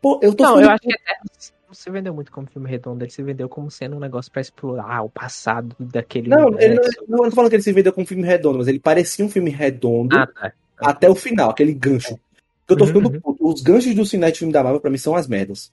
Pô, 0.00 0.18
eu 0.22 0.34
tô 0.34 0.42
Não, 0.44 0.50
falando- 0.52 0.64
eu 0.66 0.70
acho 0.70 0.80
que 0.82 0.92
Eternos 0.92 1.31
não 1.72 1.74
se 1.74 1.90
vendeu 1.90 2.12
muito 2.12 2.30
como 2.30 2.46
filme 2.46 2.68
redondo, 2.68 3.02
ele 3.02 3.10
se 3.10 3.22
vendeu 3.22 3.48
como 3.48 3.70
sendo 3.70 3.96
um 3.96 3.98
negócio 3.98 4.30
pra 4.30 4.42
explorar 4.42 5.02
o 5.02 5.08
passado 5.08 5.74
daquele 5.80 6.28
Não, 6.28 6.48
ele 6.58 6.74
não, 6.74 6.82
universo. 6.82 7.04
não, 7.08 7.18
eu 7.18 7.22
não 7.22 7.30
tô 7.30 7.36
falando 7.36 7.50
que 7.50 7.56
ele 7.56 7.62
se 7.62 7.72
vendeu 7.72 7.92
como 7.94 8.06
filme 8.06 8.22
redondo, 8.24 8.58
mas 8.58 8.68
ele 8.68 8.78
parecia 8.78 9.24
um 9.24 9.28
filme 9.28 9.50
redondo 9.50 10.14
Ah, 10.14 10.26
tá. 10.26 10.52
até 10.78 11.08
o 11.08 11.14
final, 11.14 11.48
aquele 11.50 11.72
gancho. 11.72 12.18
Eu 12.68 12.76
tô 12.76 12.86
ficando 12.86 13.08
uhum. 13.08 13.20
puto. 13.20 13.48
Os 13.48 13.62
ganchos 13.62 13.94
do 13.94 14.04
cinema 14.04 14.30
de 14.30 14.38
filme 14.38 14.52
da 14.52 14.62
Marvel 14.62 14.80
pra 14.80 14.90
mim 14.90 14.98
são 14.98 15.16
as 15.16 15.26
merdas. 15.26 15.72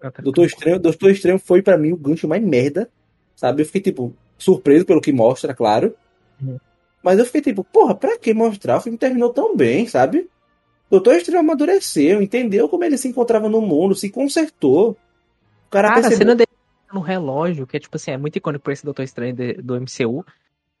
Ah, 0.00 0.10
tá. 0.10 0.22
Doutor 0.22 0.46
Estranho, 0.46 0.78
Doutor 0.78 1.10
Estranho 1.10 1.38
foi 1.38 1.60
pra 1.60 1.76
mim 1.76 1.92
o 1.92 1.96
gancho 1.96 2.26
mais 2.26 2.42
merda, 2.42 2.88
sabe? 3.36 3.60
Eu 3.62 3.66
fiquei, 3.66 3.82
tipo, 3.82 4.14
surpreso 4.38 4.86
pelo 4.86 5.00
que 5.02 5.12
mostra, 5.12 5.54
claro. 5.54 5.94
Uhum. 6.42 6.58
Mas 7.02 7.18
eu 7.18 7.26
fiquei 7.26 7.42
tipo, 7.42 7.62
porra, 7.62 7.94
pra 7.94 8.18
que 8.18 8.32
mostrar? 8.32 8.78
O 8.78 8.80
filme 8.80 8.96
terminou 8.98 9.30
tão 9.30 9.54
bem, 9.54 9.86
sabe? 9.86 10.28
Doutor 10.90 11.14
Estranho 11.14 11.40
amadureceu, 11.40 12.20
entendeu 12.22 12.68
como 12.68 12.84
ele 12.84 12.98
se 12.98 13.06
encontrava 13.08 13.48
no 13.48 13.60
mundo, 13.60 13.94
se 13.94 14.10
consertou. 14.10 14.96
O 15.70 15.72
cara, 15.72 15.88
Cara, 15.88 16.00
a 16.00 16.02
percebeu... 16.02 16.18
cena 16.18 16.34
dele 16.34 16.48
no 16.92 17.00
relógio, 17.00 17.64
que 17.66 17.76
é 17.76 17.80
tipo 17.80 17.96
assim, 17.96 18.10
é 18.10 18.16
muito 18.16 18.36
icônico 18.36 18.64
pra 18.64 18.72
esse 18.72 18.84
Doutor 18.84 19.02
Estranho 19.04 19.32
de- 19.32 19.54
do 19.54 19.76
MCU. 19.76 20.24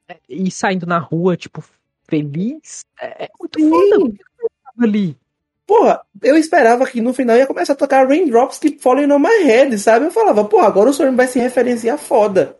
é, 0.08 0.16
E 0.28 0.50
saindo 0.50 0.84
na 0.84 0.98
rua, 0.98 1.36
tipo, 1.36 1.62
feliz. 2.08 2.84
É, 3.00 3.26
é 3.26 3.28
muito 3.38 3.60
Sim. 3.60 3.70
foda. 3.70 4.10
Que 4.10 4.18
tava 4.64 4.82
ali? 4.88 5.16
Porra, 5.64 6.00
eu 6.20 6.36
esperava 6.36 6.84
que 6.84 7.00
no 7.00 7.12
final 7.14 7.36
ia 7.36 7.46
começar 7.46 7.74
a 7.74 7.76
tocar 7.76 8.08
Raindrops 8.08 8.58
Keep 8.58 8.80
Falling 8.82 9.12
on 9.12 9.20
My 9.20 9.44
Head, 9.44 9.78
sabe? 9.78 10.06
Eu 10.06 10.10
falava, 10.10 10.44
porra, 10.44 10.66
agora 10.66 10.88
o 10.88 10.90
Storm 10.90 11.14
vai 11.14 11.28
se 11.28 11.38
referenciar 11.38 11.96
foda. 11.96 12.56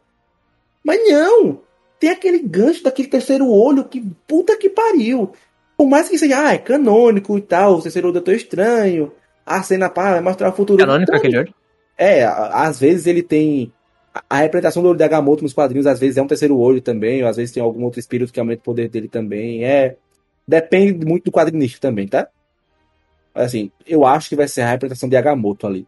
Mas 0.85 1.01
não! 1.11 1.61
Tem 1.99 2.11
aquele 2.11 2.39
gancho 2.39 2.85
daquele 2.85 3.09
terceiro 3.09 3.51
olho 3.51 3.85
que 3.85 4.01
puta 4.29 4.57
que 4.57 4.71
pariu. 4.71 5.33
Por 5.77 5.89
mais 5.89 6.09
que 6.09 6.17
seja, 6.17 6.47
ah, 6.47 6.55
é 6.55 6.59
canônico 6.59 7.37
e 7.37 7.41
tal, 7.43 7.75
o 7.75 7.83
terceiro 7.83 8.07
olho 8.09 8.15
Doutor 8.15 8.35
Estranho, 8.35 9.13
a 9.45 9.61
cena 9.65 9.91
pá, 9.91 10.13
vai 10.13 10.21
mostrar 10.21 10.51
o 10.51 10.53
futuro. 10.53 10.79
Canônico 10.79 11.13
aquele 11.15 11.39
olho? 11.39 11.55
É, 12.03 12.25
às 12.25 12.81
vezes 12.81 13.07
ele 13.07 13.23
tem. 13.23 13.71
a- 14.29 14.39
representação 14.39 14.83
do 14.83 14.89
olho 14.89 14.97
de 14.99 15.05
Agamotto 15.05 15.43
nos 15.43 15.53
quadrinhos, 15.53 15.87
às 15.87 16.01
vezes 16.01 16.17
é 16.17 16.23
um 16.23 16.27
terceiro 16.27 16.59
olho 16.59 16.81
também, 16.81 17.23
ou 17.23 17.29
às 17.29 17.37
vezes 17.37 17.53
tem 17.53 17.63
algum 17.63 17.85
outro 17.85 18.01
espírito 18.01 18.33
que 18.33 18.41
aumenta 18.41 18.61
o 18.61 18.65
poder 18.65 18.89
dele 18.89 19.07
também. 19.07 19.65
É. 19.65 19.97
Depende 20.49 21.05
muito 21.07 21.25
do 21.27 21.31
quadrinista 21.33 21.79
também, 21.79 22.09
tá? 22.09 22.27
Assim, 23.35 23.71
eu 23.87 24.05
acho 24.05 24.29
que 24.29 24.35
vai 24.35 24.49
ser 24.49 24.63
a 24.63 24.71
representação 24.71 25.09
de 25.09 25.17
Agamotto 25.17 25.67
ali. 25.67 25.87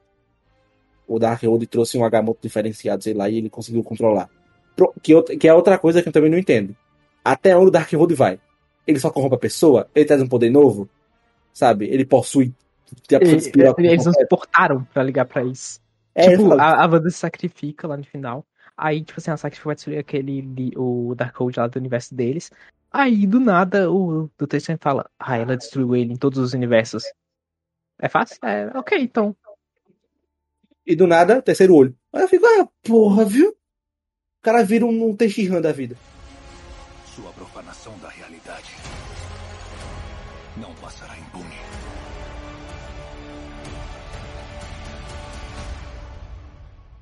O 1.09 1.19
Darkhold 1.19 1.67
trouxe 1.67 1.99
um 1.99 2.05
Agamotto 2.05 2.39
diferenciado, 2.43 3.03
sei 3.03 3.13
lá, 3.15 3.29
e 3.29 3.39
ele 3.39 3.51
conseguiu 3.51 3.83
controlar. 3.83 4.29
Pro- 4.77 4.95
Que, 5.03 5.15
outra- 5.15 5.37
que 5.37 5.49
é 5.49 5.53
outra 5.55 5.77
coisa 5.79 6.01
que 6.03 6.09
eu 6.09 6.13
também 6.13 6.31
não 6.31 6.39
entendo. 6.39 6.77
Até 7.25 7.57
onde 7.57 7.67
o 7.69 7.71
Darkhold 7.71 8.15
vai? 8.15 8.39
Ele 8.87 9.01
só 9.01 9.11
corrompe 9.11 9.35
a 9.35 9.39
pessoa? 9.39 9.89
Ele 9.95 10.05
traz 10.05 10.23
um 10.23 10.29
poder 10.29 10.51
novo? 10.51 10.89
Sabe? 11.53 11.87
Ele 11.87 12.05
possui. 12.05 12.53
Inspira- 13.37 13.75
eles 13.93 14.05
não 14.07 14.13
se 14.13 14.27
portaram 14.29 14.87
pra 14.95 15.03
ligar 15.03 15.25
pra 15.25 15.43
isso. 15.43 15.81
É, 16.15 16.37
tipo, 16.37 16.53
a, 16.53 16.85
a 16.85 16.87
Wanda 16.87 17.11
se 17.11 17.19
sacrifica 17.19 17.89
lá 17.89 17.97
no 17.97 18.05
final. 18.05 18.47
Aí, 18.77 19.03
tipo 19.05 19.19
assim, 19.19 19.31
a 19.31 19.37
sacrifica 19.37 19.69
vai 19.69 19.75
destruir 19.75 19.99
aquele, 19.99 20.73
o 20.77 21.15
Darkhold 21.15 21.59
lá 21.59 21.67
do 21.67 21.79
universo 21.79 22.15
deles. 22.15 22.51
Aí, 22.91 23.27
do 23.27 23.41
nada, 23.41 23.91
o 23.91 24.31
Doutor 24.37 24.57
Estranho 24.57 24.79
fala, 24.81 25.09
ah, 25.19 25.37
ela 25.37 25.57
destruiu 25.57 25.97
ele 25.97 26.13
em 26.13 26.17
todos 26.17 26.39
os 26.39 26.53
universos. 26.53 27.05
É 27.99 28.09
fácil? 28.09 28.39
É, 28.45 28.67
ok, 28.77 28.99
então. 28.99 29.35
E 30.85 30.97
do 30.97 31.07
nada, 31.07 31.41
terceiro 31.41 31.75
olho. 31.75 31.97
Aí 32.13 32.23
eu 32.23 32.29
fico, 32.29 32.45
ah, 32.45 32.69
porra, 32.83 33.25
viu? 33.25 33.51
O 33.51 34.43
cara 34.43 34.65
vira 34.65 34.85
um, 34.85 35.11
um 35.11 35.17
da 35.61 35.73
vida. 35.73 35.97
Sua 37.07 37.33
profanação 37.33 37.97
da 37.99 38.09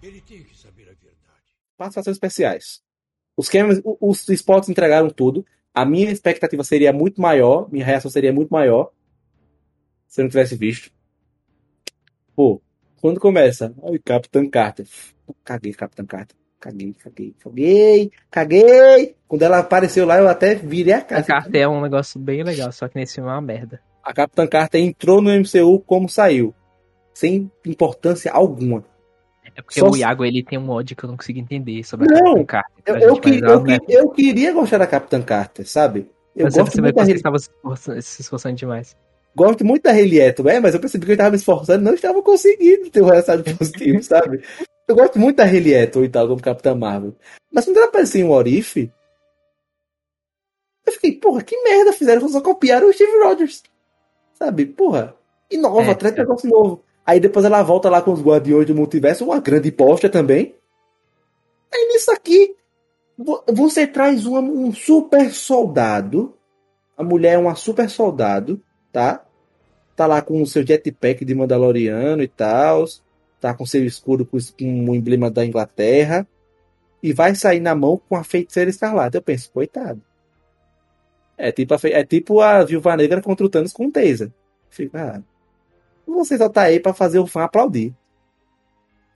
Ele 0.03 0.21
tem 0.21 0.43
que 0.43 0.57
saber 0.57 0.83
a 0.83 0.93
verdade. 0.93 1.57
Participações 1.77 2.17
especiais. 2.17 2.83
Os, 3.37 3.49
cameras, 3.49 3.81
os 3.85 4.29
spots 4.29 4.69
entregaram 4.69 5.11
tudo. 5.11 5.45
A 5.73 5.85
minha 5.85 6.11
expectativa 6.11 6.65
seria 6.65 6.93
muito 6.93 7.21
maior, 7.21 7.71
minha 7.71 7.85
reação 7.85 8.11
seria 8.11 8.33
muito 8.33 8.51
maior 8.51 8.91
se 10.07 10.21
eu 10.21 10.25
não 10.25 10.31
tivesse 10.31 10.57
visto. 10.57 10.91
Pô, 12.35 12.61
quando 13.01 13.21
começa, 13.21 13.73
ai, 13.85 13.99
Capitão 13.99 14.49
Carter. 14.51 14.87
Caguei, 15.45 15.73
Capitão 15.73 16.05
Carter. 16.05 16.37
Caguei, 16.59 16.93
caguei, 16.93 17.35
caguei, 17.39 18.13
caguei. 18.31 19.17
Quando 19.27 19.43
ela 19.43 19.61
apareceu 19.61 20.05
lá, 20.05 20.19
eu 20.19 20.29
até 20.29 20.55
virei 20.55 20.93
a 20.93 20.99
A 20.99 21.03
cara. 21.03 21.23
carta 21.23 21.57
é 21.57 21.67
um 21.67 21.81
negócio 21.81 22.21
bem 22.21 22.43
legal, 22.43 22.71
só 22.73 22.87
que 22.89 22.99
nesse 22.99 23.15
filme 23.15 23.31
é 23.31 23.33
uma 23.33 23.41
merda. 23.41 23.81
A 24.03 24.13
Capitã 24.13 24.47
Carter 24.47 24.83
entrou 24.83 25.23
no 25.23 25.31
MCU 25.31 25.81
como 25.81 26.09
saiu. 26.09 26.55
Sem 27.15 27.51
importância 27.65 28.31
alguma. 28.33 28.85
É 29.45 29.63
porque 29.63 29.81
Só 29.81 29.89
o 29.89 29.97
Iago, 29.97 30.25
ele 30.25 30.43
tem 30.45 30.59
um 30.59 30.71
ódio 30.71 30.95
que 30.97 31.05
eu 31.05 31.09
não 31.09 31.17
consigo 31.17 31.39
entender 31.39 31.83
sobre 31.85 32.07
Não, 32.07 32.17
a 32.17 32.21
Capitã 32.21 32.45
Carter. 32.45 32.83
Eu, 32.87 32.97
eu, 32.97 33.21
que- 33.21 33.29
eu, 33.41 33.67
é 33.67 33.79
que- 33.81 33.93
eu 33.93 34.09
queria 34.11 34.53
gostar 34.53 34.79
da 34.79 34.87
Capitã 34.87 35.21
Carter, 35.23 35.67
sabe? 35.69 36.09
Eu 36.37 36.45
Mas 36.45 36.55
você 36.55 36.61
gosto 36.61 36.73
percebeu 36.73 36.83
muito, 36.85 36.95
que 36.95 37.01
da, 37.01 37.05
você 37.05 37.11
Hayley- 37.11 37.17
estava 37.17 37.39
se 37.39 37.51
esforçando, 37.51 38.03
se 38.03 38.23
esforçando 38.23 38.55
demais. 38.57 38.97
gosto 39.35 39.65
muito 39.65 39.83
da 39.83 39.91
é, 40.49 40.61
mas 40.61 40.75
eu 40.75 40.81
percebi 40.81 41.05
que 41.07 41.13
eu 41.13 41.15
estava 41.15 41.31
me 41.31 41.37
esforçando 41.37 41.83
e 41.83 41.85
não 41.85 41.95
estava 41.95 42.23
conseguindo 42.23 42.91
ter 42.91 43.03
um 43.03 43.07
resultado 43.07 43.43
positivo, 43.59 44.03
sabe? 44.03 44.43
Eu 44.87 44.95
gosto 44.97 45.19
muito 45.19 45.37
da 45.37 45.45
Atwell 45.45 46.05
e 46.05 46.09
tal, 46.09 46.29
como 46.29 46.41
Capitã 46.43 46.75
Marvel. 46.75 47.15
Mas 47.53 47.65
quando 47.65 47.77
ela 47.79 47.87
apareceu 47.87 48.21
em 48.47 48.59
If, 48.59 48.77
eu 50.87 50.93
fiquei, 50.95 51.13
porra, 51.13 51.43
que 51.43 51.57
merda 51.63 51.93
fizeram? 51.93 52.29
Só 52.29 52.41
copiaram 52.41 52.89
o 52.89 52.93
Steve 52.93 53.23
Rogers. 53.23 53.63
Sabe? 54.35 54.67
Porra. 54.67 55.15
Inova, 55.51 55.91
É, 55.91 55.95
traz 55.95 56.15
é. 56.15 56.19
negócio 56.19 56.49
novo. 56.49 56.85
Aí 57.11 57.19
depois 57.19 57.45
ela 57.45 57.61
volta 57.61 57.91
lá 57.91 58.01
com 58.01 58.13
os 58.13 58.23
Guardiões 58.23 58.69
do 58.69 58.73
Multiverso, 58.73 59.25
uma 59.25 59.41
grande 59.41 59.69
bosta 59.73 60.09
também. 60.09 60.55
Aí 61.75 61.89
nisso 61.89 62.09
aqui, 62.13 62.55
vo- 63.19 63.43
você 63.49 63.85
traz 63.85 64.27
uma- 64.27 64.39
um 64.41 64.73
super 64.73 65.33
soldado. 65.33 66.33
A 66.97 67.03
mulher 67.03 67.33
é 67.33 67.39
uma 67.39 67.57
super 67.57 67.91
soldado, 67.91 68.63
tá? 68.93 69.25
Tá 69.97 70.07
lá 70.07 70.23
com 70.23 70.41
o 70.41 70.47
seu 70.47 70.65
jetpack 70.65 71.25
de 71.25 71.35
Mandaloriano 71.35 72.23
e 72.23 72.29
tal. 72.29 72.85
Tá 73.41 73.53
com 73.55 73.67
seu 73.67 73.85
escudo 73.85 74.25
com 74.25 74.37
o 74.37 74.95
emblema 74.95 75.29
da 75.29 75.45
Inglaterra. 75.45 76.25
E 77.03 77.13
vai 77.13 77.35
sair 77.35 77.59
na 77.59 77.75
mão 77.75 78.01
com 78.09 78.15
a 78.15 78.23
feiticeira 78.23 78.71
escarlate. 78.71 79.17
Eu 79.17 79.23
penso, 79.23 79.51
coitado. 79.51 80.01
É 81.37 81.51
tipo 81.51 81.75
a, 81.75 81.79
é 81.89 82.05
tipo 82.05 82.41
a 82.41 82.63
Viúva 82.63 82.97
Negra 82.97 83.21
contra 83.21 83.45
o 83.45 83.49
Thanos 83.49 83.73
com 83.73 83.87
o 83.87 83.91
Taser. 83.91 84.31
Fico, 84.69 84.97
ah, 84.97 85.21
você 86.15 86.39
só 86.39 86.49
tá 86.49 86.63
aí 86.63 86.81
pra 86.81 86.95
fazer 86.95 87.19
o 87.19 87.27
fã 87.27 87.45
aplaudir. 87.45 87.95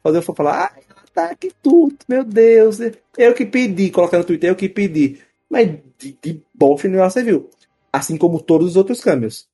Fazer 0.03 0.19
o 0.19 0.23
fã 0.23 0.35
falar, 0.35 0.65
ah, 0.65 1.05
tá 1.13 1.35
que 1.35 1.51
tudo, 1.63 1.97
meu 2.09 2.25
Deus. 2.25 2.79
Eu 3.17 3.35
que 3.35 3.47
pedi, 3.47 3.91
colocar 3.91 4.19
no 4.19 4.25
Twitter, 4.25 4.51
eu 4.51 4.57
que 4.57 4.69
pedi. 4.69 5.21
Mas 5.49 5.69
de, 5.99 6.19
de 6.21 6.43
bofe 6.55 6.89
não 6.89 6.99
você 7.09 7.23
viu. 7.23 7.49
Assim 7.93 8.17
como 8.17 8.43
todos 8.43 8.71
os 8.71 8.77
outros 8.77 9.01
câmbios. 9.01 9.49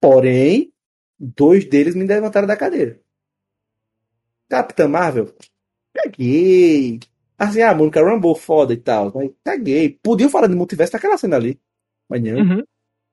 Porém, 0.00 0.72
dois 1.18 1.64
deles 1.64 1.94
me 1.94 2.04
levantaram 2.04 2.46
da 2.46 2.56
cadeira. 2.56 3.00
Capitã 4.48 4.88
Marvel, 4.88 5.34
caguei. 5.94 7.00
Assim, 7.38 7.62
ah, 7.62 7.74
Monica 7.74 8.02
Rambeau, 8.02 8.34
foda 8.34 8.72
e 8.72 8.76
tal. 8.76 9.12
Mas 9.14 9.30
caguei. 9.44 9.98
Podiam 10.02 10.30
falar 10.30 10.48
de 10.48 10.56
multiverso 10.56 10.92
naquela 10.92 11.18
cena 11.18 11.36
ali. 11.36 11.60
Mas 12.08 12.22
não. 12.22 12.38
Uhum. 12.38 12.64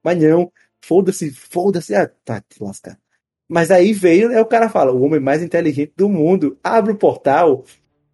Mas 0.04 0.22
não, 0.22 0.52
foda-se, 0.84 1.32
foda-se, 1.32 1.96
ah, 1.96 2.08
tá, 2.24 2.40
te 2.42 2.62
lascar. 2.62 3.00
Mas 3.48 3.70
aí 3.70 3.94
veio, 3.94 4.32
é 4.32 4.42
o 4.42 4.46
cara 4.46 4.70
fala, 4.70 4.92
o 4.92 5.02
homem 5.04 5.20
mais 5.20 5.44
inteligente 5.44 5.94
do 5.96 6.10
mundo, 6.10 6.58
abre 6.64 6.92
o 6.92 6.98
portal, 6.98 7.64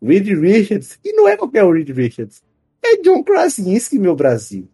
Reed 0.02 0.28
Richards, 0.28 1.00
e 1.04 1.14
não 1.14 1.28
é 1.28 1.38
qualquer 1.38 1.66
Reed 1.66 1.90
Richards, 1.90 2.44
é 2.84 2.98
John 2.98 3.24
Krasinski, 3.24 3.98
meu 3.98 4.16
Brasil. 4.16 4.68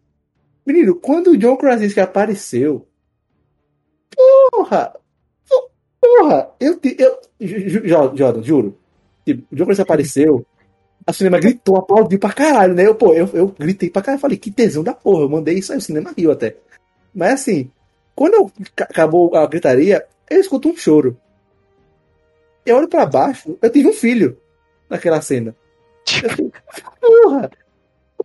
Menino, 0.65 0.96
quando 0.96 1.32
o 1.32 1.38
John 1.38 1.56
Krasinski 1.58 2.00
apareceu, 2.00 2.88
porra, 4.52 4.93
porra, 6.02 6.50
eu, 6.60 6.80
eu, 6.98 7.20
Jordan, 8.15 8.41
juro, 8.43 8.78
tipo, 9.26 9.43
o 9.52 9.56
John 9.56 9.65
Krasinski 9.65 9.84
apareceu, 9.84 10.46
a 11.06 11.13
cinema 11.13 11.39
gritou, 11.39 11.78
aplaudiu 11.78 12.20
pra 12.20 12.34
caralho, 12.34 12.74
né? 12.74 12.86
Eu, 12.86 12.96
pô, 12.96 13.13
eu, 13.13 13.30
eu 13.34 13.48
gritei 13.48 13.89
pra 13.89 14.02
caralho, 14.02 14.20
falei, 14.22 14.38
que 14.38 14.52
tesão 14.52 14.84
da 14.84 14.93
porra, 14.93 15.22
eu 15.24 15.30
mandei 15.30 15.58
isso 15.60 15.72
aí, 15.72 15.78
o 15.78 15.82
cinema 15.82 16.13
riu 16.17 16.32
até. 16.32 16.58
Mas 17.13 17.34
assim, 17.34 17.72
quando 18.15 18.34
eu, 18.34 18.52
ca- 18.76 18.86
acabou 18.89 19.34
a 19.36 19.46
gritaria, 19.48 20.06
eu 20.29 20.39
escuto 20.39 20.69
um 20.69 20.75
choro. 20.75 21.19
Eu 22.65 22.77
olho 22.77 22.87
pra 22.87 23.05
baixo, 23.05 23.57
eu 23.61 23.69
tive 23.69 23.87
um 23.87 23.93
filho 23.93 24.37
naquela 24.89 25.21
cena. 25.21 25.55
Eu 26.23 26.29
fico, 26.29 26.51
porra! 26.99 27.49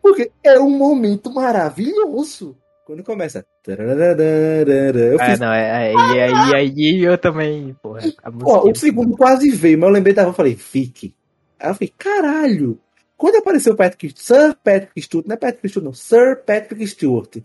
Porque 0.00 0.32
é 0.42 0.58
um 0.58 0.70
momento 0.70 1.32
maravilhoso. 1.32 2.56
Quando 2.84 3.04
começa. 3.04 3.46
Eu 3.66 5.20
É, 5.20 5.30
fiz, 5.30 5.38
não, 5.38 5.52
é, 5.52 5.92
é, 5.92 5.94
e 5.94 6.54
aí, 6.54 7.04
eu 7.04 7.16
também, 7.16 7.76
porra. 7.80 8.00
Ó, 8.42 8.68
o 8.68 8.74
segundo 8.74 9.16
quase 9.16 9.50
veio, 9.50 9.78
mas 9.78 9.88
eu 9.88 9.92
lembrei 9.92 10.12
da 10.12 10.24
eu 10.24 10.32
falei, 10.32 10.56
fique. 10.56 11.14
Aí 11.60 11.70
eu 11.70 11.74
falei, 11.74 11.92
caralho! 11.96 12.80
Quando 13.16 13.36
apareceu 13.36 13.74
o 13.74 13.76
Patrick, 13.76 14.12
Sir 14.20 14.56
Patrick 14.64 15.00
Stewart, 15.00 15.26
não 15.26 15.34
é 15.34 15.36
Patrick 15.36 15.68
Stewart, 15.68 15.84
não, 15.84 15.94
Sir 15.94 16.42
Patrick 16.44 16.84
Stewart. 16.88 17.36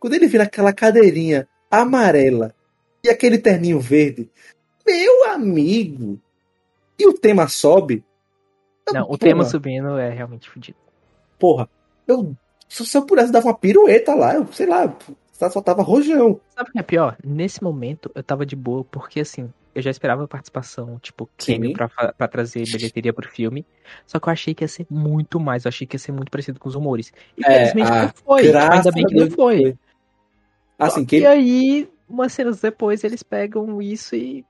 Quando 0.00 0.14
ele 0.14 0.26
vira 0.28 0.44
aquela 0.44 0.72
cadeirinha 0.72 1.46
amarela 1.70 2.54
e 3.06 3.10
aquele 3.10 3.38
terninho 3.38 3.80
verde, 3.80 4.30
meu 4.86 5.30
amigo! 5.30 6.20
E 6.98 7.06
o 7.06 7.12
tema 7.12 7.48
sobe. 7.48 8.04
Não, 8.92 9.02
o 9.02 9.06
porra, 9.06 9.18
tema 9.18 9.44
subindo 9.44 9.98
é 9.98 10.10
realmente 10.10 10.48
fodido. 10.48 10.78
Porra, 11.38 11.68
eu, 12.06 12.34
se 12.68 12.96
eu 12.96 13.04
pudesse 13.04 13.32
dar 13.32 13.42
uma 13.42 13.56
pirueta 13.56 14.14
lá, 14.14 14.34
eu 14.34 14.46
sei 14.52 14.66
lá, 14.66 14.96
só 15.32 15.60
tava 15.60 15.82
rojão. 15.82 16.40
Sabe 16.54 16.70
o 16.70 16.72
que 16.72 16.78
é 16.78 16.82
pior? 16.82 17.16
Nesse 17.24 17.62
momento 17.62 18.10
eu 18.14 18.22
tava 18.22 18.46
de 18.46 18.56
boa, 18.56 18.84
porque 18.84 19.20
assim, 19.20 19.52
eu 19.74 19.82
já 19.82 19.90
esperava 19.90 20.24
a 20.24 20.28
participação, 20.28 20.98
tipo, 21.00 21.28
cameo 21.36 21.74
pra, 21.74 21.88
pra 21.88 22.28
trazer 22.28 22.64
bilheteria 22.64 23.12
pro 23.12 23.28
filme. 23.28 23.66
Só 24.06 24.18
que 24.18 24.28
eu 24.28 24.32
achei 24.32 24.54
que 24.54 24.64
ia 24.64 24.68
ser 24.68 24.86
muito 24.88 25.38
mais, 25.38 25.64
eu 25.64 25.68
achei 25.68 25.86
que 25.86 25.96
ia 25.96 26.00
ser 26.00 26.12
muito 26.12 26.30
parecido 26.30 26.58
com 26.58 26.68
os 26.68 26.74
rumores. 26.74 27.12
E 27.36 27.44
É, 27.44 27.66
felizmente 27.66 27.90
ah, 27.90 28.02
não 28.02 28.12
foi. 28.24 28.56
Ainda 28.56 28.92
bem 28.92 29.04
que 29.04 29.14
não 29.14 29.30
foi. 29.30 29.76
Assim, 30.78 31.04
que 31.04 31.18
E 31.18 31.26
aí, 31.26 31.88
umas 32.08 32.32
cenas 32.32 32.60
depois, 32.60 33.04
eles 33.04 33.22
pegam 33.22 33.80
isso 33.80 34.14
e 34.16 34.44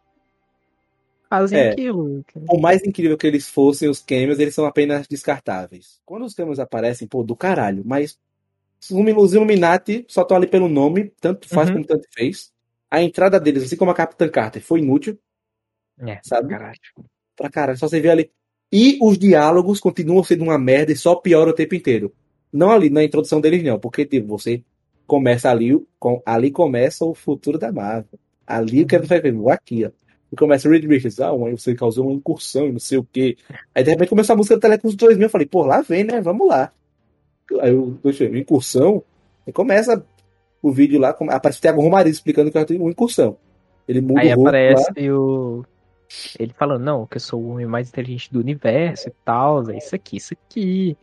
fazem 1.29 1.59
É. 1.59 1.71
aquilo. 1.71 2.25
por 2.47 2.61
mais 2.61 2.83
incrível 2.85 3.17
que 3.17 3.27
eles 3.27 3.49
fossem, 3.49 3.89
os 3.89 4.01
cameos, 4.01 4.39
eles 4.39 4.55
são 4.55 4.65
apenas 4.65 5.07
descartáveis. 5.09 6.01
Quando 6.05 6.25
os 6.25 6.35
cameos 6.35 6.59
aparecem, 6.61 7.09
pô, 7.09 7.23
do 7.23 7.35
caralho, 7.37 7.83
mas 7.85 8.19
os 8.91 9.35
Illuminati 9.35 10.05
só 10.09 10.23
estão 10.23 10.37
ali 10.37 10.47
pelo 10.47 10.69
nome, 10.69 11.13
tanto 11.21 11.49
faz 11.49 11.69
Uhum. 11.69 11.77
como 11.77 11.87
tanto 11.87 12.07
fez. 12.13 12.53
A 12.91 13.03
entrada 13.03 13.41
deles, 13.41 13.65
assim 13.65 13.77
como 13.77 13.91
a 13.91 13.95
Capitã 13.95 14.29
Carter, 14.29 14.63
foi 14.63 14.81
inútil, 14.81 15.19
É, 16.01 16.21
sabe? 16.23 16.49
caralho. 16.49 16.79
Pra 17.35 17.51
caralho, 17.51 17.79
só 17.79 17.89
você 17.89 18.01
vê 18.01 18.11
ali. 18.11 18.31
E 18.73 18.99
os 19.03 19.19
diálogos 19.19 19.81
continuam 19.81 20.23
sendo 20.25 20.45
uma 20.45 20.59
merda 20.59 20.93
e 20.93 20.97
só 20.97 21.15
piora 21.17 21.51
o 21.51 21.55
tempo 21.55 21.75
inteiro. 21.75 22.15
Não 22.53 22.71
ali 22.71 22.91
na 22.91 23.03
introdução 23.05 23.41
deles, 23.41 23.63
não, 23.65 23.79
porque 23.79 24.05
tipo, 24.07 24.27
você 24.29 24.63
começa 25.07 25.51
ali, 25.51 25.79
com, 25.99 26.23
ali 26.25 26.51
começa 26.51 27.05
o 27.05 27.15
futuro 27.15 27.59
da 27.59 27.73
Marvel. 27.73 28.19
Ali 28.47 28.83
o 28.83 28.87
que 28.87 28.99
você 28.99 29.07
vai 29.07 29.21
ver, 29.21 29.35
aqui, 29.51 29.85
ó. 29.85 29.91
E 30.33 30.37
começa 30.37 30.69
o 30.69 30.71
Reed 30.71 30.85
Richards, 30.85 31.21
ah, 31.21 31.31
você 31.33 31.75
causou 31.75 32.07
uma 32.07 32.15
incursão 32.15 32.67
e 32.67 32.73
não 32.73 32.81
sei 32.81 32.99
o 32.99 33.05
quê. 33.05 33.37
Aí 33.75 33.85
de 33.85 33.91
repente 33.91 34.09
começou 34.09 34.35
a 34.35 34.37
música 34.37 34.57
do 34.57 34.61
Telecurso 34.61 34.97
2000, 34.97 35.27
eu 35.27 35.31
falei, 35.31 35.47
pô, 35.47 35.65
lá 35.65 35.83
vem, 35.83 36.03
né? 36.03 36.21
Vamos 36.21 36.49
lá. 36.49 36.73
Aí 37.61 37.71
eu, 37.71 37.97
eu 38.03 38.37
incursão, 38.37 39.05
e 39.47 39.53
começa 39.53 40.05
o 40.61 40.73
vídeo 40.73 40.99
lá, 40.99 41.17
aparece 41.31 41.59
o 41.59 41.63
Thiago 41.63 41.81
Romariz 41.81 42.17
explicando 42.17 42.51
que 42.51 42.59
é 42.59 42.67
uma 42.77 42.91
incursão. 42.91 43.37
Ele 43.87 44.01
muda 44.01 44.21
Aí 44.21 44.29
o 44.29 44.37
rosto 44.37 44.49
aparece 44.49 44.93
lá. 45.01 45.15
o. 45.15 45.65
Ele 46.39 46.53
falando, 46.53 46.85
não, 46.85 47.07
que 47.07 47.17
eu 47.17 47.21
sou 47.21 47.41
o 47.41 47.49
homem 47.51 47.67
mais 47.67 47.89
inteligente 47.89 48.33
do 48.33 48.41
universo 48.41 49.09
e 49.09 49.13
tal, 49.25 49.69
é 49.71 49.79
isso 49.79 49.95
aqui, 49.95 50.17
isso 50.17 50.35
aqui. 50.35 50.97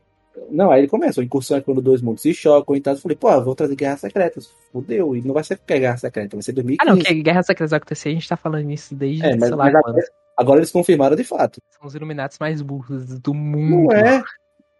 Não, 0.49 0.71
aí 0.71 0.81
ele 0.81 0.87
começa. 0.87 1.21
A 1.21 1.23
incursão 1.23 1.57
é 1.57 1.61
quando 1.61 1.81
dois 1.81 2.01
mundos 2.01 2.21
se 2.21 2.33
chocam 2.33 2.75
e 2.75 2.81
tal. 2.81 2.93
Eu 2.93 2.99
falei, 2.99 3.15
pô, 3.17 3.41
vou 3.43 3.55
trazer 3.55 3.75
Guerras 3.75 4.01
Secretas. 4.01 4.49
Fudeu. 4.71 5.15
E 5.15 5.21
não 5.21 5.33
vai 5.33 5.43
ser 5.43 5.57
porque 5.57 5.73
é 5.73 5.79
Guerra 5.79 5.97
Secreta, 5.97 6.35
vai 6.35 6.43
ser 6.43 6.51
Ah, 6.51 6.55
2015. 6.55 6.89
não, 6.89 6.97
que 6.97 7.23
Guerra 7.23 7.43
Secretas 7.43 7.69
vai 7.71 7.77
acontecer, 7.77 8.09
a 8.09 8.13
gente 8.13 8.29
tá 8.29 8.35
falando 8.37 8.69
isso 8.71 8.95
desde, 8.95 9.23
É, 9.25 9.35
mas, 9.35 9.49
lá, 9.51 9.57
mas 9.57 9.75
agora, 9.75 10.03
agora 10.37 10.59
eles 10.59 10.71
confirmaram 10.71 11.15
de 11.15 11.23
fato. 11.23 11.61
São 11.77 11.87
os 11.87 11.95
Illuminatis 11.95 12.39
mais 12.39 12.61
burros 12.61 13.19
do 13.19 13.33
mundo. 13.33 13.87
Não 13.87 13.91
é. 13.91 14.23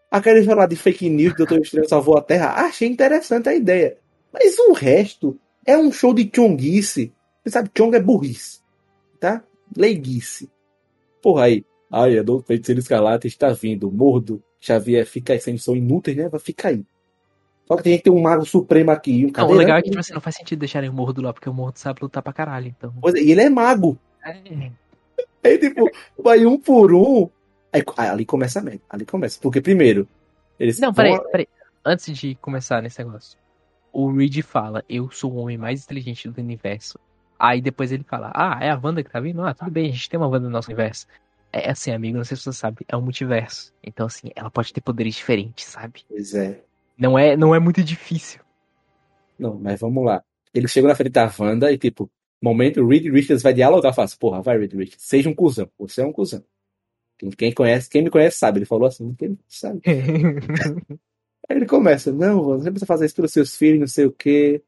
Aquele 0.10 0.44
falar 0.44 0.68
de 0.68 0.76
fake 0.76 1.10
news, 1.10 1.36
Doutor 1.36 1.60
Estranho 1.60 1.88
salvou 1.90 2.18
a 2.18 2.22
Terra. 2.22 2.54
Achei 2.66 2.88
interessante 2.88 3.50
a 3.50 3.56
ideia. 3.56 3.98
Mas 4.32 4.58
o 4.60 4.74
resto 4.74 5.40
é 5.66 5.78
um 5.78 5.92
show 5.92 6.14
de 6.14 6.30
chonguice. 6.36 7.12
Você 7.44 7.50
sabe, 7.52 7.70
chong 7.76 7.96
é 7.96 8.00
burrice. 8.00 8.60
Tá? 9.20 9.44
Leiguice. 9.76 10.50
Porra 11.22 11.46
aí. 11.46 11.66
Ai, 11.92 12.18
a 12.18 12.24
do 12.24 12.42
feiticeiro 12.42 12.80
escarlate 12.80 13.28
está 13.28 13.50
vindo. 13.54 13.92
Mordo. 13.92 14.42
Xavier 14.66 15.06
fica 15.06 15.34
aí. 15.34 15.40
Sem 15.40 15.58
são 15.58 15.76
inúteis, 15.76 16.16
né? 16.16 16.30
Vai 16.30 16.40
ficar 16.40 16.70
aí. 16.70 16.86
Só 17.68 17.78
que 17.78 17.84
tem 17.84 17.98
que 17.98 18.04
ter 18.04 18.10
um 18.10 18.22
mago 18.22 18.46
supremo 18.46 18.92
aqui. 18.92 19.26
Um 19.26 19.32
Não, 19.42 19.50
o 19.50 19.54
legal 19.54 19.78
é 19.78 19.82
que, 19.82 19.90
tipo 19.90 20.00
assim, 20.00 20.14
não 20.14 20.22
faz 20.22 20.36
sentido 20.36 20.60
deixarem 20.60 20.90
o 20.90 20.94
Mordo 20.94 21.22
lá, 21.22 21.34
porque 21.34 21.50
o 21.50 21.54
Mordo 21.54 21.80
sabe 21.80 22.00
lutar 22.02 22.22
pra 22.22 22.34
caralho, 22.34 22.68
então. 22.68 22.94
Pois 23.02 23.16
é, 23.16 23.20
e 23.20 23.32
ele 23.32 23.42
é 23.42 23.50
mago. 23.50 23.98
É. 24.26 24.72
Aí, 25.44 25.58
tipo, 25.58 25.90
vai 26.18 26.46
um 26.46 26.58
por 26.58 26.94
um. 26.94 27.30
Aí, 27.72 27.84
ali 27.98 28.26
começa 28.26 28.60
a 28.60 28.62
merda. 28.62 28.82
Ali 28.90 29.06
começa. 29.06 29.40
Porque, 29.42 29.62
primeiro, 29.62 30.08
eles. 30.60 30.80
Não, 30.80 30.92
vão- 30.92 31.04
peraí, 31.04 31.20
peraí. 31.32 31.48
Antes 31.86 32.18
de 32.18 32.36
começar 32.36 32.82
nesse 32.82 33.04
negócio, 33.04 33.38
o 33.92 34.10
Reed 34.12 34.42
fala, 34.42 34.84
eu 34.88 35.10
sou 35.12 35.34
o 35.34 35.36
homem 35.38 35.58
mais 35.58 35.84
inteligente 35.84 36.30
do 36.30 36.40
universo. 36.40 36.98
Aí 37.38 37.62
depois 37.62 37.92
ele 37.92 38.04
fala, 38.04 38.32
ah, 38.34 38.58
é 38.62 38.70
a 38.70 38.80
Wanda 38.82 39.04
que 39.04 39.10
tá 39.10 39.20
vindo? 39.20 39.42
Ah, 39.42 39.54
tudo 39.54 39.70
bem, 39.70 39.90
a 39.90 39.92
gente 39.92 40.10
tem 40.10 40.18
uma 40.18 40.28
Wanda 40.28 40.46
no 40.46 40.50
nosso 40.50 40.70
universo. 40.70 41.06
É 41.56 41.70
assim, 41.70 41.92
amigo, 41.92 42.18
não 42.18 42.24
sei 42.24 42.36
se 42.36 42.44
você 42.44 42.54
sabe, 42.54 42.84
é 42.88 42.98
um 42.98 43.02
multiverso. 43.02 43.72
Então, 43.84 44.08
assim, 44.08 44.30
ela 44.36 44.50
pode 44.50 44.74
ter 44.74 44.82
poderes 44.82 45.16
diferentes, 45.16 45.66
sabe? 45.66 46.04
Pois 46.10 46.34
é. 46.34 46.64
Não 46.98 47.18
é, 47.18 47.38
não 47.38 47.54
é 47.54 47.60
muito 47.60 47.84
difícil. 47.84 48.42
Não, 49.38 49.60
mas 49.60 49.80
vamos 49.80 50.04
lá. 50.04 50.24
Ele 50.52 50.68
chegou 50.68 50.90
na 50.90 50.96
frente 50.96 51.12
da 51.12 51.32
Wanda 51.40 51.72
e, 51.72 51.78
tipo, 51.78 52.10
momento, 52.42 52.82
o 52.82 52.88
Reed 52.88 53.06
Richards 53.06 53.44
vai 53.44 53.54
dialogar. 53.54 53.94
Fala 53.94 54.06
assim, 54.06 54.18
porra, 54.18 54.42
vai, 54.42 54.58
Reed 54.58 54.74
Richards. 54.74 55.06
Seja 55.06 55.30
um 55.30 55.36
cuzão. 55.36 55.70
Você 55.78 56.02
é 56.02 56.06
um 56.06 56.12
cuzão. 56.12 56.44
Quem, 57.20 57.30
quem 57.30 57.52
conhece, 57.54 57.90
quem 57.90 58.04
me 58.04 58.10
conhece 58.10 58.38
sabe. 58.38 58.60
Ele 58.60 58.66
falou 58.66 58.88
assim, 58.88 59.14
quem 59.14 59.38
sabe. 59.48 59.80
Aí 61.50 61.58
ele 61.58 61.66
começa, 61.66 62.12
não, 62.12 62.44
você 62.44 62.72
precisa 62.72 62.86
fazer 62.86 63.06
isso 63.06 63.16
pelos 63.16 63.32
seus 63.32 63.56
filhos, 63.56 63.80
não 63.80 63.88
sei 63.88 64.06
o 64.06 64.12
quê. 64.12 64.64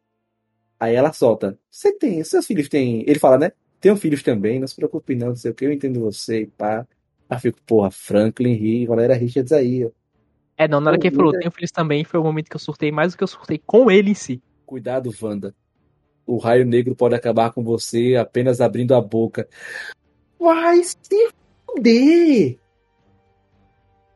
Aí 0.79 0.93
ela 0.93 1.13
solta, 1.13 1.57
você 1.71 1.93
tem, 1.93 2.21
seus 2.23 2.45
filhos 2.45 2.67
têm. 2.67 3.03
Ele 3.07 3.17
fala, 3.17 3.37
né? 3.37 3.51
Tenho 3.85 3.97
filhos 3.97 4.23
também, 4.23 4.59
não 4.59 4.65
se 4.65 4.75
preocupe 4.75 5.13
não, 5.13 5.27
não 5.27 5.35
sei 5.35 5.51
o 5.51 5.53
que, 5.53 5.63
eu 5.63 5.71
entendo 5.71 5.99
você 5.99 6.41
e 6.41 6.47
pá. 6.47 6.87
Aí 7.29 7.39
fico, 7.39 7.59
porra, 7.67 7.91
Franklin 7.91 8.53
e 8.53 8.87
Valéria 8.87 9.15
Richards 9.15 9.51
aí, 9.51 9.85
ó. 9.85 9.91
é, 10.57 10.67
não, 10.67 10.81
na 10.81 10.89
hora 10.89 10.99
que 10.99 11.05
ele 11.05 11.15
falou, 11.15 11.31
tenho 11.31 11.51
filhos 11.51 11.69
também, 11.69 12.03
foi 12.03 12.19
o 12.19 12.23
momento 12.23 12.49
que 12.49 12.55
eu 12.55 12.59
surtei 12.59 12.91
mais 12.91 13.13
do 13.13 13.17
que 13.19 13.23
eu 13.23 13.27
surtei 13.27 13.61
com 13.63 13.91
ele 13.91 14.09
em 14.09 14.15
si. 14.15 14.41
Cuidado, 14.65 15.13
Wanda. 15.21 15.53
O 16.25 16.37
raio 16.37 16.65
negro 16.65 16.95
pode 16.95 17.13
acabar 17.13 17.51
com 17.51 17.63
você 17.63 18.15
apenas 18.15 18.59
abrindo 18.59 18.95
a 18.95 19.01
boca. 19.01 19.47
Vai 20.39 20.81
se 20.83 21.29
fuder! 21.67 22.57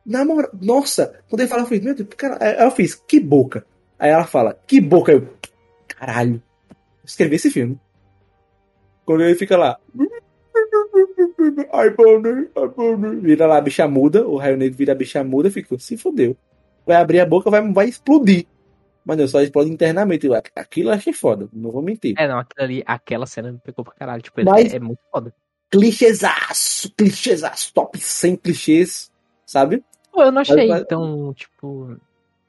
Na 0.04 0.24
moral, 0.24 0.50
nossa, 0.60 1.22
quando 1.28 1.42
ele 1.42 1.48
fala, 1.48 1.62
eu 1.62 1.66
falei, 1.66 1.80
meu 1.80 1.94
Deus, 1.94 2.08
cara, 2.16 2.60
eu 2.60 2.72
fiz, 2.72 2.96
que 2.96 3.20
boca? 3.20 3.64
Aí 3.96 4.10
ela 4.10 4.26
fala, 4.26 4.52
que 4.66 4.80
boca? 4.80 5.12
Eu, 5.12 5.28
caralho, 5.86 6.42
escrevi 7.04 7.36
esse 7.36 7.52
filme. 7.52 7.78
Quando 9.10 9.22
ele 9.22 9.34
fica 9.34 9.56
lá, 9.56 9.76
ai, 11.72 11.90
vira 13.20 13.44
lá 13.44 13.56
a 13.56 13.60
bicha 13.60 13.88
muda, 13.88 14.24
o 14.24 14.36
raio 14.36 14.56
negro 14.56 14.78
vira 14.78 14.92
a 14.92 14.94
bicha 14.94 15.24
muda, 15.24 15.50
ficou, 15.50 15.80
se 15.80 15.96
fodeu. 15.96 16.36
Vai 16.86 16.94
abrir 16.96 17.18
a 17.18 17.26
boca, 17.26 17.50
vai, 17.50 17.72
vai 17.72 17.88
explodir. 17.88 18.46
Mas 19.04 19.18
não, 19.18 19.26
só 19.26 19.42
explode 19.42 19.68
internamente. 19.68 20.28
Aquilo 20.54 20.90
eu 20.90 20.94
achei 20.94 21.12
foda, 21.12 21.48
não 21.52 21.72
vou 21.72 21.82
mentir. 21.82 22.14
É, 22.16 22.28
não, 22.28 22.38
aquilo 22.38 22.64
ali, 22.64 22.84
aquela 22.86 23.26
cena 23.26 23.50
me 23.50 23.58
pegou 23.58 23.84
pra 23.84 23.94
caralho. 23.94 24.22
Tipo, 24.22 24.44
Mas- 24.44 24.72
é, 24.72 24.76
é 24.76 24.78
muito 24.78 25.00
foda. 25.10 25.34
Clichêzaço, 25.72 26.94
clichêzaço, 26.96 27.74
top 27.74 27.98
100 27.98 28.36
clichês, 28.36 29.10
sabe? 29.44 29.82
Pô, 30.12 30.22
eu 30.22 30.30
não 30.30 30.42
achei 30.42 30.68
mas- 30.68 30.84
tão, 30.84 31.34
tipo. 31.34 31.96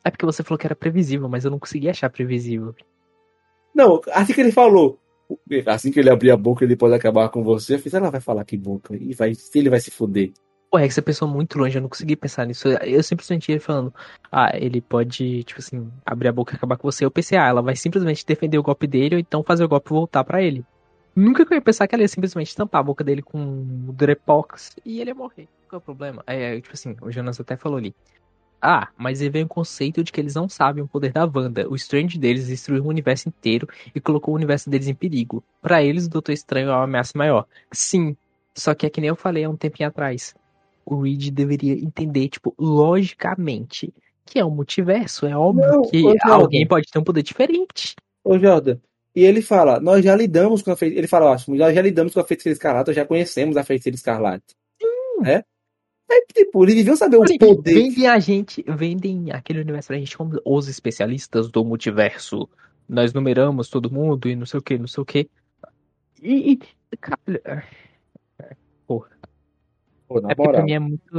É 0.05 0.11
porque 0.11 0.27
você 0.27 0.43
falou 0.43 0.59
que 0.59 0.67
era 0.67 0.75
previsível, 0.75 1.27
mas 1.27 1.43
eu 1.43 1.49
não 1.49 1.57
consegui 1.57 1.89
achar 1.89 2.07
previsível. 2.11 2.75
Não, 3.73 3.99
assim 4.11 4.33
que 4.33 4.41
ele 4.41 4.51
falou, 4.51 4.99
assim 5.67 5.91
que 5.91 5.99
ele 5.99 6.09
abrir 6.09 6.31
a 6.31 6.37
boca, 6.37 6.63
ele 6.63 6.75
pode 6.75 6.93
acabar 6.93 7.29
com 7.29 7.43
você. 7.43 7.75
Eu 7.75 7.79
fiz, 7.79 7.93
ela 7.93 8.09
vai 8.09 8.21
falar 8.21 8.43
que 8.45 8.57
boca, 8.57 8.95
e 8.95 9.13
vai, 9.13 9.33
ele 9.55 9.69
vai 9.69 9.79
se 9.79 9.91
fuder. 9.91 10.31
Pô, 10.69 10.79
é 10.79 10.87
que 10.87 10.93
você 10.93 11.01
pensou 11.01 11.27
muito 11.27 11.59
longe, 11.59 11.77
eu 11.77 11.81
não 11.81 11.89
consegui 11.89 12.15
pensar 12.15 12.45
nisso. 12.45 12.69
Eu 12.69 13.03
simplesmente 13.03 13.51
ia 13.51 13.59
falando, 13.59 13.93
ah, 14.31 14.51
ele 14.55 14.79
pode, 14.79 15.43
tipo 15.43 15.59
assim, 15.59 15.91
abrir 16.05 16.29
a 16.29 16.31
boca 16.31 16.53
e 16.53 16.55
acabar 16.55 16.77
com 16.77 16.89
você. 16.89 17.03
Eu 17.03 17.11
pensei, 17.11 17.37
ah, 17.37 17.47
ela 17.47 17.61
vai 17.61 17.75
simplesmente 17.75 18.25
defender 18.25 18.57
o 18.57 18.63
golpe 18.63 18.87
dele 18.87 19.15
ou 19.15 19.19
então 19.19 19.43
fazer 19.43 19.65
o 19.65 19.67
golpe 19.67 19.89
voltar 19.89 20.23
pra 20.23 20.41
ele. 20.41 20.65
Nunca 21.13 21.45
que 21.45 21.53
eu 21.53 21.55
ia 21.55 21.61
pensar 21.61 21.87
que 21.87 21.93
ela 21.93 22.03
ia 22.03 22.07
simplesmente 22.07 22.55
tampar 22.55 22.79
a 22.79 22.83
boca 22.83 23.03
dele 23.03 23.21
com 23.21 23.37
o 23.37 23.91
Durepox 23.91 24.77
e 24.85 25.01
ele 25.01 25.09
ia 25.09 25.15
morrer. 25.15 25.49
Qual 25.67 25.77
é 25.77 25.81
o 25.81 25.81
problema? 25.81 26.23
É, 26.25 26.55
tipo 26.61 26.73
assim, 26.73 26.95
o 27.01 27.11
Jonas 27.11 27.37
até 27.37 27.57
falou 27.57 27.77
ali. 27.77 27.93
Ah, 28.61 28.89
mas 28.95 29.21
aí 29.21 29.29
vem 29.29 29.43
o 29.43 29.47
conceito 29.47 30.03
de 30.03 30.11
que 30.11 30.21
eles 30.21 30.35
não 30.35 30.47
sabem 30.47 30.83
o 30.83 30.87
poder 30.87 31.11
da 31.11 31.25
Wanda. 31.25 31.67
O 31.67 31.75
Strange 31.75 32.19
deles 32.19 32.47
destruiu 32.47 32.83
o 32.83 32.87
universo 32.87 33.27
inteiro 33.27 33.67
e 33.93 33.99
colocou 33.99 34.33
o 34.33 34.37
universo 34.37 34.69
deles 34.69 34.87
em 34.87 34.93
perigo. 34.93 35.43
Pra 35.61 35.83
eles, 35.83 36.05
o 36.05 36.09
Doutor 36.09 36.31
Estranho 36.31 36.69
é 36.69 36.73
uma 36.73 36.83
ameaça 36.83 37.13
maior. 37.15 37.47
Sim, 37.71 38.15
só 38.55 38.75
que 38.75 38.85
é 38.85 38.89
que 38.89 39.01
nem 39.01 39.07
eu 39.07 39.15
falei 39.15 39.43
há 39.43 39.49
um 39.49 39.57
tempinho 39.57 39.89
atrás. 39.89 40.35
O 40.85 41.01
Reed 41.01 41.29
deveria 41.31 41.73
entender, 41.73 42.29
tipo, 42.29 42.53
logicamente, 42.59 43.91
que 44.25 44.37
é 44.37 44.45
um 44.45 44.51
multiverso. 44.51 45.25
É 45.25 45.35
óbvio 45.35 45.67
Não, 45.67 45.81
que 45.81 46.03
alguém 46.23 46.67
pode 46.67 46.87
ter 46.91 46.99
um 46.99 47.03
poder 47.03 47.23
diferente. 47.23 47.95
Ô, 48.23 48.37
Jordan, 48.37 48.77
e 49.15 49.23
ele 49.23 49.41
fala, 49.41 49.79
nós 49.79 50.03
já 50.03 50.15
lidamos 50.15 50.61
com 50.61 50.71
a 50.71 50.75
feiticeira. 50.75 51.01
Ele 51.01 51.07
fala, 51.07 51.33
acho, 51.33 51.53
nós 51.53 51.73
já 51.73 51.81
lidamos 51.81 52.13
com 52.13 52.19
a 52.19 52.23
feiticeira 52.23 52.53
escarlate, 52.53 52.93
já 52.93 53.05
conhecemos 53.05 53.57
a 53.57 53.63
feiticeira 53.63 53.95
escarlate. 53.95 54.55
É? 55.25 55.43
É, 56.11 56.25
tipo, 56.33 56.63
eles 56.65 56.75
deviam 56.75 56.95
saber 56.97 57.17
o 57.17 57.23
Assim, 57.23 57.37
poder. 57.37 57.73
Vendem 57.73 58.07
a 58.07 58.19
gente, 58.19 58.63
vendem 58.67 59.31
aquele 59.31 59.61
universo 59.61 59.87
pra 59.87 59.97
gente 59.97 60.17
como 60.17 60.39
os 60.43 60.67
especialistas 60.67 61.49
do 61.49 61.63
multiverso. 61.63 62.49
Nós 62.87 63.13
numeramos 63.13 63.69
todo 63.69 63.89
mundo 63.91 64.27
e 64.27 64.35
não 64.35 64.45
sei 64.45 64.59
o 64.59 64.63
que, 64.63 64.77
não 64.77 64.87
sei 64.87 65.01
o 65.01 65.05
que. 65.05 65.29
E, 66.21 66.59
e 66.91 66.97
cara, 66.97 67.63
Pô, 70.11 70.19
na 70.19 70.31
é 70.31 70.35
porque 70.35 70.51
pra 70.51 70.61
moral. 70.61 70.65
mim 70.65 70.73
é 70.73 70.79
muito. 70.79 71.17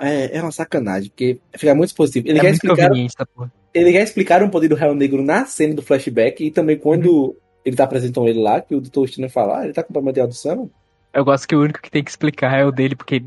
é, 0.00 0.38
é 0.38 0.42
uma 0.42 0.50
sacanagem, 0.50 1.10
porque 1.10 1.38
fica 1.54 1.74
muito 1.74 1.94
positivo. 1.94 2.26
Ele 2.26 2.38
é 2.38 2.40
quer 2.40 2.52
explicar 2.52 2.90
porra. 3.34 3.52
ele 3.74 3.92
quer 3.92 4.02
explicar 4.02 4.42
um 4.42 4.48
poder 4.48 4.68
do 4.68 4.74
Raio 4.74 4.94
Negro 4.94 5.22
na 5.22 5.44
cena 5.44 5.74
do 5.74 5.82
flashback 5.82 6.42
e 6.42 6.50
também 6.50 6.78
quando 6.78 7.36
ele 7.64 7.76
tá 7.76 7.84
apresentando 7.84 8.28
ele 8.28 8.40
lá, 8.40 8.62
que 8.62 8.74
o 8.74 8.80
Dr. 8.80 9.06
Stino 9.06 9.28
fala, 9.28 9.58
ah, 9.58 9.64
ele 9.64 9.74
tá 9.74 9.82
com 9.82 9.92
problema 9.92 10.14
de 10.14 10.20
audição. 10.20 10.70
Eu 11.12 11.24
gosto 11.24 11.48
que 11.48 11.56
o 11.56 11.62
único 11.62 11.80
que 11.80 11.90
tem 11.90 12.04
que 12.04 12.10
explicar 12.10 12.58
é 12.58 12.64
o 12.64 12.70
dele, 12.70 12.94
porque 12.94 13.22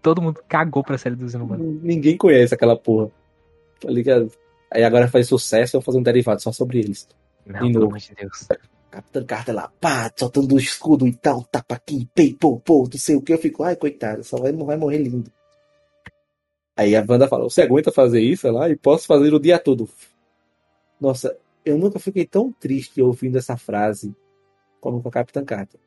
todo 0.00 0.22
mundo 0.22 0.40
cagou 0.48 0.84
pra 0.84 0.98
série 0.98 1.16
dos 1.16 1.34
inumanos. 1.34 1.82
Ninguém 1.82 2.16
conhece 2.16 2.54
aquela 2.54 2.76
porra. 2.76 3.10
Tá 3.80 3.90
ligado? 3.90 4.30
Aí 4.70 4.84
agora 4.84 5.08
faz 5.08 5.28
sucesso, 5.28 5.76
eu 5.76 5.80
vou 5.80 5.84
fazer 5.84 5.98
um 5.98 6.02
derivado 6.02 6.40
só 6.40 6.52
sobre 6.52 6.78
eles. 6.78 7.08
Não, 7.44 7.72
pelo 7.72 7.86
amor 7.86 7.98
de 7.98 8.14
Deus. 8.14 8.46
Capitão 8.90 9.24
Carter 9.24 9.54
lá, 9.54 9.72
pá, 9.80 10.12
soltando 10.14 10.54
o 10.54 10.58
escudo 10.58 11.08
e 11.08 11.14
tal, 11.14 11.42
tapa 11.44 11.74
aqui, 11.74 12.06
pei, 12.14 12.34
pô, 12.34 12.60
pô, 12.60 12.88
não 12.92 12.98
sei 12.98 13.16
o 13.16 13.22
que. 13.22 13.32
Eu 13.32 13.38
fico, 13.38 13.62
ai, 13.62 13.74
coitado, 13.74 14.22
só 14.22 14.36
vai, 14.36 14.52
vai 14.52 14.76
morrer 14.76 14.98
lindo. 14.98 15.32
Aí 16.76 16.94
a 16.94 17.04
Wanda 17.06 17.26
fala, 17.26 17.44
você 17.44 17.62
aguenta 17.62 17.90
fazer 17.90 18.20
isso 18.20 18.50
lá? 18.50 18.68
E 18.68 18.76
posso 18.76 19.06
fazer 19.06 19.32
o 19.32 19.40
dia 19.40 19.58
todo. 19.58 19.88
Nossa, 21.00 21.36
eu 21.64 21.76
nunca 21.78 21.98
fiquei 21.98 22.26
tão 22.26 22.52
triste 22.52 23.00
ouvindo 23.00 23.38
essa 23.38 23.56
frase 23.56 24.14
como 24.80 25.02
com 25.02 25.08
a 25.08 25.12
Capitã 25.12 25.44
Carter. 25.44 25.80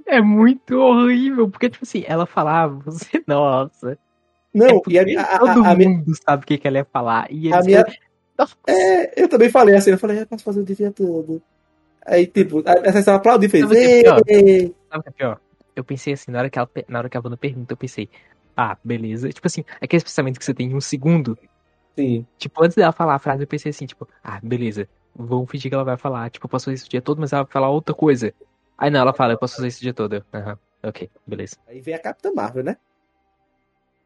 É 0.06 0.20
muito 0.20 0.78
horrível, 0.78 1.48
porque, 1.48 1.70
tipo 1.70 1.84
assim, 1.84 2.04
ela 2.06 2.26
falava, 2.26 2.74
você, 2.84 3.22
nossa. 3.26 3.98
Não, 4.52 4.66
é 4.66 4.80
e 4.88 5.16
a, 5.16 5.22
a, 5.22 5.38
todo 5.38 5.64
a, 5.64 5.70
a, 5.70 5.74
minha- 5.74 5.90
mundo 5.90 6.12
sabe 6.24 6.44
o 6.44 6.46
que, 6.46 6.56
que 6.58 6.66
ela 6.66 6.78
ia 6.78 6.84
falar. 6.84 7.30
E 7.30 7.52
a 7.52 7.60
minha. 7.62 7.84
É, 8.66 9.22
eu 9.22 9.28
também 9.28 9.50
falei 9.50 9.74
assim, 9.74 9.90
eu 9.90 9.98
falei, 9.98 10.20
eu 10.20 10.26
posso 10.26 10.44
fazer 10.44 10.60
o 10.60 10.64
dia 10.64 10.90
todo. 10.90 11.42
Aí, 12.04 12.26
tipo, 12.26 12.62
essa 12.64 12.92
sessão 12.92 13.14
aplaudiu 13.16 13.48
e 13.48 13.50
fez. 13.50 13.64
Sabe 13.64 13.74
o 13.74 14.24
que 14.24 14.32
é! 14.32 14.60
Sabe 14.88 15.00
o 15.00 15.02
que 15.02 15.08
é 15.08 15.12
pior? 15.12 15.40
Eu 15.74 15.84
pensei 15.84 16.12
assim, 16.14 16.30
na 16.30 16.38
hora 16.38 16.48
que, 16.48 16.58
ela, 16.58 16.70
na 16.88 16.98
hora 17.00 17.08
que 17.08 17.16
a 17.16 17.20
Wanda 17.22 17.36
pergunta, 17.36 17.72
eu 17.72 17.76
pensei, 17.76 18.08
ah, 18.56 18.76
beleza. 18.82 19.28
Tipo 19.28 19.46
assim, 19.46 19.64
aquele 19.80 20.02
pensamento 20.02 20.38
que 20.38 20.44
você 20.44 20.54
tem 20.54 20.70
em 20.70 20.74
um 20.74 20.80
segundo. 20.80 21.36
Sim. 21.94 22.26
Tipo, 22.38 22.64
antes 22.64 22.76
dela 22.76 22.92
falar 22.92 23.16
a 23.16 23.18
frase, 23.18 23.42
eu 23.42 23.46
pensei 23.46 23.70
assim, 23.70 23.86
tipo, 23.86 24.08
ah, 24.22 24.38
beleza. 24.42 24.88
Vamos 25.14 25.50
fingir 25.50 25.70
que 25.70 25.74
ela 25.74 25.84
vai 25.84 25.96
falar. 25.96 26.30
Tipo, 26.30 26.46
eu 26.46 26.50
posso 26.50 26.66
fazer 26.66 26.76
isso 26.76 26.86
o 26.86 26.90
dia 26.90 27.02
todo, 27.02 27.20
mas 27.20 27.32
ela 27.32 27.42
vai 27.42 27.52
falar 27.52 27.70
outra 27.70 27.94
coisa. 27.94 28.32
Aí 28.78 28.90
não, 28.90 29.00
ela 29.00 29.14
fala, 29.14 29.32
eu 29.34 29.38
posso 29.38 29.56
fazer 29.56 29.68
isso 29.68 29.78
o 29.78 29.82
dia 29.82 29.94
todo. 29.94 30.14
Eu, 30.14 30.24
Aham, 30.32 30.58
ok, 30.84 31.10
beleza. 31.26 31.56
Aí 31.66 31.80
vem 31.80 31.94
a 31.94 31.98
Capitã 31.98 32.32
Marvel, 32.32 32.64
né? 32.64 32.76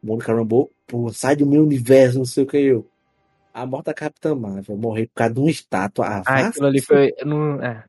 Mônica 0.03 0.33
Rambeau, 0.33 0.71
pô, 0.87 1.11
sai 1.13 1.35
do 1.35 1.45
meu 1.45 1.63
universo, 1.63 2.17
não 2.17 2.25
sei 2.25 2.43
o 2.43 2.47
que 2.47 2.57
eu. 2.57 2.87
A 3.53 3.65
morte 3.65 3.87
da 3.87 3.93
Capitã 3.93 4.33
Marvel, 4.33 4.77
morrer 4.77 5.07
por 5.07 5.15
causa 5.15 5.33
de 5.33 5.39
uma 5.39 5.51
estátua. 5.51 6.05
Ah, 6.07 6.23
Ah, 6.25 6.39
aquilo 6.39 6.65
ali 6.65 6.81
foi. 6.81 7.13
Não, 7.25 7.61
é, 7.61 7.85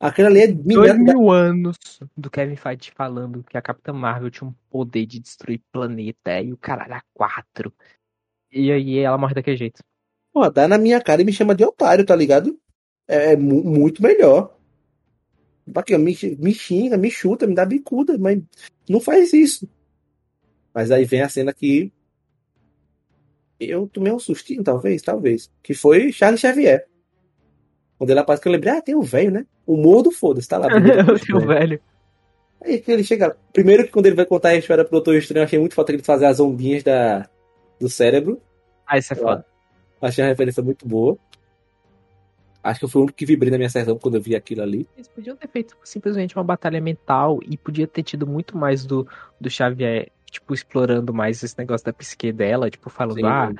Aquilo 0.00 0.28
ali 0.28 0.40
é 0.40 0.46
dois 0.48 0.92
minério 0.92 1.04
da... 1.06 1.12
mil 1.12 1.30
anos 1.30 1.76
do 2.16 2.28
Kevin 2.28 2.56
Feige 2.56 2.90
falando 2.94 3.44
que 3.44 3.56
a 3.56 3.62
Capitã 3.62 3.92
Marvel 3.92 4.30
tinha 4.30 4.48
um 4.48 4.54
poder 4.68 5.06
de 5.06 5.20
destruir 5.20 5.60
planeta 5.70 6.40
e 6.40 6.52
o 6.52 6.56
caralho 6.56 6.94
a 6.94 7.02
quatro. 7.14 7.72
E 8.50 8.70
aí 8.72 8.98
ela 8.98 9.16
morre 9.16 9.34
daquele 9.34 9.56
jeito. 9.56 9.82
Pô, 10.32 10.50
dá 10.50 10.66
na 10.66 10.76
minha 10.76 11.00
cara 11.00 11.22
e 11.22 11.24
me 11.24 11.32
chama 11.32 11.54
de 11.54 11.64
otário, 11.64 12.04
tá 12.04 12.16
ligado? 12.16 12.58
É, 13.08 13.32
é 13.32 13.36
mu- 13.36 13.62
muito 13.62 14.02
melhor. 14.02 14.54
Aqui, 15.74 15.94
ó, 15.94 15.98
me, 15.98 16.16
me 16.38 16.54
xinga, 16.54 16.96
me 16.96 17.10
chuta, 17.10 17.46
me 17.46 17.54
dá 17.54 17.64
bicuda, 17.64 18.18
mas 18.18 18.40
não 18.88 19.00
faz 19.00 19.32
isso. 19.32 19.68
Mas 20.74 20.90
aí 20.90 21.04
vem 21.04 21.22
a 21.22 21.28
cena 21.28 21.52
que 21.52 21.92
eu 23.60 23.86
tomei 23.86 24.12
um 24.12 24.18
sustinho, 24.18 24.62
talvez, 24.62 25.02
talvez. 25.02 25.50
Que 25.62 25.74
foi 25.74 26.12
Charles 26.12 26.40
Xavier. 26.40 26.86
Quando 27.96 28.10
ele 28.10 28.18
aparece, 28.18 28.42
que 28.42 28.48
eu 28.48 28.52
lembrei, 28.52 28.72
ah, 28.72 28.82
tem 28.82 28.94
o 28.94 29.02
velho, 29.02 29.30
né? 29.30 29.46
O 29.64 29.76
mordo, 29.76 30.10
foda-se, 30.10 30.48
tá 30.48 30.58
lá. 30.58 30.66
o 31.12 31.18
seu 31.18 31.40
velho. 31.40 31.80
Aí 32.60 32.80
que 32.80 32.90
ele 32.90 33.04
chega. 33.04 33.36
Primeiro 33.52 33.84
que 33.84 33.90
quando 33.90 34.06
ele 34.06 34.16
vai 34.16 34.26
contar 34.26 34.50
a 34.50 34.56
história 34.56 34.84
pro 34.84 34.92
Doutor 34.92 35.16
Estranho, 35.16 35.42
eu 35.42 35.44
achei 35.44 35.58
muito 35.58 35.74
foda 35.74 35.92
ele 35.92 36.02
fazer 36.02 36.26
as 36.26 36.40
ondinhas 36.40 36.82
da, 36.82 37.28
do 37.78 37.88
cérebro. 37.88 38.40
Ah, 38.86 38.98
isso 38.98 39.12
é 39.12 39.16
foda. 39.16 39.46
Achei 40.00 40.24
a 40.24 40.28
referência 40.28 40.62
muito 40.62 40.86
boa. 40.86 41.16
Acho 42.62 42.78
que 42.80 42.84
eu 42.84 42.88
fui 42.88 43.00
o 43.00 43.04
único 43.04 43.16
que 43.18 43.26
vibrei 43.26 43.50
na 43.50 43.58
minha 43.58 43.68
sessão 43.70 43.98
quando 43.98 44.16
eu 44.16 44.20
vi 44.20 44.36
aquilo 44.36 44.62
ali. 44.62 44.86
Eles 44.96 45.08
podiam 45.08 45.36
ter 45.36 45.48
feito 45.48 45.76
simplesmente 45.82 46.36
uma 46.36 46.44
batalha 46.44 46.80
mental 46.80 47.40
e 47.44 47.56
podia 47.56 47.86
ter 47.86 48.02
tido 48.02 48.26
muito 48.26 48.56
mais 48.56 48.86
do, 48.86 49.06
do 49.40 49.50
Xavier, 49.50 50.10
tipo, 50.30 50.54
explorando 50.54 51.12
mais 51.12 51.42
esse 51.42 51.58
negócio 51.58 51.84
da 51.84 51.92
psique 51.92 52.32
dela, 52.32 52.70
tipo, 52.70 52.88
falando, 52.88 53.16
Sim. 53.16 53.24
ah, 53.26 53.52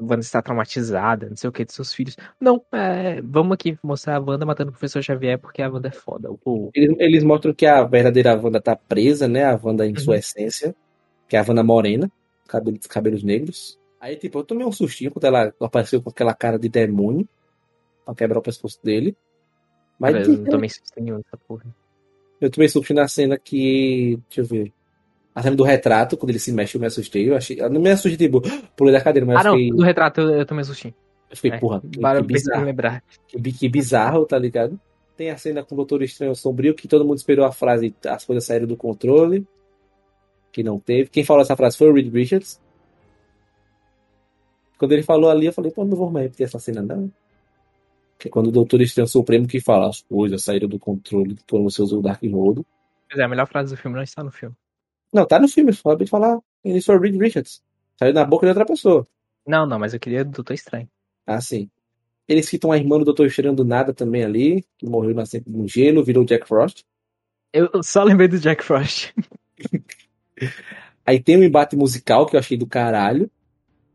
Wanda 0.00 0.20
está 0.20 0.40
traumatizada, 0.40 1.28
não 1.28 1.36
sei 1.36 1.48
o 1.48 1.52
que, 1.52 1.64
de 1.64 1.72
seus 1.72 1.92
filhos. 1.92 2.16
Não, 2.40 2.62
é, 2.72 3.20
vamos 3.22 3.52
aqui 3.52 3.78
mostrar 3.82 4.16
a 4.16 4.20
Wanda 4.20 4.46
matando 4.46 4.70
o 4.70 4.72
professor 4.72 5.02
Xavier 5.02 5.38
porque 5.38 5.62
a 5.62 5.68
Wanda 5.68 5.88
é 5.88 5.92
foda. 5.92 6.30
Eles, 6.74 6.96
eles 6.98 7.24
mostram 7.24 7.52
que 7.52 7.66
a 7.66 7.82
verdadeira 7.84 8.34
Wanda 8.36 8.60
tá 8.60 8.74
presa, 8.74 9.28
né? 9.28 9.44
A 9.44 9.60
Wanda 9.62 9.86
em 9.86 9.90
Uhum. 9.90 9.98
sua 9.98 10.16
essência. 10.16 10.74
Que 11.28 11.36
é 11.36 11.40
a 11.40 11.44
Wanda 11.46 11.62
morena, 11.62 12.10
cabelos, 12.48 12.86
cabelos 12.86 13.22
negros. 13.22 13.78
Aí, 14.00 14.16
tipo, 14.16 14.38
eu 14.38 14.44
tomei 14.44 14.66
um 14.66 14.72
sustinho 14.72 15.10
quando 15.10 15.24
ela 15.26 15.52
apareceu 15.60 16.00
com 16.02 16.08
aquela 16.10 16.34
cara 16.34 16.58
de 16.58 16.68
demônio. 16.68 17.28
Pra 18.14 18.24
quebrar 18.26 18.38
o 18.38 18.42
pescoço 18.42 18.78
dele. 18.82 19.16
Mas 19.98 20.12
Cara, 20.14 20.24
eu 20.26 20.68
susto 20.68 21.00
nenhum 21.00 21.16
nessa 21.18 21.36
porra. 21.46 21.64
eu 22.40 22.50
tomei 22.50 22.68
susto 22.68 22.94
na 22.94 23.06
cena 23.08 23.38
que. 23.38 24.18
Deixa 24.28 24.40
eu 24.40 24.44
ver. 24.44 24.72
A 25.34 25.42
cena 25.42 25.54
do 25.54 25.62
retrato, 25.62 26.16
quando 26.16 26.30
ele 26.30 26.38
se 26.38 26.52
mexe, 26.52 26.76
eu 26.76 26.80
me 26.80 26.86
assustei. 26.86 27.28
Eu 27.28 27.36
achei. 27.36 27.60
Eu 27.60 27.70
não 27.70 27.80
me 27.80 27.90
assustei, 27.90 28.16
tipo, 28.16 28.40
pulei 28.76 28.92
da 28.92 29.00
cadeira, 29.00 29.26
mas 29.26 29.36
Ah, 29.36 29.40
eu 29.40 29.44
não, 29.52 29.52
fiquei. 29.58 29.70
do 29.70 29.82
retrato 29.82 30.20
eu, 30.20 30.30
eu 30.30 30.46
tomei 30.46 30.64
sustinho. 30.64 30.94
Eu 31.30 31.36
fiquei, 31.36 31.52
É, 31.52 31.58
porra, 31.58 31.80
que, 31.80 32.22
bizarro. 32.26 32.64
lembrar. 32.64 33.04
Que, 33.28 33.40
que 33.52 33.68
bizarro, 33.68 34.26
tá 34.26 34.38
ligado? 34.38 34.80
Tem 35.16 35.30
a 35.30 35.36
cena 35.36 35.62
com 35.62 35.74
o 35.74 35.76
Doutor 35.76 36.02
Estranho 36.02 36.34
Sombrio, 36.34 36.74
que 36.74 36.88
todo 36.88 37.04
mundo 37.04 37.18
esperou 37.18 37.44
a 37.44 37.52
frase, 37.52 37.94
as 38.06 38.24
coisas 38.24 38.44
saíram 38.44 38.66
do 38.66 38.76
controle. 38.76 39.46
Que 40.50 40.62
não 40.64 40.80
teve. 40.80 41.10
Quem 41.10 41.22
falou 41.22 41.42
essa 41.42 41.54
frase 41.54 41.76
foi 41.76 41.88
o 41.90 41.94
Reed 41.94 42.12
Richards. 42.12 42.60
Quando 44.78 44.92
ele 44.92 45.02
falou 45.02 45.30
ali, 45.30 45.46
eu 45.46 45.52
falei, 45.52 45.70
pô, 45.70 45.84
não 45.84 45.96
vou 45.96 46.10
mais 46.10 46.24
repetir 46.24 46.46
essa 46.46 46.58
cena, 46.58 46.82
não. 46.82 47.12
Que 48.20 48.28
é 48.28 48.30
quando 48.30 48.48
o 48.48 48.52
Doutor 48.52 48.80
Estranho 48.82 49.08
Supremo 49.08 49.48
que 49.48 49.60
fala, 49.60 49.88
as 49.88 50.02
coisas 50.02 50.44
saíram 50.44 50.68
do 50.68 50.78
controle 50.78 51.36
quando 51.48 51.64
você 51.64 51.80
usou 51.82 51.98
o 52.00 52.02
Dark 52.02 52.22
Road. 52.22 52.62
Pois 53.08 53.18
é, 53.18 53.24
a 53.24 53.28
melhor 53.28 53.46
frase 53.48 53.74
do 53.74 53.80
filme 53.80 53.96
não 53.96 54.02
está 54.04 54.22
no 54.22 54.30
filme. 54.30 54.54
Não, 55.12 55.26
tá 55.26 55.40
no 55.40 55.48
filme, 55.48 55.72
só 55.72 55.88
acabei 55.88 56.04
de 56.04 56.10
falar. 56.10 56.38
Ele 56.62 56.80
foi 56.82 56.96
o 56.96 57.00
Reed 57.00 57.16
Richards. 57.20 57.62
Saiu 57.98 58.12
na 58.12 58.24
boca 58.24 58.46
de 58.46 58.50
outra 58.50 58.66
pessoa. 58.66 59.08
Não, 59.46 59.66
não, 59.66 59.78
mas 59.78 59.94
eu 59.94 59.98
queria 59.98 60.24
do 60.24 60.30
Doutor 60.30 60.52
Estranho. 60.54 60.88
Ah, 61.26 61.40
sim. 61.40 61.68
Eles 62.28 62.46
citam 62.46 62.70
a 62.70 62.76
irmã 62.76 62.98
do 62.98 63.04
Doutor 63.06 63.26
Estranho 63.26 63.54
do 63.56 63.64
nada 63.64 63.92
também 63.94 64.22
ali, 64.22 64.64
que 64.78 64.86
morreu 64.86 65.14
nascendo 65.14 65.46
no 65.50 65.66
gelo, 65.66 66.04
virou 66.04 66.24
Jack 66.24 66.46
Frost. 66.46 66.84
Eu 67.52 67.68
só 67.82 68.04
lembrei 68.04 68.28
do 68.28 68.38
Jack 68.38 68.62
Frost. 68.62 69.12
Aí 71.04 71.20
tem 71.20 71.36
um 71.36 71.42
embate 71.42 71.76
musical 71.76 72.26
que 72.26 72.36
eu 72.36 72.40
achei 72.40 72.56
do 72.56 72.66
caralho, 72.66 73.30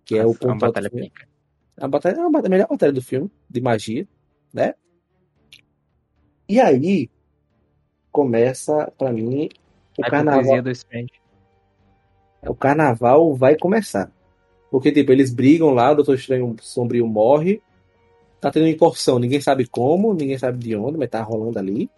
que 0.04 0.18
é 0.18 0.24
o 0.26 0.30
Nossa, 0.30 0.46
uma 0.46 0.54
ponto 0.54 0.66
alto 0.66 0.74
batalha 0.74 0.90
do 0.90 0.92
filme. 0.94 1.10
pica. 1.10 1.28
A 1.78 1.88
batalha 1.88 2.16
é 2.16 2.20
uma 2.20 2.32
batalha- 2.32 2.48
a 2.48 2.50
melhor 2.50 2.68
batalha 2.68 2.92
do 2.92 3.02
filme, 3.02 3.32
de 3.50 3.62
magia, 3.62 4.08
né? 4.56 4.74
E 6.48 6.62
aí 6.62 7.10
começa, 8.12 8.92
pra 8.98 9.12
mim, 9.12 9.50
o 10.00 10.06
A 10.06 10.10
carnaval. 10.10 10.68
Strange. 10.70 11.12
O 12.48 12.56
carnaval 12.56 13.36
vai 13.36 13.58
começar. 13.58 14.10
Porque, 14.72 14.92
tipo, 14.92 15.12
eles 15.12 15.34
brigam 15.34 15.72
lá, 15.72 15.92
o 15.92 15.96
Doutor 15.96 16.16
Estranho 16.16 16.56
Sombrio 16.62 17.06
morre. 17.06 17.62
Tá 18.40 18.52
tendo 18.52 18.68
incursão, 18.68 19.20
ninguém 19.20 19.42
sabe 19.42 19.68
como, 19.68 20.14
ninguém 20.14 20.38
sabe 20.38 20.58
de 20.60 20.76
onde, 20.76 20.98
mas 20.98 21.10
tá 21.10 21.22
rolando 21.22 21.60
ali. 21.60 21.90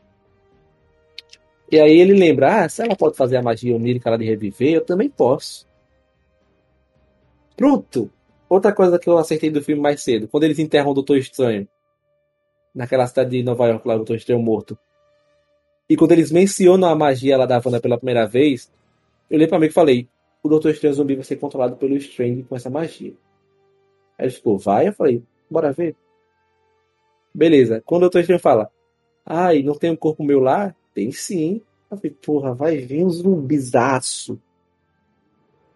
E 1.69 1.79
aí 1.79 1.99
ele 1.99 2.13
lembra, 2.13 2.63
ah, 2.63 2.69
se 2.69 2.81
ela 2.81 2.95
pode 2.95 3.17
fazer 3.17 3.37
a 3.37 3.41
magia 3.41 3.75
onírica 3.75 4.09
lá 4.09 4.17
de 4.17 4.25
reviver, 4.25 4.73
eu 4.73 4.85
também 4.85 5.09
posso. 5.09 5.67
Pronto! 7.55 8.09
Outra 8.49 8.71
coisa 8.73 8.97
que 8.97 9.09
eu 9.09 9.17
acertei 9.17 9.49
do 9.49 9.61
filme 9.61 9.81
mais 9.81 10.01
cedo, 10.01 10.27
quando 10.27 10.45
eles 10.45 10.57
enterram 10.57 10.91
o 10.91 10.93
Doutor 10.93 11.17
Estranho 11.17 11.67
naquela 12.77 13.07
cidade 13.07 13.31
de 13.31 13.43
Nova 13.43 13.67
York, 13.67 13.87
lá, 13.87 13.95
o 13.95 13.97
Doutor 13.97 14.15
Estranho 14.15 14.41
morto. 14.41 14.77
E 15.89 15.95
quando 15.95 16.11
eles 16.11 16.31
mencionam 16.31 16.87
a 16.87 16.95
magia 16.95 17.37
lá 17.37 17.45
da 17.45 17.61
Wanda 17.63 17.79
pela 17.81 17.97
primeira 17.97 18.25
vez, 18.27 18.71
eu 19.29 19.35
olhei 19.37 19.47
pra 19.47 19.57
mim 19.59 19.65
e 19.65 19.71
falei, 19.71 20.07
o 20.43 20.49
Doutor 20.49 20.71
Estranho 20.71 20.93
Zumbi 20.93 21.15
vai 21.15 21.23
ser 21.23 21.37
controlado 21.37 21.75
pelo 21.75 21.95
Strange 21.97 22.43
com 22.43 22.55
essa 22.55 22.69
magia. 22.69 23.13
Aí 24.17 24.25
ele 24.27 24.31
ficou, 24.33 24.57
vai? 24.57 24.87
Eu 24.89 24.93
falei, 24.93 25.23
bora 25.49 25.71
ver. 25.73 25.95
Beleza. 27.33 27.81
Quando 27.85 28.01
o 28.01 28.05
Doutor 28.05 28.19
Estranho 28.21 28.39
fala, 28.39 28.69
ai, 29.25 29.63
não 29.63 29.75
tem 29.75 29.91
um 29.91 29.95
corpo 29.95 30.23
meu 30.23 30.39
lá? 30.39 30.75
Tem 30.93 31.11
sim. 31.11 31.61
Eu 31.89 31.97
falei, 31.97 32.15
porra, 32.23 32.53
vai 32.53 32.77
vir 32.77 33.03
um 33.05 33.09
zumbizaço. 33.09 34.39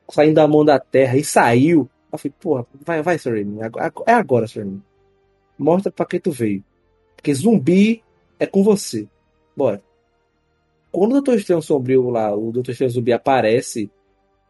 Saindo 0.09 0.35
da 0.35 0.47
mão 0.47 0.65
da 0.65 0.77
terra. 0.79 1.17
E 1.17 1.23
saiu. 1.23 1.89
Eu 2.11 2.17
falei, 2.17 2.33
porra, 2.39 2.65
vai, 2.85 3.01
vai. 3.01 3.17
Agora- 3.61 3.93
É 4.07 4.13
agora, 4.13 4.45
Raimi. 4.53 4.81
Mostra 5.57 5.91
pra 5.91 6.05
que 6.05 6.19
tu 6.19 6.31
veio. 6.31 6.63
Porque 7.21 7.33
zumbi 7.35 8.03
é 8.39 8.47
com 8.47 8.63
você. 8.63 9.07
Bora. 9.55 9.81
Quando 10.91 11.11
o 11.11 11.13
Doutor 11.13 11.35
Estranho 11.35 11.61
Sombrio 11.61 12.09
lá, 12.09 12.35
o 12.35 12.51
Doutor 12.51 12.71
Estranho 12.71 12.91
Zumbi 12.91 13.13
aparece, 13.13 13.89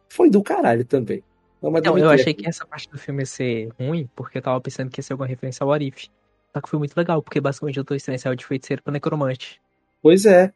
foi 0.08 0.30
do 0.30 0.42
caralho 0.42 0.84
também. 0.84 1.22
Não, 1.60 1.76
admitir 1.76 2.02
eu 2.02 2.10
achei 2.10 2.34
que 2.34 2.48
essa 2.48 2.66
parte 2.66 2.90
do 2.90 2.98
filme 2.98 3.22
ia 3.22 3.26
ser 3.26 3.68
ruim, 3.78 4.08
porque 4.16 4.38
eu 4.38 4.42
tava 4.42 4.60
pensando 4.60 4.90
que 4.90 4.98
ia 4.98 5.02
ser 5.02 5.12
alguma 5.12 5.28
referência 5.28 5.62
ao 5.62 5.70
Arif. 5.72 6.08
Só 6.52 6.60
que 6.60 6.68
foi 6.68 6.78
muito 6.78 6.96
legal, 6.96 7.22
porque 7.22 7.40
basicamente 7.40 7.76
eu 7.76 7.84
tô 7.84 7.94
estranho 7.94 8.18
saiu 8.18 8.34
de 8.34 8.44
feiticeiro 8.44 8.82
pra 8.82 8.92
necromante. 8.92 9.60
Pois 10.02 10.26
é. 10.26 10.52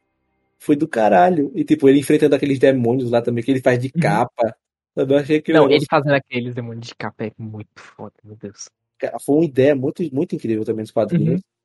Foi 0.59 0.75
do 0.75 0.89
caralho. 0.89 1.53
E 1.55 1.65
tipo, 1.65 1.89
ele 1.89 2.01
enfrentando 2.01 2.35
aqueles 2.35 2.59
demônios 2.59 3.11
lá 3.11 3.23
também, 3.23 3.45
que 3.45 3.51
ele 3.51 3.61
faz 3.61 3.79
de 3.79 3.93
Uhum. 3.95 4.01
capa. 4.01 4.57
Eu 4.97 5.17
achei 5.17 5.41
que 5.43 5.53
Não, 5.53 5.71
ele 5.71 5.85
fazendo 5.89 6.15
aqueles 6.15 6.55
demônios 6.55 6.87
de 6.89 6.95
capa 6.95 7.27
é 7.27 7.33
muito 7.39 7.69
foda, 7.77 8.15
meu 8.25 8.35
Deus. 8.35 8.71
Cara, 8.99 9.19
Foi 9.21 9.37
uma 9.37 9.45
ideia 9.45 9.77
muito, 9.77 10.03
muito 10.13 10.35
incrível 10.35 10.65
também 10.65 10.83
dos 10.83 10.91
quadrinhos. 10.91 11.35
Uhum. 11.35 11.56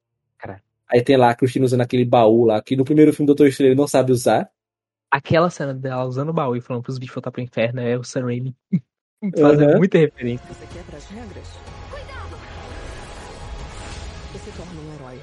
Aí 0.87 1.01
tem 1.01 1.15
lá 1.15 1.29
a 1.29 1.35
Cristina 1.35 1.63
usando 1.65 1.81
aquele 1.81 2.03
baú 2.03 2.45
lá, 2.45 2.61
que 2.61 2.75
no 2.75 2.83
primeiro 2.83 3.13
filme 3.13 3.25
do 3.25 3.33
Doutor 3.33 3.47
Estranho 3.47 3.69
ele 3.69 3.79
não 3.79 3.87
sabe 3.87 4.11
usar. 4.11 4.51
Aquela 5.09 5.49
cena 5.49 5.73
dela 5.73 6.03
usando 6.03 6.29
o 6.29 6.33
baú 6.33 6.55
e 6.55 6.61
falando 6.61 6.83
pros 6.83 6.97
bichos 6.97 7.15
voltar 7.15 7.31
pro 7.31 7.41
inferno 7.41 7.79
é 7.79 7.97
o 7.97 8.03
Sam 8.03 8.25
Raimi 8.25 8.55
fazendo 9.39 9.71
Uhum. 9.71 9.77
muita 9.77 9.97
referência. 9.97 10.45
Você 10.47 10.67
quebra 10.67 10.97
as 10.97 11.07
regras? 11.07 11.47
Cuidado! 11.89 12.35
Você 14.33 14.51
torna 14.51 14.81
um 14.81 14.95
herói. 14.95 15.19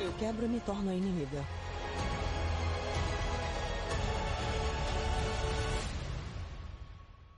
Eu 0.00 0.12
quebro 0.18 0.46
e 0.46 0.48
me 0.48 0.60
torno 0.60 0.90
a 0.90 0.94
inimiga. 0.94 1.44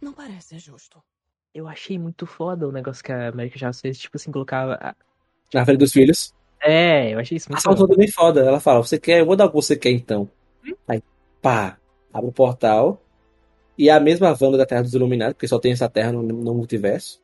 Não 0.00 0.12
parece 0.12 0.58
justo. 0.58 1.02
Eu 1.54 1.66
achei 1.66 1.98
muito 1.98 2.26
foda 2.26 2.68
o 2.68 2.72
negócio 2.72 3.02
que 3.02 3.12
a 3.12 3.28
América 3.28 3.58
já 3.58 3.72
fez, 3.72 3.98
tipo 3.98 4.16
assim, 4.16 4.30
colocava. 4.30 4.96
A- 5.54 5.58
Na 5.58 5.64
frente 5.64 5.78
dos 5.78 5.92
filhos. 5.92 6.34
É, 6.60 7.12
eu 7.14 7.18
achei 7.18 7.36
isso 7.36 7.48
A 7.48 7.50
muito 7.52 7.58
ação 7.58 7.72
foda. 7.72 7.86
toda 7.86 7.96
bem 7.98 8.08
foda. 8.10 8.40
Ela 8.40 8.60
fala, 8.60 8.82
você 8.82 8.98
quer? 8.98 9.20
Eu 9.20 9.26
vou 9.26 9.36
dar 9.36 9.46
o 9.46 9.48
que 9.50 9.54
você 9.56 9.76
quer 9.76 9.90
então. 9.90 10.28
Aí, 10.88 11.02
pá, 11.40 11.76
abre 12.12 12.28
o 12.30 12.32
portal. 12.32 13.00
E 13.78 13.88
é 13.88 13.92
a 13.92 14.00
mesma 14.00 14.36
Wanda 14.40 14.56
da 14.56 14.64
Terra 14.66 14.82
dos 14.82 14.94
Iluminados, 14.94 15.34
porque 15.34 15.46
só 15.46 15.58
tem 15.58 15.72
essa 15.72 15.88
Terra 15.88 16.10
no, 16.12 16.22
no 16.22 16.54
multiverso. 16.54 17.20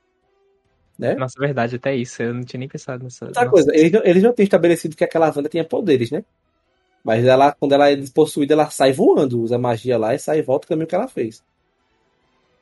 Né? 0.99 1.15
Nossa, 1.15 1.41
verdade, 1.41 1.77
até 1.77 1.97
isso. 1.97 2.23
Eu 2.23 2.35
não 2.35 2.43
tinha 2.45 2.61
nem 2.61 2.69
pensado 2.69 3.03
nessa. 3.03 3.25
Outra 3.25 3.49
coisa, 3.49 3.75
eles, 3.75 3.91
não- 3.91 4.05
eles 4.05 4.23
não 4.23 4.33
tinham 4.35 4.45
estabelecido 4.45 4.95
que 4.95 5.03
aquela 5.03 5.33
Wanda 5.35 5.49
tinha 5.49 5.65
poderes, 5.65 6.11
né? 6.11 6.23
Mas 7.03 7.25
ela, 7.25 7.53
quando 7.53 7.73
ela 7.73 7.91
é 7.91 7.97
despossuída, 7.97 8.53
ela 8.55 8.71
sai 8.71 8.93
voando, 8.93 9.41
usa 9.43 9.59
magia 9.59 9.99
lá 9.99 10.15
e 10.15 10.19
sai 10.19 10.39
e 10.39 10.43
volta 10.43 10.67
o 10.67 10.69
caminho 10.69 10.87
que 10.87 10.95
ela 10.95 11.09
fez. 11.09 11.43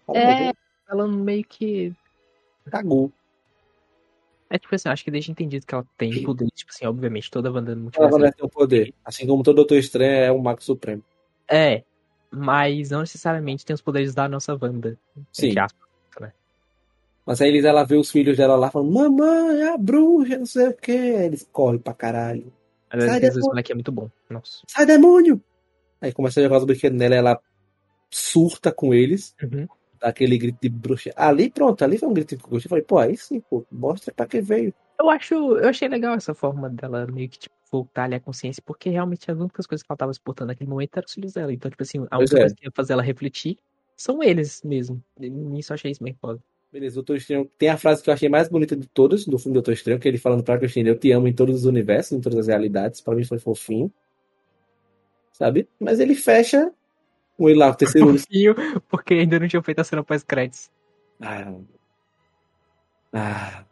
Fala, 0.07 0.19
É. 0.19 0.53
Ela 0.89 1.07
meio 1.09 1.45
que. 1.45 1.93
Cagou. 2.71 3.13
É 4.53 4.59
tipo 4.59 4.75
assim, 4.75 4.89
eu 4.89 4.93
acho 4.93 5.05
que 5.05 5.11
deixa 5.13 5.31
entendido 5.31 5.65
que 5.65 5.75
ela 5.75 5.87
tem 5.97 6.23
poder. 6.25 6.49
Tipo 6.55 6.73
assim, 6.73 6.85
obviamente, 6.85 7.31
toda 7.31 7.51
Wanda 7.53 7.75
no 7.75 7.91
Ela 7.95 8.09
multiverso. 8.11 8.19
vai 8.19 8.33
ter 8.33 8.45
um 8.45 8.49
poder. 8.49 8.95
Assim 9.05 9.27
como 9.27 9.43
todo 9.45 9.57
Doutor 9.57 9.79
Estranho 9.79 10.13
é 10.25 10.33
um 10.33 10.39
Mago 10.39 10.63
Supremo. 10.63 11.03
É, 11.49 11.85
mas 12.31 12.91
não 12.91 13.01
necessariamente 13.01 13.65
tem 13.65 13.75
os 13.75 13.81
poderes 13.81 14.13
da 14.15 14.29
nossa 14.29 14.59
Wanda. 14.61 14.99
Sim. 15.33 15.57
aspas. 15.59 15.89
Mas 17.25 17.41
aí 17.41 17.49
eles, 17.49 17.65
ela 17.65 17.85
vê 17.85 17.97
os 17.97 18.11
filhos 18.11 18.37
dela 18.37 18.57
lá 18.57 18.71
falando, 18.73 18.91
mamãe, 18.93 19.63
a 19.69 19.77
bruxa, 19.77 20.39
não 20.39 20.47
sei 20.47 20.69
o 20.69 20.75
que. 20.77 20.91
Eles 20.91 21.49
correm 21.53 21.79
pra 21.79 21.95
caralho. 21.95 22.53
Mas 22.93 23.05
Sai 23.05 23.21
esse 23.25 23.39
moleque 23.41 23.71
é 23.71 23.75
muito 23.75 23.93
bom. 23.93 24.11
Nossa. 24.29 24.63
Sai, 24.67 24.85
demônio! 24.85 25.41
Aí 26.01 26.13
começa 26.13 26.41
a 26.41 26.43
jogar 26.43 26.57
os 26.59 26.65
brinquedos 26.65 26.99
nela, 26.99 27.15
ela 27.15 27.41
surta 28.11 28.73
com 28.73 28.93
eles, 28.93 29.37
Uhum. 29.43 29.69
Aquele 30.01 30.39
grito 30.39 30.59
de 30.61 30.69
bruxa. 30.69 31.13
Ali, 31.17 31.51
pronto, 31.51 31.83
ali 31.83 31.99
foi 31.99 32.09
um 32.09 32.15
grito 32.15 32.37
de 32.37 32.43
bruxa. 32.43 32.67
Eu 32.67 32.71
falei, 32.71 32.85
pô, 32.85 32.99
aí 32.99 33.17
sim, 33.17 33.41
pô, 33.41 33.65
mostra 33.71 34.13
pra 34.13 34.27
que 34.27 34.41
veio. 34.41 34.73
Eu 34.99 35.09
acho, 35.09 35.35
eu 35.35 35.69
achei 35.69 35.89
legal 35.89 36.15
essa 36.15 36.35
forma 36.35 36.69
dela 36.69 37.07
meio 37.07 37.29
que 37.29 37.39
tipo, 37.39 37.55
voltar 37.71 38.05
ali 38.05 38.17
à 38.17 38.21
consciência, 38.21 38.63
porque 38.65 38.91
realmente 38.91 39.31
as 39.31 39.39
únicas 39.39 39.67
coisas 39.67 39.83
que 39.83 39.91
ela 39.91 39.97
tava 39.97 40.13
exportando 40.13 40.49
naquele 40.49 40.69
momento 40.69 40.97
eram 40.97 41.07
os 41.07 41.15
filhos 41.15 41.33
dela. 41.33 41.53
Então, 41.53 41.71
tipo 41.71 41.83
assim, 41.83 42.07
a 42.11 42.19
única 42.19 42.37
é. 42.37 42.41
coisa 42.41 42.55
que 42.55 42.67
ia 42.67 42.73
fazer 42.75 42.93
ela 42.93 43.03
refletir 43.03 43.57
são 43.97 44.23
eles 44.23 44.63
mesmo. 44.65 45.03
Nisso 45.19 45.73
eu 45.73 45.75
achei 45.75 45.91
isso 45.91 46.03
bem 46.03 46.15
foda. 46.15 46.43
Beleza, 46.73 46.95
Doutor 46.95 47.17
Estranho. 47.17 47.51
Tem 47.59 47.69
a 47.69 47.77
frase 47.77 48.03
que 48.03 48.09
eu 48.09 48.15
achei 48.15 48.29
mais 48.29 48.49
bonita 48.49 48.77
de 48.77 48.87
todas 48.87 49.27
do 49.27 49.39
filme 49.39 49.55
Doutor 49.55 49.73
Estranho, 49.73 49.99
que 49.99 50.07
ele 50.07 50.19
falando 50.19 50.45
pra 50.45 50.59
Cristina, 50.59 50.89
eu 50.89 50.99
te 50.99 51.11
amo 51.11 51.27
em 51.27 51.33
todos 51.33 51.57
os 51.57 51.65
universos, 51.65 52.13
em 52.13 52.21
todas 52.21 52.39
as 52.39 52.47
realidades. 52.47 53.01
Pra 53.01 53.15
mim 53.15 53.25
foi 53.25 53.39
fofinho. 53.39 53.93
Sabe? 55.33 55.69
Mas 55.79 55.99
ele 55.99 56.15
fecha 56.15 56.73
com 57.41 57.49
ele 57.49 57.59
lá, 57.59 57.71
o 57.71 57.75
terceiro 57.75 58.15
porque 58.89 59.15
ainda 59.15 59.39
não 59.41 59.49
tinha 59.49 59.63
feito 59.63 59.81
a 59.81 59.85
cena 59.85 60.05
pós-créditos. 60.05 60.71
Ah. 61.23 61.55
Ah. 63.13 63.65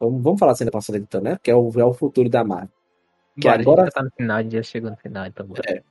Vamos, 0.00 0.20
vamos 0.22 0.40
falar 0.40 0.52
a 0.52 0.56
cena 0.56 0.70
passada 0.72 0.98
então, 0.98 1.20
né? 1.20 1.38
Que 1.40 1.50
é 1.50 1.54
o, 1.54 1.70
é 1.78 1.84
o 1.84 1.92
futuro 1.92 2.28
da 2.28 2.42
Marvel. 2.42 2.68
Que 3.36 3.48
Bora, 3.48 3.60
agora- 3.62 3.82
a 3.82 3.84
gente 3.84 3.94
já 3.94 4.00
tá 4.00 4.02
no 4.04 4.10
final, 4.10 4.36
a 4.36 4.42
já 4.42 4.62
chegou 4.64 4.90
no 4.90 4.96
final, 4.96 5.26
então 5.26 5.46
bora. 5.46 5.62
É. 5.68 5.82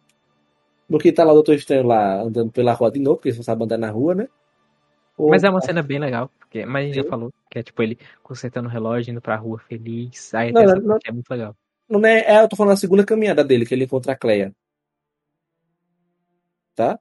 Porque 0.90 1.14
tá 1.14 1.24
lá 1.24 1.32
o 1.32 1.36
Doutor 1.36 1.56
Estranho 1.56 1.88
lá 1.88 2.22
andando 2.22 2.52
pela 2.52 2.74
rua 2.74 2.92
de 2.92 3.00
novo, 3.00 3.16
porque 3.16 3.30
ele 3.30 3.38
só 3.38 3.44
sabe 3.44 3.64
andar 3.64 3.78
na 3.78 3.90
rua, 3.90 4.14
né? 4.14 4.28
Ou- 5.18 5.30
Mas 5.30 5.46
é 5.46 5.50
uma 5.50 5.62
cena 5.62 5.82
bem 5.82 5.98
legal, 5.98 6.30
porque, 6.38 6.66
mas 6.66 6.84
a 6.84 6.88
gente 6.88 6.96
já 7.04 7.10
falou, 7.10 7.32
que 7.50 7.60
é 7.60 7.64
tipo 7.64 7.82
ele 7.82 7.98
consertando 8.22 8.68
o 8.68 8.72
relógio, 8.72 9.12
indo 9.12 9.22
pra 9.22 9.38
rua 9.38 9.58
feliz. 9.60 10.34
Aí 10.34 10.52
Não, 10.52 10.62
não, 10.64 10.76
não. 10.76 10.98
é 11.06 11.12
muito 11.12 11.30
legal. 11.32 11.56
Não 11.90 12.06
é, 12.06 12.20
é, 12.20 12.44
eu 12.44 12.50
tô 12.50 12.58
falando 12.58 12.74
da 12.74 12.78
segunda 12.78 13.06
caminhada 13.06 13.44
dele, 13.46 13.66
que 13.66 13.74
ele 13.74 13.86
encontra 13.86 14.12
a 14.12 14.16
Cleia. 14.16 14.54
Tá? 16.82 17.00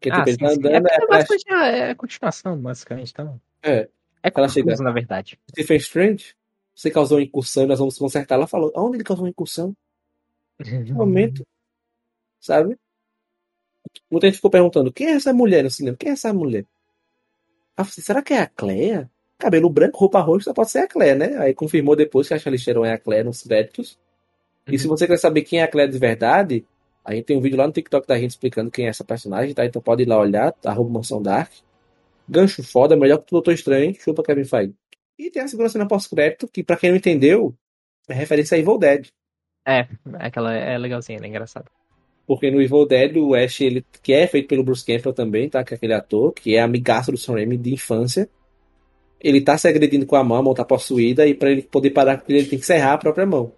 Que 0.00 0.10
Ah, 0.10 0.24
tipo, 0.24 0.30
sim, 0.30 0.36
tá 0.38 0.48
andando, 0.48 0.86
É, 0.86 0.90
porque 0.98 1.06
basicamente 1.06 1.52
é, 1.52 1.78
é 1.90 1.94
continuação, 1.94 2.58
basicamente, 2.58 3.10
então. 3.12 3.40
é, 3.62 3.88
É 4.22 4.30
Ela 4.34 4.48
chega- 4.48 4.76
na 4.76 4.90
verdade. 4.92 5.38
Stephen 5.50 5.76
Strange, 5.78 6.34
você 6.74 6.90
causou 6.90 7.16
uma 7.18 7.24
incursão, 7.24 7.66
nós 7.66 7.78
vamos 7.78 7.96
consertar. 7.96 8.34
Ela 8.34 8.46
falou, 8.46 8.70
aonde 8.74 8.98
ele 8.98 9.04
causou 9.04 9.24
uma 9.24 9.30
incursão? 9.30 9.74
Que 10.62 10.92
momento? 10.92 11.46
Sabe? 12.38 12.76
Muita 14.10 14.26
gente 14.26 14.36
ficou 14.36 14.50
perguntando, 14.50 14.92
quem 14.92 15.06
é 15.08 15.12
essa 15.12 15.32
mulher 15.32 15.64
no 15.64 15.70
cinema? 15.70 15.96
Quem 15.96 16.10
é 16.10 16.12
essa 16.12 16.32
mulher? 16.32 16.64
Ah, 17.76 17.82
assim, 17.82 18.02
será 18.02 18.20
que 18.22 18.34
é 18.34 18.40
a 18.40 18.46
Cleia? 18.46 19.10
Cabelo 19.38 19.70
branco, 19.70 19.98
roupa 19.98 20.20
roxa, 20.20 20.44
só 20.44 20.52
pode 20.52 20.70
ser 20.70 20.80
a 20.80 20.88
Cleia, 20.88 21.14
né? 21.14 21.38
Aí 21.38 21.54
confirmou 21.54 21.96
depois 21.96 22.28
que 22.28 22.34
a 22.34 22.38
Charlize 22.38 22.64
Theron 22.64 22.84
é 22.84 22.92
a 22.92 22.98
Cleia 22.98 23.24
nos 23.24 23.42
créditos. 23.42 23.98
E 24.66 24.78
se 24.78 24.86
você 24.86 25.06
quer 25.06 25.16
saber 25.18 25.42
quem 25.42 25.60
é 25.60 25.62
a 25.62 25.68
Cleia 25.68 25.88
de 25.88 25.98
verdade, 25.98 26.66
a 27.10 27.14
gente 27.14 27.24
tem 27.24 27.36
um 27.36 27.40
vídeo 27.40 27.58
lá 27.58 27.66
no 27.66 27.72
TikTok 27.72 28.06
da 28.06 28.18
gente 28.18 28.30
explicando 28.30 28.70
quem 28.70 28.86
é 28.86 28.88
essa 28.88 29.04
personagem, 29.04 29.52
tá? 29.52 29.66
Então 29.66 29.82
pode 29.82 30.02
ir 30.04 30.06
lá 30.06 30.18
olhar, 30.18 30.54
arroba 30.64 30.90
Mansão 30.90 31.20
Dark. 31.20 31.50
Gancho 32.28 32.62
foda, 32.62 32.96
melhor 32.96 33.18
que 33.18 33.24
o 33.24 33.32
Doutor 33.32 33.52
Estranho, 33.52 33.92
chupa 33.94 34.22
Kevin 34.22 34.44
Feige. 34.44 34.74
E 35.18 35.30
tem 35.30 35.42
a 35.42 35.48
segunda 35.48 35.68
cena 35.68 35.88
pós-crédito, 35.88 36.46
que 36.46 36.62
pra 36.62 36.76
quem 36.76 36.90
não 36.90 36.96
entendeu, 36.96 37.52
é 38.08 38.14
referência 38.14 38.56
a 38.56 38.60
Evil 38.60 38.78
Dead. 38.78 39.08
É, 39.66 39.88
aquela 40.14 40.54
é 40.54 40.78
legalzinha, 40.78 41.18
é 41.20 41.26
engraçado. 41.26 41.66
Porque 42.26 42.48
no 42.48 42.62
Evil 42.62 42.86
Dead, 42.86 43.16
o 43.16 43.34
Ash, 43.34 43.60
ele, 43.60 43.84
que 44.02 44.12
é 44.12 44.26
feito 44.28 44.46
pelo 44.46 44.62
Bruce 44.62 44.86
Campbell 44.86 45.12
também, 45.12 45.48
tá? 45.48 45.64
Que 45.64 45.74
é 45.74 45.76
aquele 45.76 45.94
ator, 45.94 46.32
que 46.32 46.54
é 46.54 46.60
amigaço 46.60 47.10
do 47.10 47.18
Sam 47.18 47.34
Raimi 47.34 47.56
de 47.56 47.74
infância. 47.74 48.30
Ele 49.20 49.40
tá 49.40 49.58
se 49.58 49.66
agredindo 49.66 50.06
com 50.06 50.14
a 50.14 50.22
mão, 50.22 50.38
a 50.38 50.42
mão 50.42 50.54
tá 50.54 50.64
possuída, 50.64 51.26
e 51.26 51.34
pra 51.34 51.50
ele 51.50 51.62
poder 51.62 51.90
parar 51.90 52.18
com 52.18 52.24
ele, 52.28 52.38
ele 52.38 52.48
tem 52.48 52.58
que 52.58 52.64
serrar 52.64 52.92
a 52.92 52.98
própria 52.98 53.26
mão. 53.26 53.52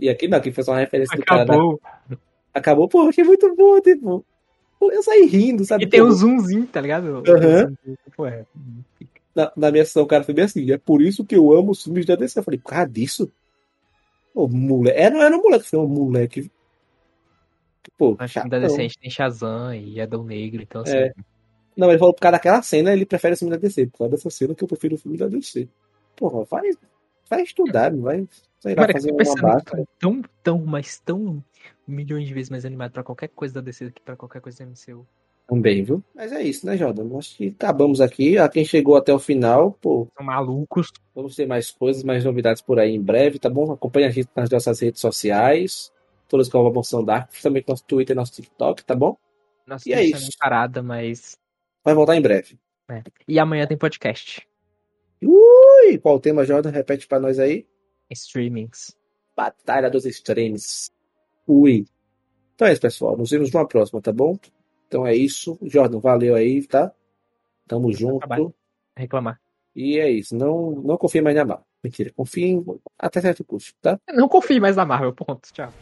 E 0.00 0.08
aqui 0.08 0.28
não, 0.28 0.38
aqui 0.38 0.52
foi 0.52 0.64
só 0.64 0.72
uma 0.72 0.78
referência 0.80 1.16
do 1.16 1.24
cara. 1.24 1.44
da- 1.44 1.54
Acabou. 1.54 1.80
Acabou, 2.54 2.88
pô, 2.88 3.08
achei 3.08 3.24
muito 3.24 3.54
bom, 3.54 3.80
tipo. 3.80 4.24
Eu 4.80 5.02
saí 5.02 5.26
rindo, 5.26 5.64
sabe? 5.64 5.84
E 5.84 5.88
tem 5.88 6.00
Pô, 6.00 6.06
um 6.06 6.10
zoomzinho, 6.12 6.66
tá 6.66 6.80
ligado? 6.80 7.22
Aham. 7.28 7.74
É. 8.26 8.44
na, 9.34 9.52
na 9.56 9.70
minha 9.72 9.84
sessão, 9.84 10.04
o 10.04 10.06
cara 10.06 10.22
foi 10.22 10.34
bem 10.34 10.44
assim. 10.44 10.70
É 10.70 10.78
por 10.78 11.02
isso 11.02 11.24
que 11.24 11.34
eu 11.34 11.52
amo 11.52 11.72
os 11.72 11.82
filmes 11.82 12.06
da 12.06 12.14
DC. 12.14 12.38
Eu 12.38 12.44
falei, 12.44 12.58
por 12.60 12.70
causa 12.70 12.88
disso? 12.88 13.30
Ô, 14.34 14.46
moleque. 14.46 14.98
É, 14.98 15.10
não 15.10 15.20
era 15.20 15.36
um 15.36 15.42
moleque, 15.42 15.68
foi 15.68 15.78
um 15.80 15.88
moleque. 15.88 16.50
Pô, 17.96 18.14
Acho 18.18 18.48
da 18.48 18.58
DC 18.60 18.76
a 18.76 18.82
gente 18.82 18.98
tem 18.98 19.10
Shazam 19.10 19.74
e 19.74 20.00
Adão 20.00 20.22
Negro, 20.22 20.62
então 20.62 20.82
assim. 20.82 20.96
É. 20.96 21.12
Não, 21.76 21.88
ele 21.90 21.98
falou 21.98 22.14
por 22.14 22.20
causa 22.20 22.32
daquela 22.32 22.62
cena, 22.62 22.92
ele 22.92 23.06
prefere 23.06 23.34
o 23.34 23.36
filme 23.36 23.52
da 23.54 23.60
DC. 23.60 23.86
Por 23.86 23.98
causa 23.98 24.10
dessa 24.12 24.30
cena 24.30 24.54
que 24.54 24.62
eu 24.62 24.68
prefiro 24.68 24.94
o 24.94 24.98
filme 24.98 25.16
da 25.18 25.26
DC. 25.26 25.68
Porra, 26.16 26.44
vai, 26.44 26.70
vai 27.28 27.42
estudar, 27.42 27.92
não 27.92 28.02
vai, 28.02 28.26
sei 28.60 28.74
lá, 28.74 28.82
Cara, 28.82 28.92
fazer 28.94 29.14
que 29.14 29.22
uma 29.28 29.42
basta. 29.42 29.84
tão, 29.98 30.22
tão, 30.42 30.58
mas 30.64 30.98
tão 31.00 31.42
milhões 31.86 32.26
de 32.26 32.34
vezes 32.34 32.50
mais 32.50 32.64
animado 32.64 32.92
pra 32.92 33.02
qualquer 33.02 33.28
coisa 33.28 33.54
da 33.54 33.60
DC 33.60 33.86
do 33.86 33.92
que 33.92 34.02
pra 34.02 34.16
qualquer 34.16 34.40
coisa 34.40 34.64
do 34.64 34.70
MCU. 34.70 35.06
Também, 35.48 35.82
viu? 35.82 36.04
Mas 36.14 36.30
é 36.30 36.42
isso, 36.42 36.66
né, 36.66 36.76
Jordan? 36.76 37.16
Acho 37.16 37.34
que 37.36 37.48
acabamos 37.58 38.02
aqui. 38.02 38.36
A 38.36 38.48
quem 38.50 38.66
chegou 38.66 38.96
até 38.96 39.14
o 39.14 39.18
final, 39.18 39.72
pô, 39.80 40.06
São 40.14 40.26
malucos. 40.26 40.92
vamos 41.14 41.34
ter 41.34 41.46
mais 41.46 41.70
coisas, 41.70 42.02
mais 42.04 42.22
novidades 42.22 42.60
por 42.60 42.78
aí 42.78 42.94
em 42.94 43.00
breve, 43.00 43.38
tá 43.38 43.48
bom? 43.48 43.72
Acompanhe 43.72 44.06
a 44.06 44.10
gente 44.10 44.28
nas 44.36 44.50
nossas 44.50 44.78
redes 44.80 45.00
sociais. 45.00 45.90
Todas 46.28 46.50
com 46.50 46.66
a 46.66 46.70
Moção 46.70 47.02
Dark, 47.02 47.30
também 47.40 47.62
com 47.62 47.72
nosso 47.72 47.84
Twitter 47.84 48.14
e 48.14 48.16
nosso 48.18 48.32
TikTok, 48.32 48.84
tá 48.84 48.94
bom? 48.94 49.16
Nossa, 49.66 49.88
E 49.88 49.94
é 49.94 50.04
isso 50.04 50.28
isso. 50.28 50.36
parada, 50.38 50.82
mas. 50.82 51.38
Vai 51.82 51.94
voltar 51.94 52.16
em 52.16 52.20
breve. 52.20 52.58
E 53.26 53.38
amanhã 53.38 53.66
tem 53.66 53.78
podcast. 53.78 54.46
Ui, 55.22 55.96
qual 55.98 56.16
o 56.16 56.20
tema, 56.20 56.44
Jordan? 56.44 56.70
Repete 56.70 57.06
pra 57.06 57.18
nós 57.18 57.38
aí. 57.38 57.66
Streamings. 58.10 58.96
Batalha 59.36 59.90
dos 59.90 60.04
Streams. 60.04 60.90
Ui. 61.46 61.86
Então 62.54 62.66
é 62.66 62.72
isso, 62.72 62.80
pessoal. 62.80 63.16
Nos 63.16 63.30
vemos 63.30 63.52
numa 63.52 63.66
próxima, 63.66 64.00
tá 64.00 64.12
bom? 64.12 64.38
Então 64.86 65.06
é 65.06 65.14
isso. 65.14 65.58
Jordan, 65.62 66.00
valeu 66.00 66.34
aí, 66.34 66.66
tá? 66.66 66.92
Tamo 67.66 67.92
junto. 67.92 68.18
trabalho. 68.18 68.54
Reclamar. 68.96 69.40
E 69.76 69.98
é 69.98 70.10
isso. 70.10 70.34
Não, 70.34 70.72
não 70.72 70.96
confie 70.96 71.20
mais 71.20 71.36
na 71.36 71.44
Marvel. 71.44 71.66
Mentira. 71.84 72.12
Confie 72.16 72.44
em, 72.46 72.64
até 72.98 73.20
certo 73.20 73.44
custo, 73.44 73.74
tá? 73.80 74.00
Não 74.12 74.28
confie 74.28 74.58
mais 74.58 74.74
na 74.74 74.84
Marvel, 74.84 75.12
ponto. 75.12 75.52
Tchau. 75.52 75.72